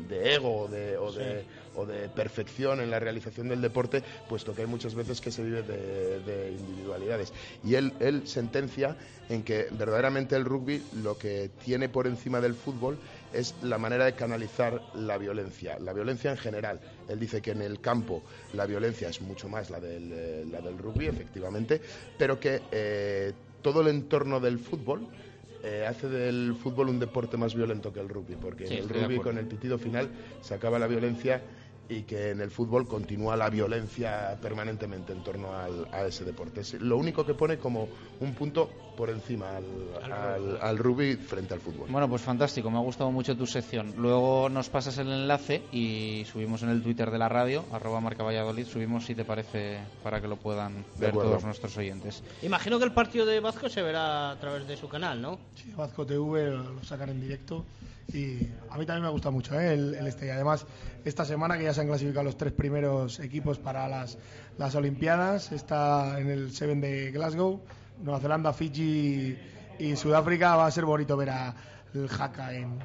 de 0.08 0.36
ego 0.36 0.62
o 0.62 0.68
de, 0.70 0.98
o, 0.98 1.12
de, 1.12 1.44
o 1.76 1.86
de 1.86 2.08
perfección 2.08 2.80
en 2.80 2.90
la 2.90 3.00
realización 3.00 3.50
del 3.50 3.62
deporte, 3.62 4.04
puesto 4.30 4.56
que 4.56 4.62
hay 4.62 4.68
muchas 4.68 4.96
veces 4.96 5.20
que 5.20 5.32
se 5.32 5.44
vive 5.44 5.64
de, 5.64 6.20
de 6.22 6.52
individualidades. 6.52 7.34
Y 7.66 7.76
él, 7.76 7.92
él 8.00 8.26
sentencia 8.26 8.96
en 9.28 9.44
que 9.44 9.68
verdaderamente 9.72 10.38
el 10.38 10.46
rugby 10.46 10.82
lo 11.04 11.18
que 11.18 11.50
tiene 11.66 11.90
por 11.90 12.08
encima 12.08 12.40
del 12.40 12.56
fútbol 12.56 12.98
es 13.34 13.56
la 13.62 13.78
manera 13.78 14.06
de 14.06 14.14
canalizar 14.14 14.82
la 14.96 15.18
violencia, 15.18 15.78
la 15.80 15.94
violencia 15.94 16.32
en 16.32 16.38
general. 16.38 16.80
Él 17.08 17.20
dice 17.20 17.42
que 17.42 17.52
en 17.52 17.62
el 17.62 17.80
campo 17.80 18.24
la 18.54 18.66
violencia 18.66 19.10
es 19.10 19.22
mucho 19.22 19.50
más 19.50 19.70
la 19.70 19.80
del, 19.80 20.12
eh, 20.14 20.46
la 20.50 20.62
del 20.62 20.78
rugby, 20.78 21.08
efectivamente, 21.08 21.82
pero 22.18 22.40
que 22.40 22.62
eh, 22.72 23.34
todo 23.62 23.82
el 23.82 23.88
entorno 23.88 24.40
del 24.40 24.60
fútbol 24.60 25.08
eh, 25.64 25.86
hace 25.88 26.08
del 26.08 26.56
fútbol 26.56 26.90
un 26.90 27.00
deporte 27.00 27.36
más 27.36 27.56
violento 27.56 27.92
que 27.92 28.00
el 28.00 28.10
rugby, 28.10 28.36
porque 28.36 28.68
Sí, 28.68 28.76
en 28.76 28.84
el 28.84 28.90
rugby 28.90 29.20
con 29.20 29.38
el 29.38 29.46
pitido 29.46 29.78
final 29.78 30.10
se 30.42 30.54
acaba 30.54 30.80
la 30.80 30.88
violencia 30.88 31.42
y 31.90 32.02
que 32.04 32.32
en 32.32 32.42
el 32.42 32.52
fútbol 32.52 32.88
continúa 32.88 33.36
la 33.38 33.50
violencia 33.50 34.38
permanentemente 34.42 35.14
en 35.14 35.24
torno 35.24 35.54
al- 35.56 35.88
a 35.92 36.06
ese 36.06 36.26
deporte. 36.26 36.62
Es 36.62 36.74
lo 36.74 36.98
único 36.98 37.26
que 37.26 37.34
pone 37.34 37.58
como 37.58 37.88
un 38.20 38.34
punto 38.34 38.70
por 38.98 39.10
encima 39.12 39.56
al, 39.58 39.64
al- 40.12 40.58
al 40.60 40.78
rugby 40.78 41.16
frente 41.16 41.54
al 41.54 41.60
fútbol. 41.62 41.88
Bueno, 41.90 42.10
pues 42.10 42.24
fantástico, 42.24 42.70
me 42.72 42.78
ha 42.78 42.82
gustado 42.82 43.12
mucho 43.12 43.38
tu 43.38 43.46
sección. 43.46 43.94
Luego 43.98 44.50
nos 44.50 44.70
pasas 44.70 44.98
el 44.98 45.08
enlace 45.08 45.62
y 45.72 46.26
subimos 46.32 46.64
en 46.64 46.70
el 46.70 46.82
Twitter 46.82 47.12
de 47.12 47.20
la 47.20 47.30
radio, 47.30 47.64
arroba 47.72 48.02
marca 48.02 48.24
Valladolid, 48.24 48.66
subimos 48.66 49.06
si 49.06 49.14
te 49.16 49.24
parece 49.24 49.80
para 50.04 50.20
que 50.20 50.28
lo 50.28 50.36
puedan 50.38 50.84
ver 50.98 51.14
todos 51.14 51.44
nuestros 51.44 51.78
oyentes. 51.78 52.24
Imagino 52.42 52.80
que 52.80 52.86
el 52.86 52.92
partido 52.92 53.26
de 53.26 53.40
Vasco 53.40 53.70
se 53.70 53.82
verá 53.84 54.32
a 54.32 54.40
través 54.40 54.68
de 54.68 54.76
su 54.76 54.90
canal, 54.90 55.22
¿no? 55.22 55.38
Sí, 55.56 55.72
Vasco 55.78 56.06
TV 56.06 56.50
lo 56.52 56.84
sacan 56.84 57.10
en 57.10 57.22
directo 57.22 57.64
y 58.14 58.50
a 58.70 58.78
mí 58.78 58.86
también 58.86 59.04
me 59.04 59.10
gusta 59.10 59.32
mucho 59.32 59.60
¿eh? 59.60 59.74
el, 59.74 60.08
este. 60.08 60.28
Y 60.28 60.30
además, 60.30 60.66
esta 61.04 61.26
semana 61.26 61.58
que 61.58 61.66
ya 61.66 61.74
se 61.74 61.82
han 61.82 61.88
clasificado 61.88 62.24
los 62.24 62.38
tres 62.38 62.54
primeros 62.54 63.20
equipos 63.20 63.60
para 63.60 63.88
las, 63.88 64.18
las 64.58 64.76
Olimpiadas, 64.76 65.52
está 65.52 66.20
en 66.20 66.30
el 66.30 66.52
Seven 66.52 66.80
de 66.80 67.12
Glasgow, 67.12 67.62
Nueva 68.02 68.20
Zelanda, 68.20 68.54
Fiji 68.54 69.38
y 69.80 69.96
Sudáfrica. 69.96 70.56
Va 70.56 70.68
a 70.68 70.72
ser 70.72 70.86
bonito 70.86 71.18
ver 71.18 71.32
a 71.32 71.56
el 71.94 72.10
Haka 72.10 72.54
en, 72.54 72.80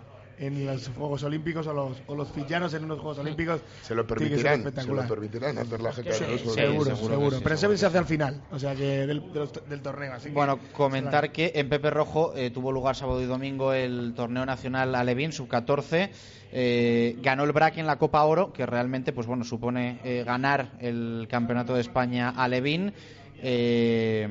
en 0.46 0.66
los 0.66 0.88
Juegos 0.88 1.22
Olímpicos 1.22 1.66
o 1.68 1.72
los, 1.72 2.02
o 2.08 2.14
los 2.16 2.28
en 2.74 2.84
unos 2.84 2.98
Juegos 2.98 3.18
Olímpicos. 3.18 3.60
Se 3.82 3.94
lo 3.94 4.04
permitirán, 4.06 4.40
se 4.40 4.48
lo 4.48 4.54
espectacular. 4.68 5.08
permitirán 5.08 5.58
hacer 5.58 5.80
la 5.80 5.92
Sí, 5.92 6.02
sí, 6.18 6.24
Juegos 6.24 6.54
seguro, 6.54 6.84
seguro 6.84 6.96
seguro. 7.14 7.30
que 7.30 7.36
sí, 7.36 7.42
Pero 7.44 7.54
que 7.54 7.78
se 7.78 7.86
hace 7.86 7.98
al 7.98 8.06
final, 8.06 8.42
o 8.50 8.58
sea 8.58 8.74
que 8.74 9.06
del, 9.06 9.32
de 9.32 9.38
los- 9.38 9.68
del 9.68 9.80
torneo. 9.82 10.12
Así 10.14 10.28
que 10.28 10.34
Bueno, 10.34 10.58
comentar 10.72 11.30
que 11.30 11.52
en 11.54 11.68
Pepe 11.68 11.90
Rojo 11.90 12.32
eh, 12.36 12.50
tuvo 12.50 12.72
lugar 12.72 12.96
sábado 12.96 13.22
y 13.22 13.26
domingo 13.26 13.72
el 13.72 14.14
torneo 14.16 14.44
nacional 14.44 14.94
Alevín 14.94 15.32
sub-14. 15.32 16.10
Eh, 16.54 17.16
ganó 17.22 17.44
el 17.44 17.52
BRAC 17.52 17.78
en 17.78 17.86
la 17.86 17.96
Copa 17.96 18.22
Oro, 18.24 18.52
que 18.52 18.66
realmente 18.66 19.12
pues 19.12 19.26
bueno 19.26 19.44
supone 19.44 20.00
eh, 20.04 20.24
ganar 20.26 20.72
el 20.80 21.26
campeonato 21.30 21.74
de 21.74 21.80
España 21.80 22.30
Alevín. 22.30 22.92
Eh, 23.44 24.28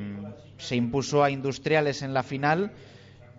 se 0.57 0.76
impuso 0.76 1.24
a 1.24 1.32
Industriales 1.32 2.01
en 2.01 2.14
la 2.14 2.22
final. 2.24 2.72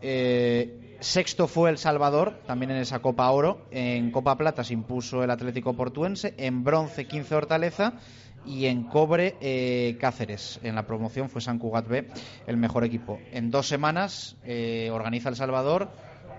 Eh, 0.01 0.92
sexto 1.03 1.49
fue 1.49 1.71
El 1.71 1.79
Salvador, 1.79 2.41
también 2.47 2.71
en 2.71 2.79
esa 2.79 3.01
Copa 3.01 3.31
Oro. 3.31 3.67
En 3.71 4.11
Copa 4.11 4.37
Plata 4.37 4.65
se 4.65 4.73
impuso 4.73 5.23
el 5.23 5.31
Atlético 5.31 5.75
Portuense. 5.75 6.35
En 6.39 6.65
bronce, 6.65 7.07
15 7.07 7.35
Hortaleza. 7.35 7.95
Y 8.45 8.67
en 8.67 8.85
cobre, 8.85 9.37
eh, 9.41 9.97
Cáceres. 10.01 10.59
En 10.65 10.75
la 10.75 10.87
promoción 10.87 11.29
fue 11.29 11.41
San 11.41 11.59
Cugat 11.59 11.87
B 11.87 12.09
el 12.47 12.57
mejor 12.57 12.83
equipo. 12.85 13.21
En 13.31 13.51
dos 13.51 13.69
semanas 13.69 14.37
eh, 14.45 14.91
organiza 14.93 15.29
El 15.29 15.37
Salvador 15.37 15.91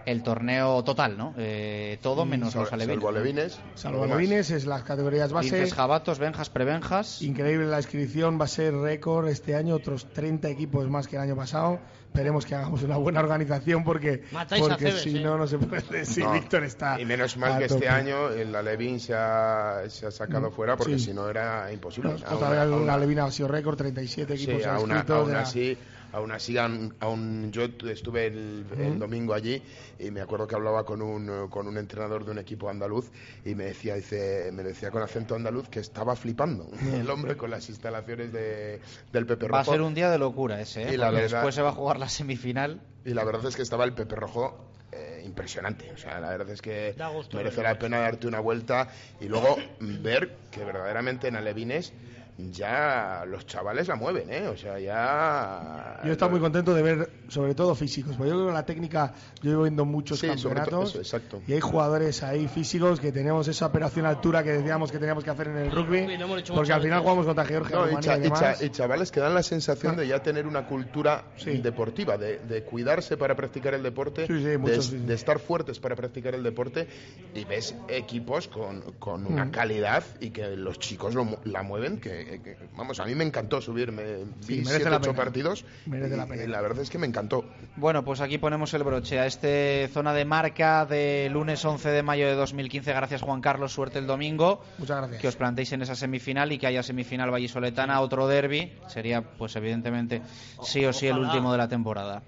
el 0.06 0.24
torneo 0.24 0.84
total, 0.84 1.18
¿no? 1.18 1.34
Eh, 1.38 1.98
todo 2.02 2.26
menos 2.26 2.54
Salvo- 2.54 2.64
los 2.66 2.74
alevines. 2.74 2.96
salvo 2.96 3.10
alevines, 3.10 3.60
Salvo 3.76 4.04
alevines, 4.04 4.50
es 4.52 4.66
las 4.66 4.84
categorías 4.84 5.32
base. 5.32 5.52
Linces, 5.56 5.74
jabatos, 5.74 6.20
benjas, 6.20 6.50
prebenjas. 6.50 7.22
Increíble 7.22 7.68
la 7.68 7.78
inscripción, 7.78 8.40
va 8.40 8.46
a 8.46 8.48
ser 8.48 8.74
récord 8.76 9.28
este 9.28 9.56
año, 9.56 9.76
otros 9.76 10.12
30 10.14 10.50
equipos 10.50 10.90
más 10.90 11.08
que 11.08 11.16
el 11.16 11.22
año 11.22 11.36
pasado. 11.36 11.80
Esperemos 12.14 12.46
que 12.46 12.54
hagamos 12.54 12.84
una 12.84 12.98
buena 12.98 13.22
organización 13.22 13.84
porque, 13.84 14.22
Matáis 14.32 14.62
a 14.64 14.68
porque 14.68 14.86
Cebes, 14.86 15.02
si 15.02 15.18
¿eh? 15.18 15.22
no, 15.22 15.36
no 15.36 15.48
se 15.48 15.58
puede. 15.58 16.06
Si 16.06 16.22
No, 16.22 16.32
Víctor 16.34 16.64
está. 16.64 17.02
Y 17.02 17.06
menos 17.06 17.38
mal 17.38 17.54
a 17.54 17.58
que 17.58 17.66
este 17.66 17.90
año 17.90 18.30
el 18.30 18.54
Alevín 18.56 19.00
se 19.00 19.16
ha, 19.16 19.82
se 19.88 20.06
ha 20.06 20.12
sacado 20.12 20.52
fuera 20.52 20.78
porque 20.78 21.00
Sí. 21.00 21.06
si 21.06 21.14
no 21.14 21.28
era 21.28 21.72
imposible. 21.74 22.12
No, 22.12 22.18
Aún- 22.28 22.36
otra 22.36 22.50
vez 22.52 22.60
aún- 22.60 22.86
la 22.86 22.98
Levina 23.00 23.24
ha 23.26 23.32
sido 23.32 23.48
récord, 23.48 23.78
37 23.78 24.38
Sí, 24.38 24.44
equipos 24.44 24.66
aún, 24.68 24.92
inscritos. 24.92 25.18
aún 25.18 25.32
ya- 25.32 25.40
así, 25.42 25.76
aún 26.14 26.32
así, 26.32 26.58
aún, 26.58 27.52
yo 27.52 27.64
estuve 27.90 28.28
el, 28.28 28.66
el 28.78 28.98
domingo 29.00 29.34
allí 29.34 29.62
y 30.00 30.10
me 30.12 30.22
acuerdo 30.22 30.48
que 30.48 30.56
hablaba 30.56 30.86
con 30.86 31.02
un, 31.02 31.50
con 31.50 31.68
un 31.68 31.78
entrenador 31.78 32.24
de 32.24 32.32
un 32.32 32.38
equipo 32.40 32.70
andaluz 32.70 33.12
y 33.44 33.56
me 33.56 33.66
decía, 33.66 33.96
dice, 33.96 34.50
me 34.54 34.64
decía 34.64 34.90
con 34.92 35.02
acento 35.04 35.36
andaluz 35.36 35.68
que 35.70 35.80
estaba 35.82 36.16
flipando 36.16 36.70
el 36.94 37.10
hombre 37.10 37.36
con 37.36 37.50
las 37.52 37.68
instalaciones 37.70 38.32
de, 38.32 38.80
del 39.12 39.26
Pepe 39.26 39.48
Va 39.48 39.60
a 39.60 39.64
Rojo. 39.64 39.72
ser 39.74 39.82
un 39.82 39.94
día 39.94 40.10
de 40.10 40.18
locura 40.18 40.62
ese, 40.62 40.84
¿eh? 40.84 40.94
Y 40.94 40.98
la 40.98 41.08
Porque 41.08 41.22
verdad- 41.24 41.38
después 41.40 41.56
se 41.56 41.62
va 41.62 41.70
a 41.70 41.74
jugar 41.74 42.00
la 42.00 42.08
semifinal. 42.10 42.80
Y 43.06 43.14
la 43.14 43.24
verdad 43.26 43.46
es 43.48 43.56
que 43.56 43.62
estaba 43.64 43.84
el 43.84 43.94
Pepe 43.94 44.16
Rojo 44.16 44.70
eh, 44.94 45.24
impresionante. 45.26 45.92
O 45.92 45.98
sea, 45.98 46.20
la 46.22 46.30
verdad 46.30 46.50
es 46.52 46.62
que 46.62 46.96
merece 47.34 47.64
la 47.64 47.78
pena 47.78 48.00
darte 48.00 48.28
una 48.28 48.40
vuelta 48.40 48.88
y 49.20 49.26
luego 49.28 49.58
ver 49.80 50.36
que 50.52 50.64
verdaderamente 50.64 51.28
en 51.28 51.36
Alevines 51.36 51.92
ya 52.38 53.24
los 53.28 53.46
chavales 53.46 53.88
la 53.88 53.96
mueven, 53.96 54.32
¿eh? 54.32 54.48
O 54.48 54.58
sea, 54.58 54.80
ya... 54.80 56.00
Yo 56.04 56.12
estaba 56.12 56.32
muy 56.32 56.40
contento 56.40 56.74
de 56.74 56.82
ver 56.82 57.10
sobre 57.28 57.54
todo 57.56 57.76
físicos. 57.76 58.16
Porque 58.16 58.30
yo 58.32 58.36
creo 58.38 58.48
que 58.48 58.54
la 58.54 58.66
técnica, 58.66 59.14
yo 59.42 59.52
llevo 59.52 59.64
viendo 59.64 59.86
muchos 59.86 60.20
Sí, 60.20 60.28
sobre 60.38 60.40
todo 60.40 60.54
campeonatos 60.56 60.90
eso, 60.90 61.00
exacto. 61.00 61.42
y 61.48 61.54
hay 61.54 61.60
jugadores 61.60 62.24
ahí 62.24 62.48
físicos 62.48 63.00
que 63.00 63.12
tenemos 63.12 63.48
esa 63.48 63.68
operación 63.68 64.06
altura 64.06 64.44
que 64.44 64.52
decíamos 64.52 64.92
que 64.92 64.98
teníamos 65.00 65.24
que 65.24 65.30
hacer 65.30 65.48
en 65.50 65.58
el 65.58 65.72
rugby, 65.72 66.08
porque 66.54 66.74
al 66.74 66.82
final 66.82 67.00
veces. 67.00 67.02
jugamos 67.02 67.26
contra 67.26 67.46
Georgia, 67.46 67.76
No, 67.76 67.84
y, 67.86 67.90
Rumanía 67.90 68.02
cha- 68.02 68.18
y 68.18 68.20
y 68.20 68.30
cha- 68.30 68.36
demás. 68.40 68.62
y 68.64 68.70
chavales 68.70 69.12
que 69.12 69.20
dan 69.20 69.34
la 69.34 69.44
sensación 69.44 69.96
de 69.96 70.08
ya 70.08 70.22
tener 70.24 70.48
una 70.48 70.66
cultura 70.68 71.26
Sí. 71.38 71.58
deportiva, 71.60 72.18
de, 72.18 72.40
de 72.40 72.64
cuidarse 72.64 73.18
para 73.18 73.36
practicar 73.36 73.74
el 73.74 73.84
deporte, 73.84 74.28
Sí, 74.28 74.38
sí, 74.40 74.44
de, 74.44 74.58
muchos, 74.58 74.86
sí, 74.88 74.98
sí. 75.00 75.06
de 75.06 75.14
estar 75.14 75.40
fuertes 75.40 75.80
para 75.80 75.96
practicar 75.96 76.36
el 76.36 76.44
deporte, 76.44 76.88
y 77.34 77.46
ves 77.46 77.76
equipos 77.88 78.48
con, 78.48 78.82
con 79.00 79.26
una 79.26 79.46
Mm. 79.46 79.52
calidad 79.52 80.04
y 80.20 80.30
que 80.32 80.56
los 80.56 80.80
chicos 80.80 81.14
lo 81.16 81.26
mu- 81.26 81.38
la 81.44 81.64
mueven, 81.64 82.00
que, 82.00 82.23
que- 82.26 82.58
vamos, 82.76 83.00
a 83.00 83.06
mí 83.06 83.16
me 83.16 83.24
encantó 83.24 83.62
subirme, 83.62 84.04
Sí, 84.42 84.60
vi 84.60 84.66
siete, 84.66 84.90
la 84.90 84.98
ocho 84.98 85.14
partidos, 85.14 85.66
Merece 85.86 86.14
y, 86.14 86.18
la 86.18 86.26
pena. 86.26 86.44
y 86.44 86.48
la 86.48 86.62
verdad 86.62 86.82
es 86.82 86.90
que 86.90 86.98
me 86.98 87.08
encantó. 87.08 87.46
Bueno, 87.76 88.04
pues 88.04 88.22
aquí 88.22 88.38
ponemos 88.38 88.74
el 88.74 88.84
broche 88.84 89.20
a 89.20 89.26
este 89.26 89.90
zona 89.94 90.14
de 90.14 90.26
marca 90.26 90.86
de 90.86 91.30
lunes 91.32 91.64
11 91.64 91.90
de 91.90 92.04
mayo 92.04 92.28
de 92.28 92.36
2015. 92.36 92.94
Gracias 92.94 93.22
Juan 93.22 93.42
Carlos, 93.42 93.72
suerte 93.74 94.00
el 94.00 94.08
domingo. 94.08 94.64
Muchas 94.78 94.98
gracias. 94.98 95.22
Que 95.22 95.28
os 95.28 95.36
plantéis 95.36 95.72
en 95.74 95.82
esa 95.82 95.96
semifinal 95.96 96.52
y 96.52 96.58
que 96.58 96.68
haya 96.68 96.84
semifinal 96.84 97.32
vallisoletana, 97.32 98.00
otro 98.02 98.28
derby. 98.28 98.74
Sería, 98.88 99.22
pues 99.22 99.56
evidentemente, 99.56 100.22
sí 100.64 100.86
o 100.86 100.94
sí 100.94 101.08
el 101.08 101.18
último 101.18 101.52
de 101.52 101.58
la 101.58 101.68
temporada. 101.68 102.24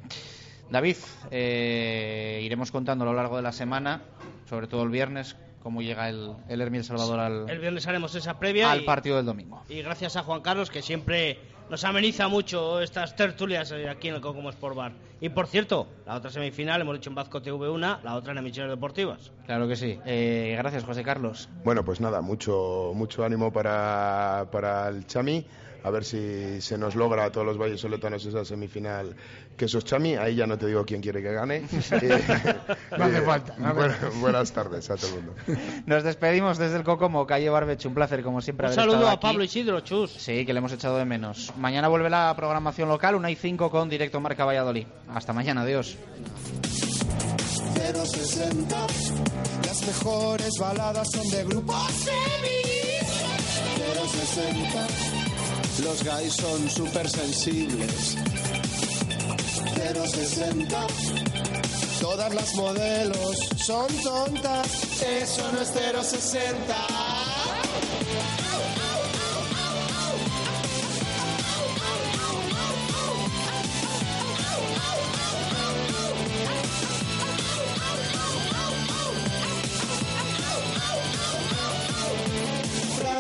David, 0.70 0.98
eh, 1.30 2.42
iremos 2.44 2.72
contando 2.72 3.04
a 3.04 3.08
lo 3.08 3.14
largo 3.14 3.36
de 3.38 3.44
la 3.44 3.52
semana, 3.52 4.02
sobre 4.50 4.66
todo 4.68 4.82
el 4.84 4.90
viernes, 4.90 5.36
cómo 5.66 5.82
llega 5.82 6.08
el, 6.10 6.32
el 6.48 6.62
Hermi 6.62 6.78
El 6.78 6.84
Salvador 6.84 7.20
al, 7.20 7.50
El 7.50 7.58
viernes 7.58 7.88
haremos 7.88 8.14
esa 8.14 8.38
previa. 8.38 8.72
al 8.72 8.84
y- 8.84 8.86
partido 8.86 9.18
del 9.18 9.26
domingo. 9.26 9.64
Y 9.68 9.82
gracias 9.82 10.16
a 10.16 10.22
Juan 10.22 10.42
Carlos, 10.42 10.70
que 10.70 10.84
siempre 10.84 11.40
nos 11.72 11.84
ameniza 11.84 12.28
mucho 12.28 12.82
estas 12.82 13.16
tertulias 13.16 13.72
eh, 13.72 13.90
aquí 13.90 14.10
en 14.10 14.14
el 14.14 14.22
Cocomo 14.22 14.52
Sport 14.52 14.76
Bar. 14.76 14.92
Y 15.22 15.30
por 15.30 15.48
cierto, 15.48 15.88
la 16.06 16.16
otra 16.16 16.30
semifinal 16.30 16.82
hemos 16.82 16.96
dicho 16.96 17.10
en 17.10 17.16
Bazco 17.16 17.42
TV 17.42 17.70
una, 17.70 18.00
la 18.04 18.16
otra 18.16 18.34
en 18.34 18.38
emisiones 18.40 18.72
deportivas. 18.72 19.32
Claro 19.46 19.68
que 19.68 19.76
sí. 19.76 20.00
Eh, 20.06 20.56
gracias, 20.58 20.84
José 20.84 21.04
Carlos. 21.04 21.50
Bueno, 21.64 21.84
pues 21.86 22.02
nada, 22.02 22.22
mucho, 22.22 22.92
mucho 22.94 23.24
ánimo 23.24 23.52
para, 23.52 24.48
para 24.52 24.90
el 24.90 25.06
Chami. 25.08 25.46
A 25.84 25.92
ver 25.92 26.04
si 26.04 26.62
se 26.62 26.80
nos 26.80 26.96
logra 26.96 27.26
a 27.26 27.32
todos 27.32 27.46
los 27.46 27.60
valles 27.60 27.80
soletanos 27.80 28.26
esa 28.26 28.44
semifinal 28.44 29.16
que 29.56 29.66
esos 29.66 29.86
Chami. 29.86 30.16
Ahí 30.16 30.34
ya 30.36 30.48
no 30.48 30.58
te 30.58 30.66
digo 30.66 30.84
quién 30.84 31.00
quiere 31.00 31.22
que 31.22 31.32
gane. 31.32 31.62
Eh, 31.92 32.56
No 32.98 33.04
hace 33.06 33.22
falta, 33.22 33.56
no 33.60 33.68
hace 33.68 33.76
buena- 33.78 33.98
buenas 34.20 34.52
tardes 34.52 34.90
a 34.90 34.96
todo 34.96 35.10
el 35.16 35.16
mundo. 35.26 35.34
Nos 35.86 36.04
despedimos 36.04 36.58
desde 36.58 36.78
el 36.78 36.84
Cocomo, 36.84 37.28
calle 37.28 37.50
Barbecho. 37.50 37.88
Un 37.88 37.94
placer, 37.94 38.24
como 38.24 38.42
siempre, 38.42 38.66
Un 38.66 38.74
haber 38.74 38.80
saludo 38.80 38.96
estado 38.96 39.10
a 39.12 39.14
aquí. 39.14 39.22
Pablo 39.28 39.44
Isidro, 39.44 39.80
chus. 39.82 40.12
Sí, 40.12 40.44
que 40.44 40.54
le 40.54 40.58
hemos 40.58 40.72
echado 40.72 40.98
de 40.98 41.06
menos. 41.06 41.54
Mañana 41.56 41.88
vuelve 41.88 42.10
la 42.10 42.34
programación 42.36 42.90
local, 42.90 43.14
una 43.14 43.30
y 43.30 43.36
5 43.36 43.70
con 43.70 43.88
directo 43.88 44.20
Marca 44.20 44.44
Valladolid. 44.44 44.88
Hasta 45.14 45.34
mañana, 45.34 45.62
adiós. 45.62 45.96
060 47.76 48.88
Las 49.66 49.82
mejores 49.86 50.54
baladas 50.60 51.08
son 51.12 51.30
de 51.30 51.44
grupo. 51.46 51.74
Semi 52.04 52.66
060 54.10 54.88
Los 55.84 56.04
guys 56.04 56.34
son 56.34 56.70
súper 56.70 57.10
sensibles 57.10 58.18
060 59.76 60.88
Todas 62.02 62.34
las 62.36 62.54
modelos 62.56 63.38
son 63.58 63.88
tontas. 64.04 65.02
Eso 65.02 65.52
no 65.52 65.62
es 65.62 65.70
060 65.70 67.15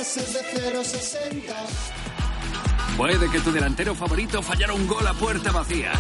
Frases 0.06 0.34
de 0.34 0.84
060 0.84 1.54
Puede 2.96 3.30
que 3.32 3.40
tu 3.40 3.52
delantero 3.52 3.96
favorito 3.96 4.42
fallara 4.44 4.74
un 4.74 4.86
gol 4.86 5.06
a 5.08 5.14
puerta 5.14 5.52
vacía. 5.52 5.92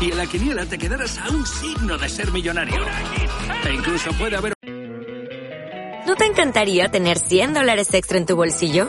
Y 0.00 0.10
en 0.10 0.18
la 0.18 0.26
quiniela 0.26 0.66
te 0.66 0.76
quedaras 0.76 1.16
a 1.18 1.30
un 1.30 1.46
signo 1.46 1.96
de 1.96 2.08
ser 2.08 2.32
millonario. 2.32 2.84
E 3.64 3.72
incluso 3.72 4.10
puede 4.14 4.36
haber 4.36 4.54
¿No 6.06 6.16
te 6.16 6.24
encantaría 6.24 6.88
tener 6.88 7.18
100 7.18 7.54
dólares 7.54 7.94
extra 7.94 8.18
en 8.18 8.26
tu 8.26 8.34
bolsillo? 8.34 8.88